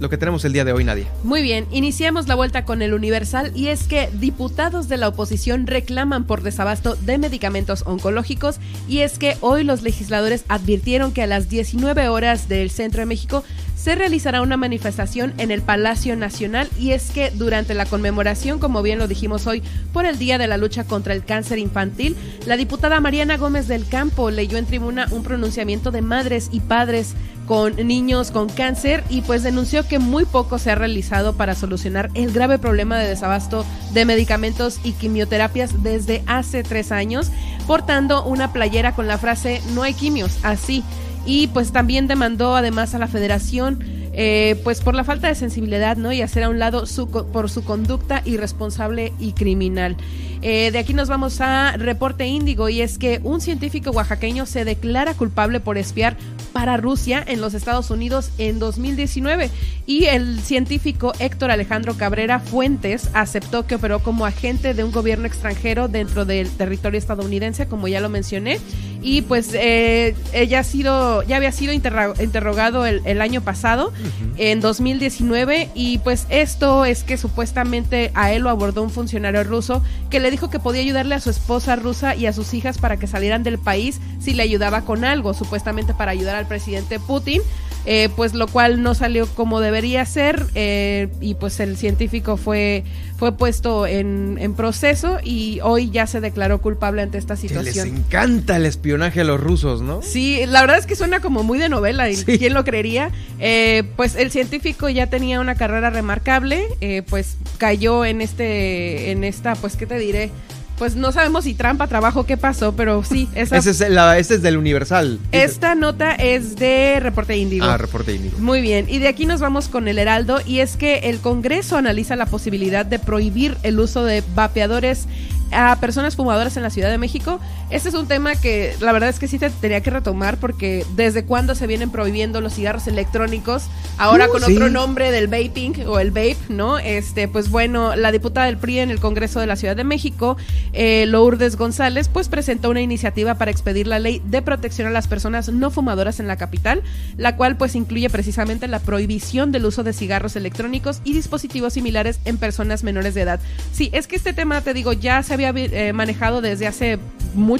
[0.00, 1.06] lo que tenemos el día de hoy, Nadia.
[1.22, 5.66] Muy bien, iniciamos la vuelta con el Universal y es que diputados de la oposición
[5.66, 8.58] reclaman por desabasto de medicamentos oncológicos
[8.88, 13.06] y es que hoy los legisladores advirtieron que a las 19 horas del centro de
[13.06, 13.44] México
[13.76, 18.82] se realizará una manifestación en el Palacio Nacional y es que durante la conmemoración, como
[18.82, 19.62] bien lo dijimos hoy,
[19.92, 22.16] por el Día de la Lucha contra el Cáncer Infantil,
[22.46, 27.14] la diputada Mariana Gómez del Campo leyó en tribuna un pronunciamiento de madres y padres
[27.46, 32.10] con niños con cáncer y pues denunció que muy poco se ha realizado para solucionar
[32.14, 37.30] el grave problema de desabasto de medicamentos y quimioterapias desde hace tres años,
[37.66, 40.82] portando una playera con la frase no hay quimios, así.
[41.26, 43.82] Y pues también demandó además a la federación
[44.16, 46.12] eh, pues por la falta de sensibilidad, ¿no?
[46.12, 49.96] Y hacer a un lado su, por su conducta irresponsable y criminal.
[50.40, 54.64] Eh, de aquí nos vamos a Reporte Índigo y es que un científico oaxaqueño se
[54.64, 56.16] declara culpable por espiar
[56.54, 59.50] para Rusia en los Estados Unidos en 2019
[59.86, 65.26] y el científico Héctor Alejandro Cabrera Fuentes aceptó que operó como agente de un gobierno
[65.26, 68.60] extranjero dentro del territorio estadounidense, como ya lo mencioné,
[69.02, 73.92] y pues eh, ella ha sido, ya había sido interrogado el, año pasado,
[74.38, 79.82] en 2019, y pues esto es que supuestamente a él lo abordó un funcionario ruso
[80.08, 82.96] que le dijo que podía ayudarle a su esposa rusa y a sus hijas para
[82.96, 87.42] que salieran del país si le ayudaba con algo, supuestamente para ayudar al presidente Putin.
[87.86, 92.82] Eh, pues lo cual no salió como debería ser eh, y pues el científico fue,
[93.18, 97.88] fue puesto en, en, proceso y hoy ya se declaró culpable ante esta situación.
[97.88, 100.00] les encanta el espionaje a los rusos, ¿no?
[100.00, 103.10] Sí, la verdad es que suena como muy de novela y quién lo creería.
[103.38, 106.64] Eh, pues el científico ya tenía una carrera remarcable,
[107.10, 110.30] pues cayó en este, en esta, pues qué te diré,
[110.78, 113.28] pues no sabemos si trampa, trabajo, qué pasó, pero sí.
[113.34, 113.56] Esa...
[113.56, 115.18] Ese, es la, este es del Universal.
[115.32, 117.64] Esta nota es de Reporte Índigo.
[117.64, 118.38] Ah, Reporte Índigo.
[118.38, 118.86] Muy bien.
[118.88, 120.40] Y de aquí nos vamos con el Heraldo.
[120.44, 125.06] Y es que el Congreso analiza la posibilidad de prohibir el uso de vapeadores
[125.52, 127.40] a personas fumadoras en la Ciudad de México.
[127.74, 130.86] Este es un tema que la verdad es que sí te tenía que retomar porque
[130.94, 133.64] desde cuándo se vienen prohibiendo los cigarros electrónicos,
[133.98, 136.78] ahora uh, con otro nombre del vaping o el vape, ¿no?
[136.78, 140.36] Este, pues bueno, la diputada del PRI en el Congreso de la Ciudad de México,
[140.72, 145.08] eh, Lourdes González, pues presentó una iniciativa para expedir la ley de protección a las
[145.08, 146.80] personas no fumadoras en la capital,
[147.16, 152.20] la cual pues incluye precisamente la prohibición del uso de cigarros electrónicos y dispositivos similares
[152.24, 153.40] en personas menores de edad.
[153.72, 157.00] Sí, es que este tema, te digo, ya se había eh, manejado desde hace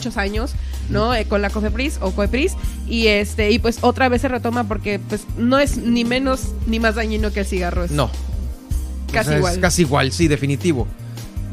[0.04, 0.52] muchos años,
[0.90, 1.14] ¿no?
[1.14, 2.52] Eh, con la COFEPRIS o COEPRIS
[2.86, 6.78] y este y pues otra vez se retoma porque pues no es ni menos ni
[6.78, 7.86] más dañino que el cigarro.
[7.90, 8.10] No.
[9.12, 9.60] Casi igual.
[9.60, 10.86] casi igual, sí, definitivo.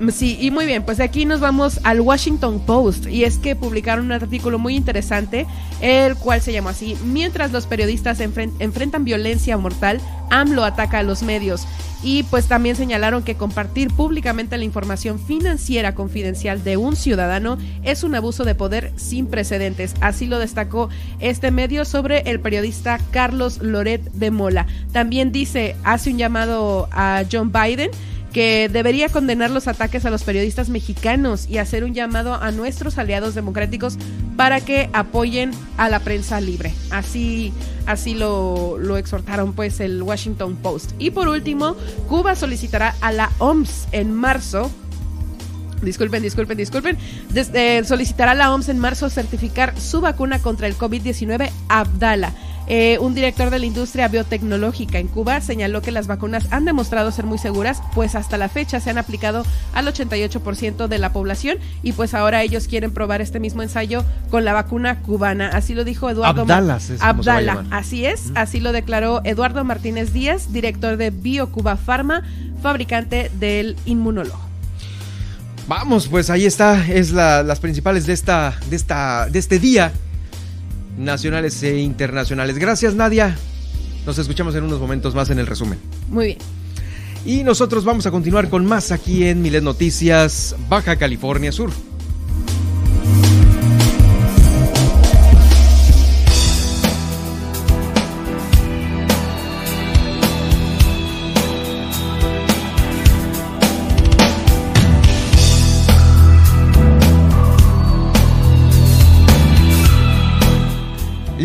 [0.09, 4.05] Sí, y muy bien, pues aquí nos vamos al Washington Post y es que publicaron
[4.05, 5.45] un artículo muy interesante,
[5.79, 10.01] el cual se llama así, mientras los periodistas enfrentan violencia mortal,
[10.31, 11.67] AMLO ataca a los medios.
[12.03, 18.03] Y pues también señalaron que compartir públicamente la información financiera confidencial de un ciudadano es
[18.03, 19.93] un abuso de poder sin precedentes.
[20.01, 24.65] Así lo destacó este medio sobre el periodista Carlos Loret de Mola.
[24.91, 27.91] También dice, hace un llamado a John Biden
[28.31, 32.97] que debería condenar los ataques a los periodistas mexicanos y hacer un llamado a nuestros
[32.97, 33.97] aliados democráticos
[34.37, 36.73] para que apoyen a la prensa libre.
[36.89, 37.53] Así,
[37.85, 40.91] así lo, lo exhortaron pues el Washington Post.
[40.97, 41.75] Y por último,
[42.07, 44.71] Cuba solicitará a la OMS en marzo
[45.81, 46.97] disculpen, disculpen, disculpen,
[47.35, 52.33] eh, solicitará a la OMS en marzo certificar su vacuna contra el COVID-19 Abdala.
[52.67, 57.11] Eh, un director de la industria biotecnológica en Cuba señaló que las vacunas han demostrado
[57.11, 61.57] ser muy seguras, pues hasta la fecha se han aplicado al 88% de la población
[61.83, 65.49] y pues ahora ellos quieren probar este mismo ensayo con la vacuna cubana.
[65.49, 71.09] Así lo dijo Eduardo Abdala, así es, así lo declaró Eduardo Martínez Díaz, director de
[71.09, 72.23] BioCuba Pharma,
[72.61, 74.39] fabricante del inmunólogo.
[75.67, 79.91] Vamos, pues ahí está, es las principales de esta, de esta, de este día
[80.97, 82.57] nacionales e internacionales.
[82.57, 83.37] Gracias, Nadia.
[84.05, 85.79] Nos escuchamos en unos momentos más en el resumen.
[86.09, 86.37] Muy bien.
[87.25, 91.71] Y nosotros vamos a continuar con más aquí en Milet Noticias, Baja California Sur.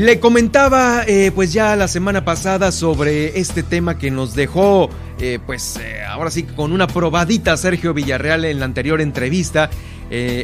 [0.06, 4.88] Le comentaba eh, pues ya la semana pasada sobre este tema que nos dejó
[5.18, 9.68] eh, pues eh, ahora sí con una probadita Sergio Villarreal en la anterior entrevista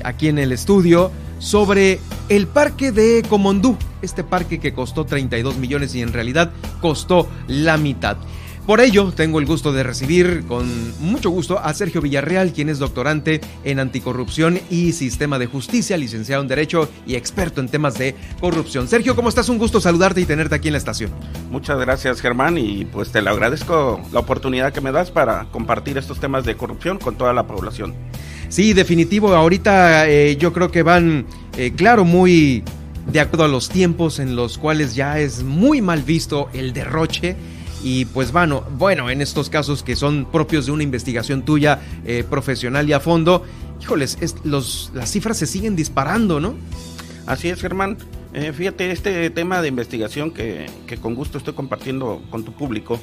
[0.02, 5.94] aquí en el estudio sobre el parque de Comondú, este parque que costó 32 millones
[5.94, 8.16] y en realidad costó la mitad.
[8.66, 10.68] Por ello, tengo el gusto de recibir con
[11.00, 16.42] mucho gusto a Sergio Villarreal, quien es doctorante en anticorrupción y sistema de justicia, licenciado
[16.42, 18.86] en Derecho y experto en temas de corrupción.
[18.86, 19.48] Sergio, ¿cómo estás?
[19.48, 21.10] Un gusto saludarte y tenerte aquí en la estación.
[21.50, 25.98] Muchas gracias, Germán, y pues te le agradezco la oportunidad que me das para compartir
[25.98, 27.94] estos temas de corrupción con toda la población.
[28.48, 29.34] Sí, definitivo.
[29.34, 31.26] Ahorita eh, yo creo que van,
[31.56, 32.62] eh, claro, muy
[33.06, 37.34] de acuerdo a los tiempos en los cuales ya es muy mal visto el derroche
[37.82, 42.24] y pues bueno, bueno, en estos casos que son propios de una investigación tuya eh,
[42.28, 43.44] profesional y a fondo,
[43.80, 46.54] híjoles, los, las cifras se siguen disparando, ¿no?
[47.26, 47.98] Así es, Germán.
[48.34, 52.98] Eh, fíjate, este tema de investigación que, que, con gusto estoy compartiendo con tu público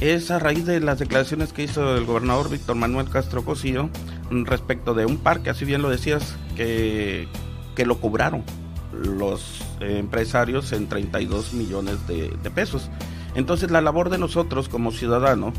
[0.00, 3.90] es a raíz de las declaraciones que hizo el gobernador Víctor Manuel Castro Cosío
[4.30, 7.28] respecto de un parque, así bien lo decías, que,
[7.74, 8.44] que lo cobraron
[8.92, 12.90] los empresarios en 32 millones de pesos.
[13.34, 15.54] Entonces la labor de nosotros como ciudadanos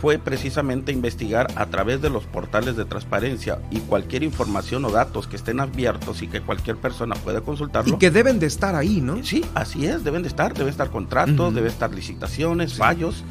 [0.00, 5.26] fue precisamente investigar a través de los portales de transparencia y cualquier información o datos
[5.26, 7.94] que estén abiertos y que cualquier persona pueda consultarlo.
[7.94, 9.22] Y que deben de estar ahí, ¿no?
[9.24, 13.24] Sí, así es, deben de estar, deben estar contratos, deben estar licitaciones, fallos.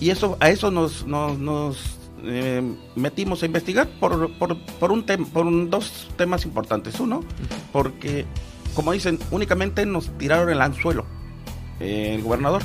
[0.00, 2.62] Y eso, a eso nos, nos, eh,
[2.94, 6.98] metimos a investigar por, por, por un por dos temas importantes.
[6.98, 7.20] Uno,
[7.72, 8.24] porque,
[8.74, 11.04] como dicen, únicamente nos tiraron el anzuelo
[11.78, 12.62] eh, el gobernador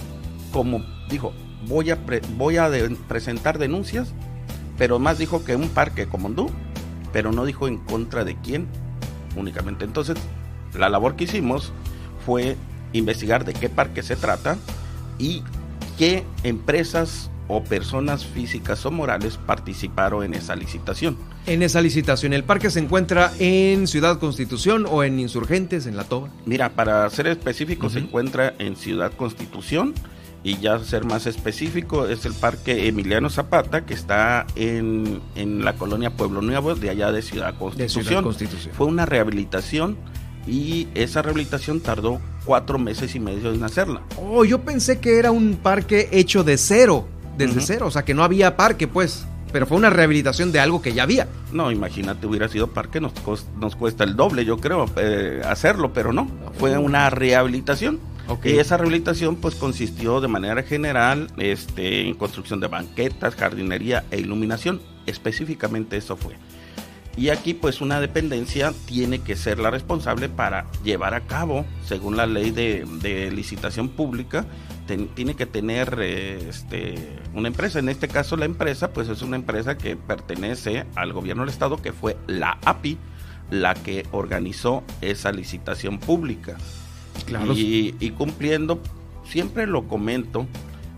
[0.51, 1.33] como dijo,
[1.67, 1.97] voy a,
[2.37, 2.69] voy a
[3.07, 4.13] presentar denuncias,
[4.77, 6.49] pero más dijo que un parque como Hondú,
[7.13, 8.67] pero no dijo en contra de quién
[9.35, 9.85] únicamente.
[9.85, 10.17] Entonces,
[10.77, 11.71] la labor que hicimos
[12.25, 12.57] fue
[12.93, 14.57] investigar de qué parque se trata
[15.17, 15.43] y
[15.97, 21.17] qué empresas o personas físicas o morales participaron en esa licitación.
[21.47, 26.05] En esa licitación, ¿el parque se encuentra en Ciudad Constitución o en Insurgentes, en La
[26.05, 26.29] Toba?
[26.45, 29.93] Mira, para ser específico, se encuentra en Ciudad Constitución
[30.43, 35.21] y ya ser más específico, es el Parque Emiliano Zapata, que está en,
[35.63, 38.25] la colonia Pueblo Nuevo, de allá de Ciudad Constitución.
[38.73, 39.97] Fue una rehabilitación
[40.47, 44.01] y esa rehabilitación tardó cuatro meses y medio en hacerla.
[44.17, 47.07] Oh, yo pensé que era un parque hecho de cero,
[47.37, 49.25] desde cero, o sea que no había parque, pues.
[49.51, 51.27] Pero fue una rehabilitación de algo que ya había.
[51.51, 53.11] No, imagínate, hubiera sido parque, nos,
[53.59, 57.99] nos cuesta el doble, yo creo, eh, hacerlo, pero no, fue una rehabilitación.
[58.43, 64.19] Y esa rehabilitación pues consistió de manera general este, en construcción de banquetas, jardinería e
[64.19, 64.81] iluminación.
[65.05, 66.35] Específicamente eso fue.
[67.17, 72.15] Y aquí pues una dependencia tiene que ser la responsable para llevar a cabo, según
[72.15, 74.45] la ley de, licitación pública,
[75.15, 76.95] tiene que tener este,
[77.33, 77.79] una empresa.
[77.79, 81.81] En este caso la empresa pues es una empresa que pertenece al gobierno del estado
[81.81, 82.97] que fue la API
[83.49, 86.57] la que organizó esa licitación pública.
[87.55, 88.79] Y, cumpliendo,
[89.23, 90.47] siempre lo comento,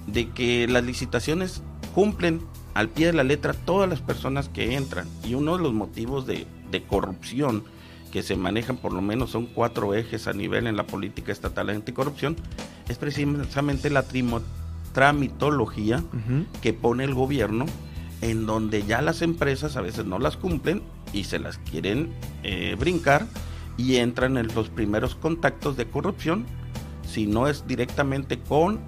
[0.07, 1.61] de que las licitaciones
[1.93, 2.41] cumplen
[2.73, 5.07] al pie de la letra todas las personas que entran.
[5.23, 6.47] Y uno de los motivos de,
[6.87, 7.63] corrupción
[8.11, 11.67] que se manejan por lo menos son cuatro ejes a nivel en la política estatal
[11.67, 12.35] de anticorrupción,
[12.87, 14.03] es precisamente la
[14.93, 16.03] tramitología
[16.61, 17.65] que pone el gobierno
[18.21, 20.81] en donde ya las empresas a veces no las cumplen
[21.11, 22.09] y se las quieren
[22.43, 23.27] eh, brincar
[23.77, 26.45] y entran en los primeros contactos de corrupción,
[27.07, 28.79] si no es directamente con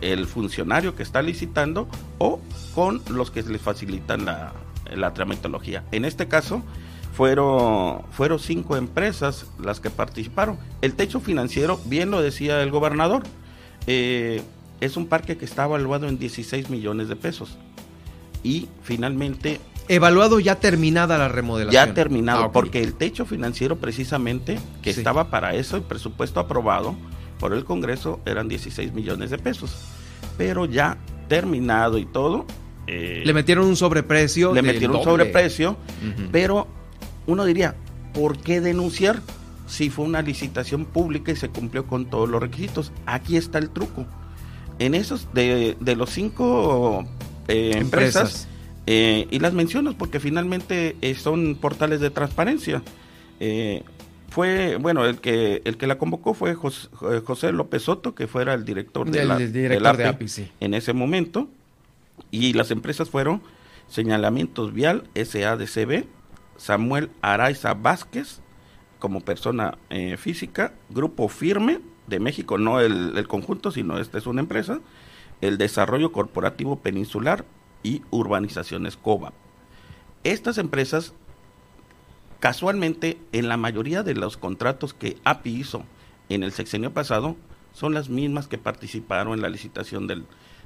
[0.00, 1.88] el funcionario que está licitando
[2.18, 2.40] o
[2.74, 4.52] con los que les facilitan la,
[4.94, 5.84] la tramitología.
[5.90, 6.62] En este caso,
[7.18, 10.58] fueron, fueron cinco empresas las que participaron.
[10.82, 13.24] El techo financiero, bien lo decía el gobernador,
[13.86, 14.42] eh,
[14.80, 17.56] es un parque que está evaluado en 16 millones de pesos.
[18.44, 21.86] Y finalmente Evaluado ya terminada la remodelación.
[21.86, 26.94] Ya terminado, ah, porque el techo financiero precisamente, que estaba para eso, el presupuesto aprobado
[27.38, 29.74] por el Congreso, eran 16 millones de pesos.
[30.36, 30.98] Pero ya
[31.28, 32.44] terminado y todo.
[32.86, 34.52] Eh, le metieron un sobreprecio.
[34.52, 35.76] Le metieron un sobreprecio,
[36.32, 36.66] pero
[37.26, 37.74] uno diría,
[38.12, 39.20] ¿por qué denunciar
[39.66, 42.92] si fue una licitación pública y se cumplió con todos los requisitos?
[43.06, 44.06] Aquí está el truco.
[44.78, 47.06] En esos, de, los cinco
[47.48, 48.47] eh, empresas
[48.90, 52.82] eh, y las menciono porque finalmente eh, son portales de transparencia.
[53.38, 53.82] Eh,
[54.30, 58.64] fue, bueno, el que el que la convocó fue José, López Soto, que fuera el
[58.64, 59.36] director de, la,
[60.60, 61.50] en ese momento.
[62.30, 63.42] Y las empresas fueron
[63.88, 66.06] Señalamientos Vial, SADCB,
[66.56, 68.40] Samuel Araiza Vázquez,
[68.98, 69.76] como persona
[70.16, 74.80] física, Grupo Firme, de México, no el, el conjunto, sino esta es una empresa,
[75.42, 77.44] el Desarrollo Corporativo Peninsular
[77.82, 79.32] y Urbanizaciones COBA.
[80.24, 81.14] Estas empresas,
[82.40, 85.84] casualmente, en la mayoría de los contratos que API hizo
[86.28, 87.36] en el sexenio pasado,
[87.72, 90.24] son las mismas que participaron en la licitación del,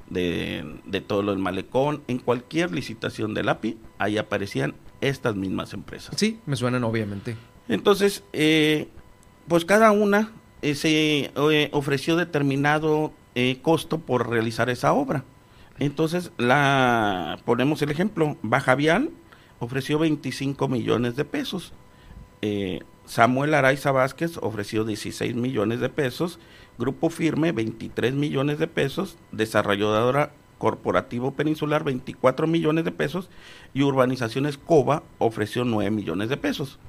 [0.09, 2.01] de, de todo lo del malecón.
[2.07, 6.15] En cualquier licitación del API, ahí aparecían estas mismas empresas.
[6.17, 7.37] Sí, me suenan obviamente.
[7.67, 8.87] Entonces, eh,
[9.47, 10.31] pues cada una
[10.61, 15.23] eh, se eh, ofreció determinado eh, costo por realizar esa obra.
[15.79, 19.09] Entonces, la ponemos el ejemplo, Baja Vial
[19.59, 21.73] ofreció 25 millones de pesos.
[22.41, 26.39] Eh, Samuel Araiza Vázquez ofreció 16 millones de pesos.
[26.77, 29.17] Grupo Firme, 23 millones de pesos.
[29.31, 33.29] Desarrolladora Corporativo Peninsular, 24 millones de pesos.
[33.73, 36.79] Y Urbanizaciones Coba ofreció 9 millones de pesos.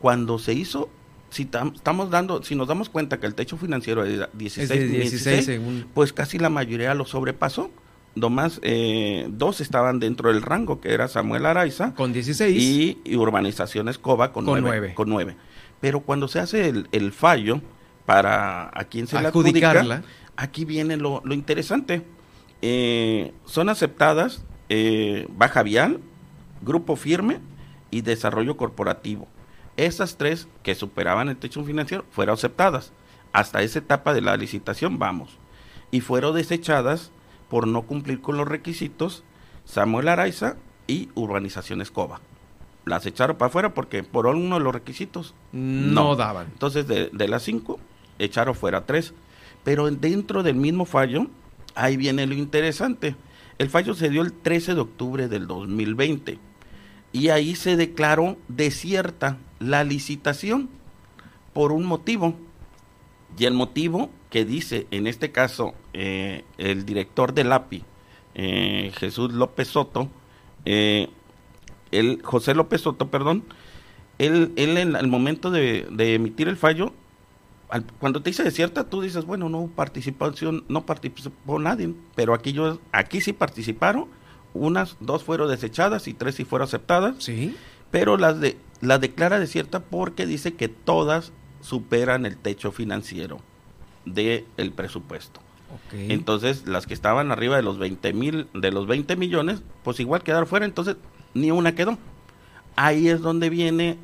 [0.00, 0.88] Cuando se hizo
[1.30, 4.78] si tam- estamos dando, si nos damos cuenta que el techo financiero era 16, Es
[4.78, 7.70] de 16, 16, según- pues casi la mayoría lo sobrepasó.
[8.18, 11.94] Nomás eh, dos estaban dentro del rango, que era Samuel Araiza.
[11.94, 12.56] Con 16.
[12.60, 14.94] Y, y Urbanizaciones Coba con, Con 9, nueve.
[14.94, 15.36] Con 9.
[15.80, 17.60] Pero cuando se hace el, el fallo
[18.06, 19.96] para a quién se le Adjudicarla.
[19.96, 22.02] adjudica, aquí viene lo, lo interesante.
[22.62, 26.00] Eh, son aceptadas eh, Baja Vial,
[26.62, 27.38] Grupo Firme
[27.90, 29.28] y Desarrollo Corporativo.
[29.76, 32.92] Esas tres que superaban el techo financiero fueron aceptadas.
[33.32, 35.38] Hasta esa etapa de la licitación vamos.
[35.90, 37.12] Y fueron desechadas
[37.48, 39.24] por no cumplir con los requisitos
[39.64, 40.56] Samuel Araiza
[40.86, 42.20] y Urbanizaciones Cova.
[42.84, 46.46] Las echaron para afuera porque por uno de los requisitos No daban.
[46.52, 47.78] Entonces de, de las cinco
[48.18, 49.14] echaron fuera tres.
[49.64, 51.26] Pero dentro del mismo fallo,
[51.74, 53.16] ahí viene lo interesante.
[53.58, 56.38] El fallo se dio el 13 de octubre del 2020
[57.12, 60.68] y ahí se declaró desierta la licitación
[61.52, 62.34] por un motivo.
[63.36, 67.84] Y el motivo que dice, en este caso, eh, el director del API,
[68.34, 70.08] eh, Jesús López Soto,
[70.64, 71.08] eh,
[71.90, 73.44] el José López Soto, perdón,
[74.18, 76.92] él, él en el momento de, de emitir el fallo,
[77.70, 82.34] al- cuando te dice desierta, tú dices, bueno, no hubo participación, no participó nadie, pero
[82.34, 84.06] aquí yo, aquí sí participaron,
[84.54, 87.16] unas, dos fueron desechadas y tres sí fueron aceptadas.
[87.18, 87.54] Sí.
[87.90, 93.40] Pero las de, la declara desierta porque dice que todas superan el techo financiero
[94.04, 95.40] del presupuesto.
[95.92, 100.22] Entonces, las que estaban arriba de los 20 mil, de los 20 millones, pues igual
[100.22, 100.96] quedaron fuera, entonces
[101.34, 101.98] ni una quedó.
[102.76, 103.98] Ahí es donde viene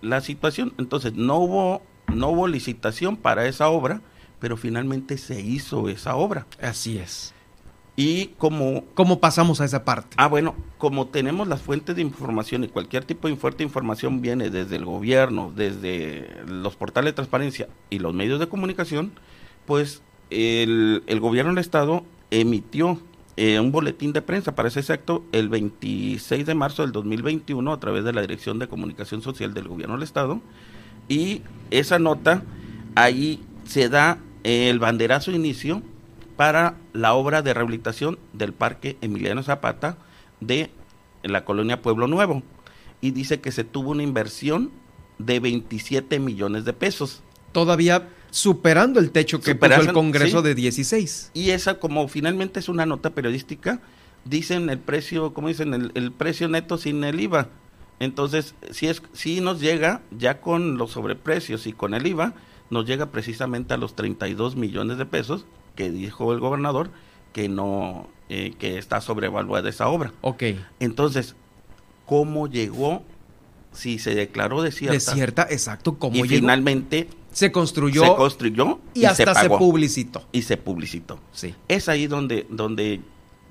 [0.00, 0.72] la situación.
[0.78, 1.82] Entonces, no hubo,
[2.12, 4.00] no hubo licitación para esa obra,
[4.38, 6.46] pero finalmente se hizo esa obra.
[6.60, 7.34] Así es.
[7.96, 8.84] Y como...
[8.94, 10.16] ¿Cómo pasamos a esa parte?
[10.16, 14.22] Ah, bueno, como tenemos las fuentes de información y cualquier tipo de fuente de información
[14.22, 19.12] viene desde el gobierno, desde los portales de transparencia y los medios de comunicación,
[19.70, 22.02] pues el, gobierno del Estado
[22.32, 22.98] emitió
[23.36, 27.78] eh, un boletín de prensa para ese acto el 26 de marzo del 2021 a
[27.78, 30.40] través de la Dirección de Comunicación Social del Gobierno del Estado
[31.08, 32.42] y esa nota
[32.96, 35.82] ahí se da el banderazo inicio
[36.36, 39.98] para la obra de rehabilitación del Parque Emiliano Zapata
[40.40, 40.72] de
[41.22, 42.42] la colonia Pueblo Nuevo
[43.00, 44.72] y dice que se tuvo una inversión
[45.20, 47.22] de 27 millones de pesos.
[47.52, 50.48] Todavía superando el techo que puso el Congreso sí.
[50.48, 51.30] de 16.
[51.34, 53.80] Y esa como finalmente es una nota periodística,
[54.24, 57.48] dicen el precio, como dicen, el, el precio neto sin el IVA.
[57.98, 62.34] Entonces, si es si nos llega ya con los sobreprecios y con el IVA,
[62.70, 65.44] nos llega precisamente a los 32 millones de pesos
[65.74, 66.90] que dijo el gobernador
[67.32, 70.12] que no eh, que está sobrevaluada esa obra.
[70.22, 70.44] Ok.
[70.78, 71.34] Entonces,
[72.06, 73.02] ¿cómo llegó
[73.72, 74.94] si se declaró desierta?
[74.94, 75.98] Desierta, exacto.
[75.98, 76.40] ¿Cómo y llegó?
[76.40, 79.58] finalmente se construyó, se construyó y hasta se pagó.
[79.58, 80.24] publicitó.
[80.32, 81.20] Y se publicitó.
[81.32, 81.54] Sí.
[81.68, 83.00] Es ahí donde, donde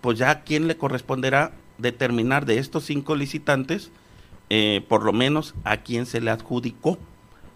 [0.01, 3.91] pues ya a quién le corresponderá determinar de estos cinco licitantes,
[4.49, 6.97] eh, por lo menos a quién se le adjudicó.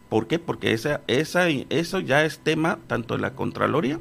[0.09, 0.39] ¿Por qué?
[0.39, 3.99] Porque esa, esa, eso ya es tema tanto de la Contraloría,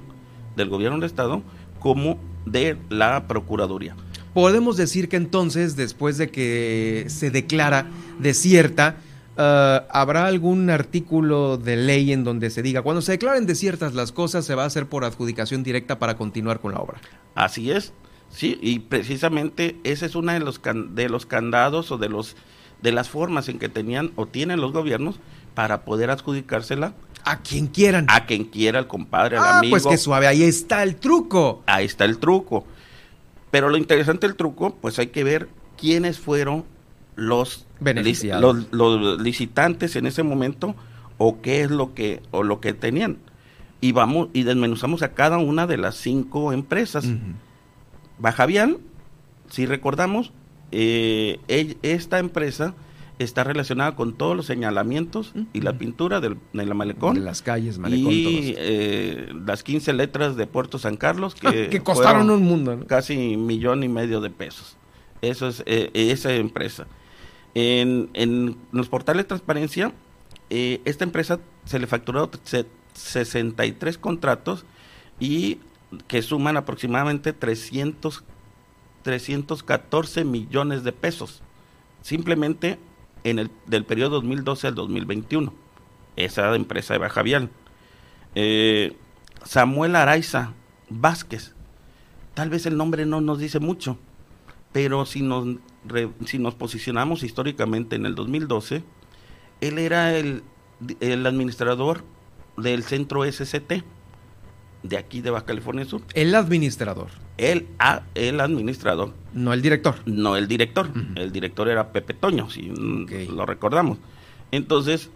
[0.57, 1.43] del Gobierno del Estado,
[1.81, 3.97] como de la Procuraduría.
[4.35, 7.87] Podemos decir que entonces, después de que se declara
[8.19, 8.97] desierta,
[9.37, 14.13] ah, ¿habrá algún artículo de ley en donde se diga, cuando se declaren desiertas las
[14.13, 17.01] cosas, se va a hacer por adjudicación directa para continuar con la obra?
[17.35, 17.93] Así es,
[18.31, 22.37] sí, y precisamente ese es uno de los can- de los candados o de los
[22.83, 25.21] de las formas en que tenían o tienen los gobiernos
[25.55, 26.95] para poder adjudicársela
[27.25, 29.71] a quien quieran, a quien quiera, el compadre, al Ah, amigo.
[29.71, 31.63] pues que suave, ahí está el truco.
[31.67, 32.67] Ahí está el truco.
[33.53, 35.49] Pero lo interesante del truco, pues hay que ver
[35.79, 36.65] quiénes fueron
[37.15, 37.67] los
[38.41, 40.75] los, los licitantes en ese momento
[41.19, 43.19] o qué es lo que o lo que tenían.
[43.81, 47.05] y vamos y desmenuzamos a cada una de las cinco empresas.
[48.19, 48.79] Bajavial,
[49.51, 50.33] si recordamos,
[50.71, 51.39] eh,
[51.83, 52.75] esta empresa
[53.19, 57.15] está relacionada con todos los señalamientos y la pintura del, de la malecón.
[57.15, 61.81] De las calles, malecón, Y eh, las 15 letras de Puerto San Carlos que, que
[61.81, 62.85] costaron un mundo.
[62.87, 64.77] Casi un millón y medio de pesos.
[65.21, 66.87] Eso es eh, esa empresa.
[67.55, 69.93] En, en, los portales de transparencia,
[70.51, 72.31] eh, esta empresa se le facturó
[72.95, 74.65] 63 contratos
[75.21, 75.59] y
[76.09, 78.25] que suman aproximadamente 300,
[79.03, 81.43] 314 millones de pesos.
[82.01, 82.79] Simplemente
[83.25, 85.53] en el del periodo 2012 al 2021.
[86.17, 87.51] Esa empresa de Baja Vial.
[88.35, 88.97] Eh,
[89.45, 90.53] Samuel Araiza
[90.89, 91.55] Vázquez.
[92.35, 93.99] Tal vez el nombre no nos dice mucho,
[94.73, 95.57] pero si nos,
[96.25, 98.83] si nos posicionamos históricamente en el 2012,
[99.61, 100.43] él era el,
[101.01, 102.05] el administrador
[102.57, 103.85] del centro SCT
[104.83, 106.03] de aquí de Baja California Sur.
[106.15, 107.09] El administrador.
[107.39, 107.69] El,
[108.15, 109.13] el administrador.
[109.33, 109.97] No el director.
[110.07, 110.91] No el director.
[111.15, 113.99] El director era Pepe Toño, si lo recordamos.
[114.51, 115.11] Entonces,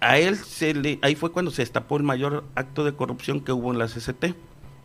[0.00, 3.52] a él se le, ahí fue cuando se destapó el mayor acto de corrupción que
[3.52, 4.34] hubo en la CCT.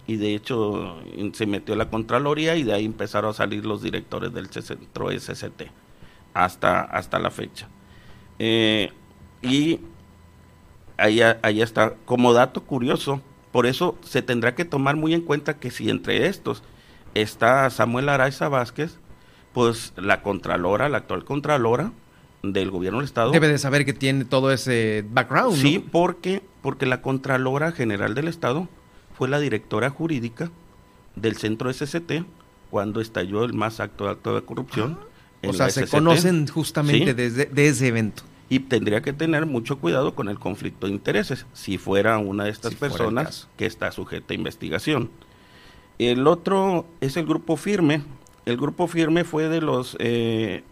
[0.05, 0.97] Y de hecho
[1.34, 5.63] se metió la Contraloría y de ahí empezaron a salir los directores del centro SCT
[6.34, 7.69] hasta, hasta la fecha.
[8.39, 8.91] Eh,
[9.41, 9.80] y
[10.97, 13.21] ahí, ahí está, como dato curioso,
[13.51, 16.63] por eso se tendrá que tomar muy en cuenta que si entre estos
[17.13, 18.97] está Samuel Araiza Vázquez,
[19.53, 21.91] pues la Contralora, la actual Contralora
[22.41, 23.31] del Gobierno del Estado.
[23.31, 25.55] Debe de saber que tiene todo ese background.
[25.55, 28.67] Sí, porque, porque la Contralora General del Estado
[29.14, 30.52] fue la directora jurídica
[31.15, 32.23] del centro SCT
[32.69, 34.98] cuando estalló el más acto, acto de corrupción.
[35.44, 39.80] Ah, o sea, se conocen justamente desde de ese evento y tendría que tener mucho
[39.80, 44.34] cuidado con el conflicto de intereses si fuera una de estas personas que está sujeta
[44.34, 45.10] a investigación.
[45.99, 48.03] El otro es el grupo firme.
[48.45, 50.64] El grupo firme fue de los eh,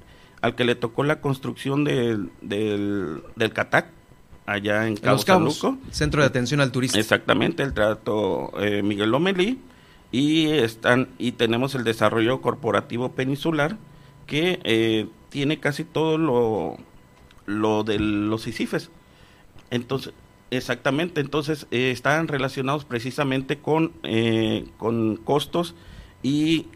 [0.42, 3.88] al que le tocó la construcción del, del, CATAC
[4.46, 7.00] allá en Cabo Los Centro de Atención al Turista.
[7.00, 9.60] Exactamente, el trato eh, Miguel Lomelí
[10.12, 13.78] y están y tenemos el desarrollo corporativo peninsular
[14.28, 16.78] que eh, tiene casi todo lo
[17.46, 18.90] lo de los ICIFES.
[19.70, 20.14] Entonces,
[20.50, 25.76] exactamente, entonces eh, están relacionados precisamente con, eh, con costos
[26.24, 26.68] y,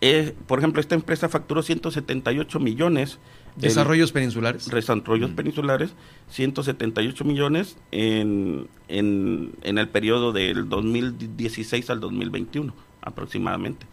[0.00, 3.18] eh, por ejemplo, esta empresa facturó 178 millones.
[3.56, 4.68] Desarrollos peninsulares.
[4.68, 5.94] Desarrollos peninsulares,
[6.30, 13.86] 178 millones en, en, en el periodo del 2016 al 2021 aproximadamente.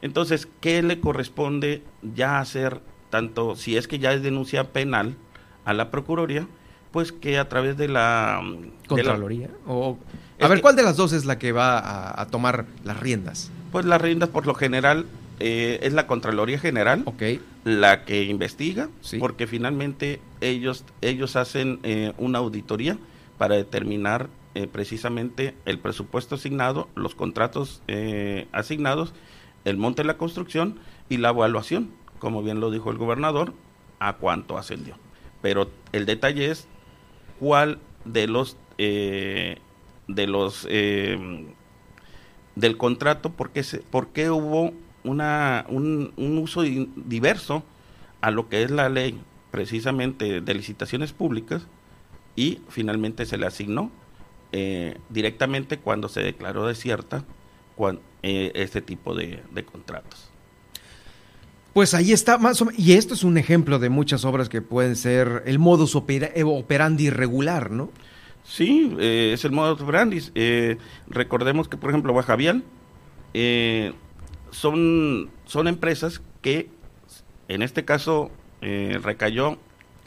[0.00, 1.82] Entonces, ¿qué le corresponde
[2.14, 2.80] ya hacer,
[3.10, 5.16] tanto si es que ya es denuncia penal,
[5.64, 6.46] a la Procuraduría,
[6.90, 8.42] pues que a través de la...
[8.88, 9.48] Contraloría.
[9.66, 9.96] o,
[10.40, 13.50] a ver, ¿cuál de las dos es la que va a, tomar las riendas?
[13.70, 15.06] Pues las riendas por lo general
[15.40, 17.04] eh, es la Contraloría General
[17.64, 18.88] la que investiga,
[19.18, 22.98] porque finalmente ellos, ellos hacen eh, una auditoría
[23.38, 27.82] para determinar eh, precisamente el presupuesto asignado, los contratos
[28.52, 29.14] asignados,
[29.64, 30.78] el monte de la construcción
[31.08, 33.54] y la evaluación, como bien lo dijo el gobernador,
[33.98, 34.96] a cuánto ascendió.
[35.40, 36.68] Pero el detalle es
[37.40, 39.58] cuál de los eh,
[40.08, 40.66] de los
[42.54, 44.72] del contrato, por qué, se, por qué hubo
[45.04, 47.62] una, un, uso diverso
[48.20, 49.20] a lo que es la ley
[49.50, 51.66] precisamente de licitaciones públicas
[52.36, 53.90] y finalmente se le asignó
[54.52, 57.24] eh, directamente cuando se declaró desierta
[58.22, 60.32] este tipo de contratos.
[61.72, 64.60] Pues ahí está, más o menos, y esto es un ejemplo de muchas obras que
[64.60, 67.90] pueden ser el modus eh, operandi regular, ¿no?
[68.44, 70.20] Sí, eh, es el modus operandi.
[70.34, 70.76] Eh,
[71.08, 72.62] recordemos que, por ejemplo, Bajavial
[73.32, 73.94] eh,
[74.52, 76.70] son, son empresas que,
[77.48, 78.30] en este caso,
[78.60, 79.58] recayó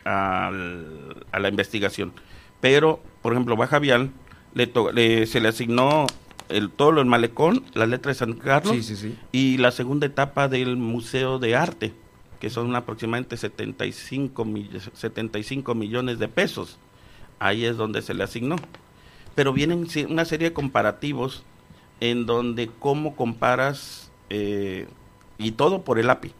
[0.05, 2.13] al, a la investigación.
[2.61, 4.11] Pero, por ejemplo, Bajavial
[4.53, 6.07] le, se le asignó
[6.49, 8.93] el, todo lo del malecón, la letra de San Carlos
[9.31, 11.93] y la segunda etapa del Museo de Arte,
[12.39, 14.47] que son aproximadamente 75,
[14.93, 16.77] 75 millones de pesos.
[17.39, 18.55] Ahí es donde se le asignó.
[19.35, 21.43] Pero vienen una serie de comparativos
[21.99, 24.87] en donde cómo comparas eh,
[25.37, 26.33] y todo por el API.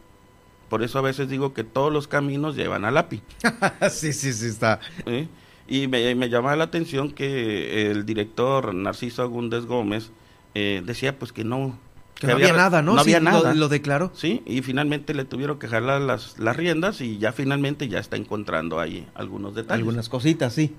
[0.68, 3.22] Por eso a veces digo que todos los caminos llevan al API.
[3.90, 4.80] sí, sí, sí, está.
[5.06, 5.28] ¿Eh?
[5.68, 10.10] Y me, me llamaba la atención que el director Narciso Agúndez Gómez
[10.54, 11.78] eh, decía pues que no...
[12.18, 12.94] Que, no había, nada, ¿no?
[12.94, 13.52] No había nada.
[13.52, 14.10] Lo, declaró.
[14.14, 18.16] Sí, y finalmente le tuvieron que jalar las, las riendas y ya finalmente ya está
[18.16, 19.80] encontrando ahí algunos detalles.
[19.80, 20.74] Algunas cositas, sí.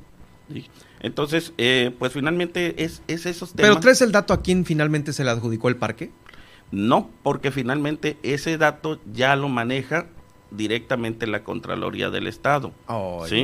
[0.99, 3.69] Entonces, eh, pues finalmente es, es esos temas.
[3.69, 6.11] ¿Pero traes el dato a quién finalmente se le adjudicó el parque?
[6.71, 10.07] No, porque finalmente ese dato ya lo maneja
[10.51, 12.71] directamente la Contraloría del Estado.
[12.87, 13.41] Oh, ¿sí?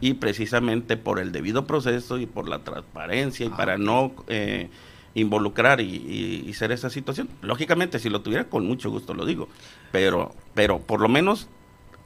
[0.00, 4.68] Y precisamente por el debido proceso y por la transparencia y para no eh,
[5.14, 7.28] involucrar y, y- y ser esa situación.
[7.42, 9.48] Lógicamente, si lo tuviera, con mucho gusto lo digo.
[9.92, 11.55] Pero, pero por lo menos en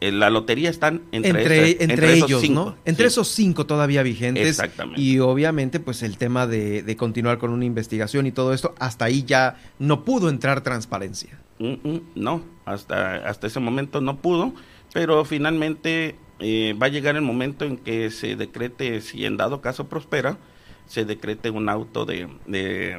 [0.01, 2.55] la lotería están entre, Entre, ese- entre, esos ellos, cinco.
[2.65, 2.77] ¿no?
[2.87, 3.09] Entre Sí.
[3.13, 4.49] esos cinco todavía vigentes.
[4.49, 5.01] Exactamente.
[5.01, 9.05] Y obviamente, pues el tema de, de continuar con una investigación y todo esto, hasta
[9.05, 11.39] ahí ya no pudo entrar transparencia.
[11.59, 14.55] Mm, mm, no, hasta, hasta ese momento no pudo,
[14.95, 19.61] pero finalmente eh, va a llegar el momento en que se decrete, si en dado
[19.61, 20.39] caso prospera,
[20.87, 22.97] se decrete un auto de, de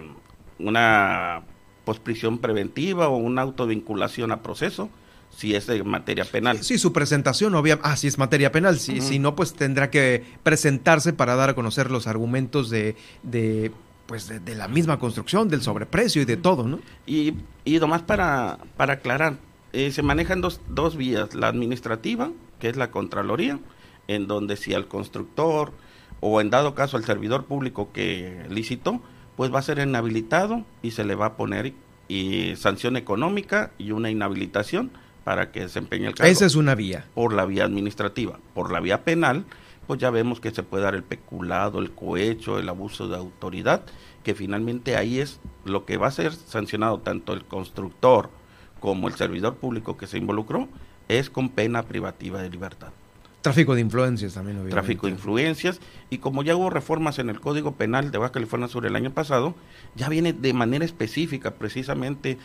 [0.60, 1.42] una
[1.84, 4.90] posprisión preventiva o una autovinculación a proceso,
[5.36, 6.64] si es de materia penal.
[6.64, 9.08] Sí, su presentación, obviamente, ah, si es materia penal, si, Ujú.
[9.08, 13.72] si no, pues tendrá que presentarse para dar a conocer los argumentos de, de
[14.06, 16.80] pues de, de la misma construcción, del sobreprecio y de todo, ¿no?
[17.08, 17.34] Y,
[17.64, 19.38] y nomás para, para aclarar,
[19.74, 22.30] eh, se manejan dos, dos vías, la administrativa,
[22.60, 23.60] que es la Contraloría,
[24.08, 25.72] en donde si al constructor
[26.20, 29.02] o en dado caso al servidor público que licitó,
[29.38, 31.74] pues va a ser inhabilitado y se le va a poner
[32.10, 34.92] y sanción económica y una inhabilitación
[35.24, 36.32] para que desempeñe el cargo.
[36.32, 37.06] Esa es una vía.
[37.14, 38.40] Por la vía administrativa.
[38.54, 39.46] Por la vía penal,
[39.88, 43.84] pues ya vemos que se puede dar el peculado, el cohecho, el abuso de autoridad,
[44.24, 48.30] que finalmente ahí es lo que va a ser sancionado tanto el constructor
[48.80, 50.68] como el servidor público que se involucró,
[51.08, 52.90] es con pena privativa de libertad.
[53.42, 54.76] Tráfico de influencias también, obviamente.
[54.76, 55.82] Tráfico de influencias,
[56.12, 59.12] y como ya hubo reformas en el Código Penal de Baja California Sur el año
[59.12, 59.56] pasado,
[59.96, 62.38] ya viene de manera específica, precisamente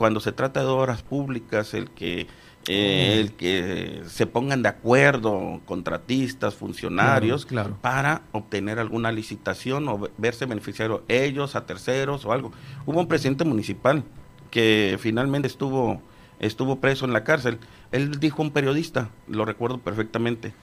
[0.00, 2.26] cuando se trata de obras públicas, el que
[2.68, 7.82] eh, el que se pongan de acuerdo contratistas, funcionarios, Claro, claro.
[7.82, 12.50] para obtener alguna licitación o ve- verse beneficiario ellos, a terceros o algo.
[12.86, 14.02] Hubo un presidente municipal
[14.50, 16.00] que finalmente estuvo,
[16.38, 17.58] estuvo preso en la cárcel.
[17.92, 20.54] Él dijo a un periodista, lo recuerdo perfectamente,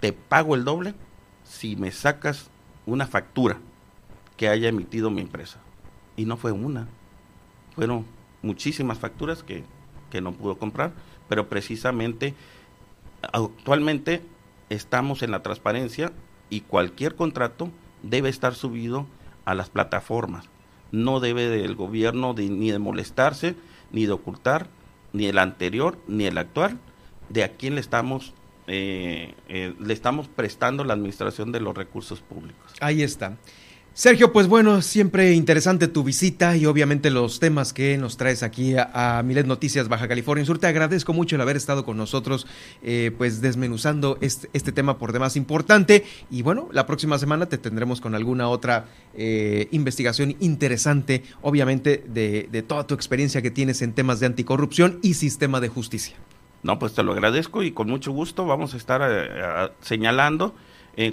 [0.00, 0.94] te pago el doble
[1.44, 2.48] si me sacas
[2.86, 3.58] una factura
[4.38, 5.58] que haya emitido mi empresa.
[6.16, 6.86] Y no fue una,
[7.74, 8.06] fueron
[8.46, 9.64] muchísimas facturas que,
[10.10, 10.92] que no pudo comprar,
[11.28, 12.34] pero precisamente
[13.32, 14.22] actualmente
[14.70, 16.12] estamos en la transparencia
[16.50, 17.70] y cualquier contrato
[18.02, 19.06] debe estar subido
[19.44, 20.48] a las plataformas.
[20.92, 23.56] No debe del gobierno de- ni de molestarse,
[23.92, 24.68] ni de ocultar,
[25.12, 26.78] ni el anterior, ni el actual,
[27.28, 28.34] de a quién le estamos,
[28.68, 32.72] eh, eh, le estamos prestando la administración de los recursos públicos.
[32.80, 33.36] Ahí está.
[33.96, 38.76] Sergio, pues bueno, siempre interesante tu visita y obviamente los temas que nos traes aquí
[38.76, 40.58] a, a Milet Noticias Baja California Sur.
[40.58, 42.46] Te agradezco mucho el haber estado con nosotros,
[42.82, 46.04] eh, pues desmenuzando este, tema por demás importante.
[46.30, 52.64] Y bueno, la próxima semana te tendremos con alguna otra eh, investigación interesante, obviamente de,
[52.68, 56.16] toda tu experiencia que tienes en temas de anticorrupción y sistema de justicia.
[56.62, 60.54] No, pues te lo agradezco y con mucho gusto vamos a estar eh, señalando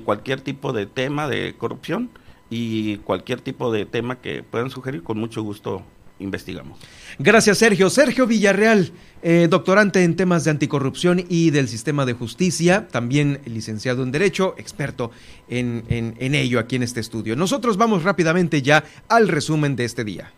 [0.03, 2.09] cualquier tipo de tema de corrupción
[2.53, 5.83] y cualquier tipo de tema que puedan sugerir, con mucho gusto
[6.19, 6.79] investigamos.
[7.19, 7.89] Gracias, Sergio.
[7.89, 8.91] Sergio Villarreal,
[9.23, 14.53] eh, doctorante en temas de anticorrupción y del sistema de justicia, también licenciado en Derecho,
[14.57, 15.11] experto
[15.49, 17.35] en, en- en ello aquí en este estudio.
[17.35, 20.31] Nosotros vamos rápidamente ya al resumen de este día.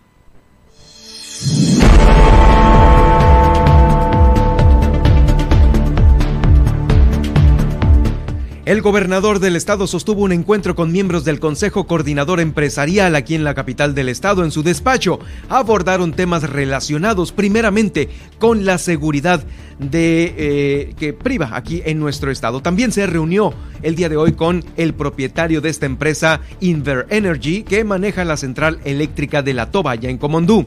[8.65, 13.43] El gobernador del estado sostuvo un encuentro con miembros del Consejo Coordinador Empresarial aquí en
[13.43, 14.43] la capital del estado.
[14.43, 15.19] En su despacho
[15.49, 18.09] abordaron temas relacionados primeramente
[18.39, 19.43] con la seguridad
[19.77, 22.63] de eh, que priva aquí en nuestro estado.
[22.63, 27.61] También se reunió el día de hoy con el propietario de esta empresa, Inver Energy,
[27.61, 30.65] que maneja la central eléctrica de La Toba, ya en Comondú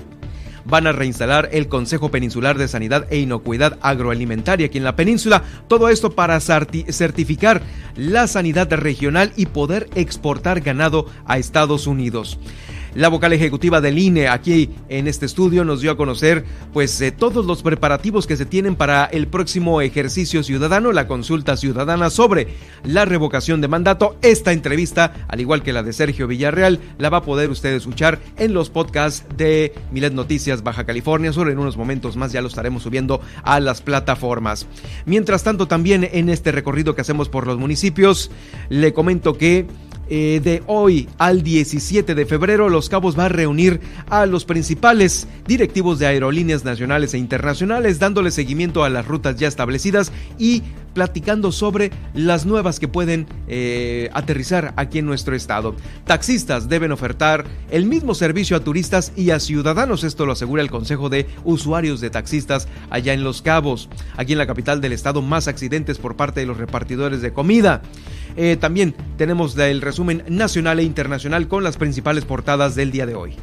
[0.64, 5.42] van a reinstalar el Consejo Peninsular de Sanidad e Inocuidad Agroalimentaria aquí en la península.
[5.68, 7.62] Todo esto para certificar
[7.96, 12.38] la sanidad regional y poder exportar ganado a Estados Unidos.
[12.94, 17.12] La vocal ejecutiva del INE aquí en este estudio nos dio a conocer pues eh,
[17.12, 22.48] todos los preparativos que se tienen para el próximo ejercicio ciudadano, la consulta ciudadana sobre
[22.84, 24.16] la revocación de mandato.
[24.22, 28.20] Esta entrevista, al igual que la de Sergio Villarreal, la va a poder usted escuchar
[28.36, 31.50] en los podcasts de Milet Noticias Baja California Sur.
[31.50, 34.66] En unos momentos más ya lo estaremos subiendo a las plataformas.
[35.06, 38.30] Mientras tanto, también en este recorrido que hacemos por los municipios,
[38.68, 39.66] le comento que
[40.10, 45.28] eh, de hoy al 17 de febrero, Los Cabos va a reunir a los principales
[45.46, 50.62] directivos de aerolíneas nacionales e internacionales, dándole seguimiento a las rutas ya establecidas y
[50.94, 55.76] platicando sobre las nuevas que pueden eh, aterrizar aquí en nuestro estado.
[56.06, 60.70] Taxistas deben ofertar el mismo servicio a turistas y a ciudadanos, esto lo asegura el
[60.70, 65.22] Consejo de Usuarios de Taxistas allá en Los Cabos, aquí en la capital del estado,
[65.22, 67.82] más accidentes por parte de los repartidores de comida.
[68.40, 73.16] Eh, también tenemos el resumen nacional e internacional con las principales portadas del día de
[73.16, 73.34] hoy.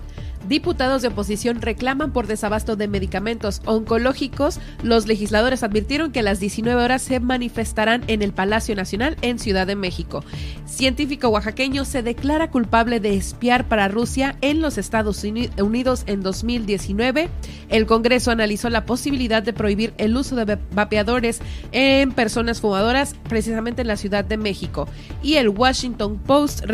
[0.48, 4.60] Diputados de oposición reclaman por desabasto de medicamentos oncológicos.
[4.84, 9.40] Los legisladores advirtieron que a las 19 horas se manifestarán en el Palacio Nacional en
[9.40, 10.24] Ciudad de México.
[10.66, 17.30] Científico oaxaqueño se declara culpable de espiar para Rusia en los Estados Unidos en 2019.
[17.70, 21.40] El Congreso analizó la posibilidad de prohibir el uso de vapeadores
[21.72, 24.88] en personas fumadoras, precisamente en la Ciudad de México.
[25.24, 26.66] Y el Washington Post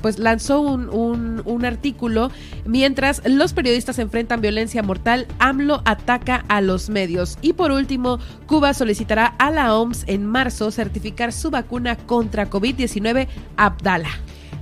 [0.00, 2.30] pues, lanzó un, un, un artículo
[2.64, 7.38] mientras los periodistas enfrentan violencia mortal, AMLO ataca a los medios.
[7.42, 13.28] Y por último, Cuba solicitará a la OMS en marzo certificar su vacuna contra COVID-19
[13.56, 14.10] Abdala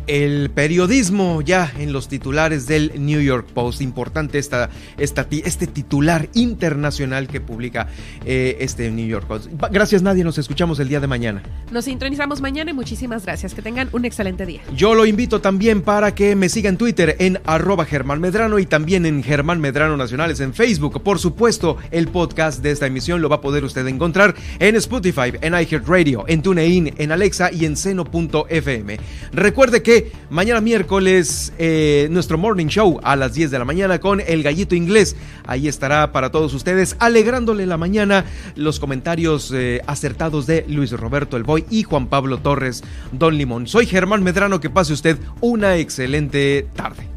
[0.06, 3.81] el periodismo ya en los titulares del New York Post.
[3.81, 7.89] Importante esta, esta este titular internacional que publica
[8.24, 9.48] eh, este New York Post.
[9.70, 11.43] Gracias Nadia, nos escuchamos el día de mañana.
[11.70, 13.55] Nos sintonizamos mañana y muchísimas gracias.
[13.55, 14.60] Que tengan un excelente día.
[14.74, 18.66] Yo lo invito también para que me siga en Twitter en arroba Germán Medrano y
[18.66, 21.02] también en Germán Medrano Nacionales en Facebook.
[21.02, 25.32] Por supuesto, el podcast de esta emisión lo va a poder usted encontrar en Spotify,
[25.40, 28.98] en iHeartRadio, en TuneIn, en Alexa y en seno.fm.
[29.32, 29.82] Recuerde
[30.31, 34.75] mañana miércoles eh, nuestro morning show a las 10 de la mañana con el gallito
[34.75, 35.16] inglés.
[35.47, 38.25] Ahí estará para todos ustedes alegrándole la mañana
[38.57, 43.66] los comentarios eh, acertados de Luis Roberto El Boy y Juan Pablo Torres Don Limón.
[43.66, 47.14] Soy Germán Medrano, que pase usted una excelente tarde.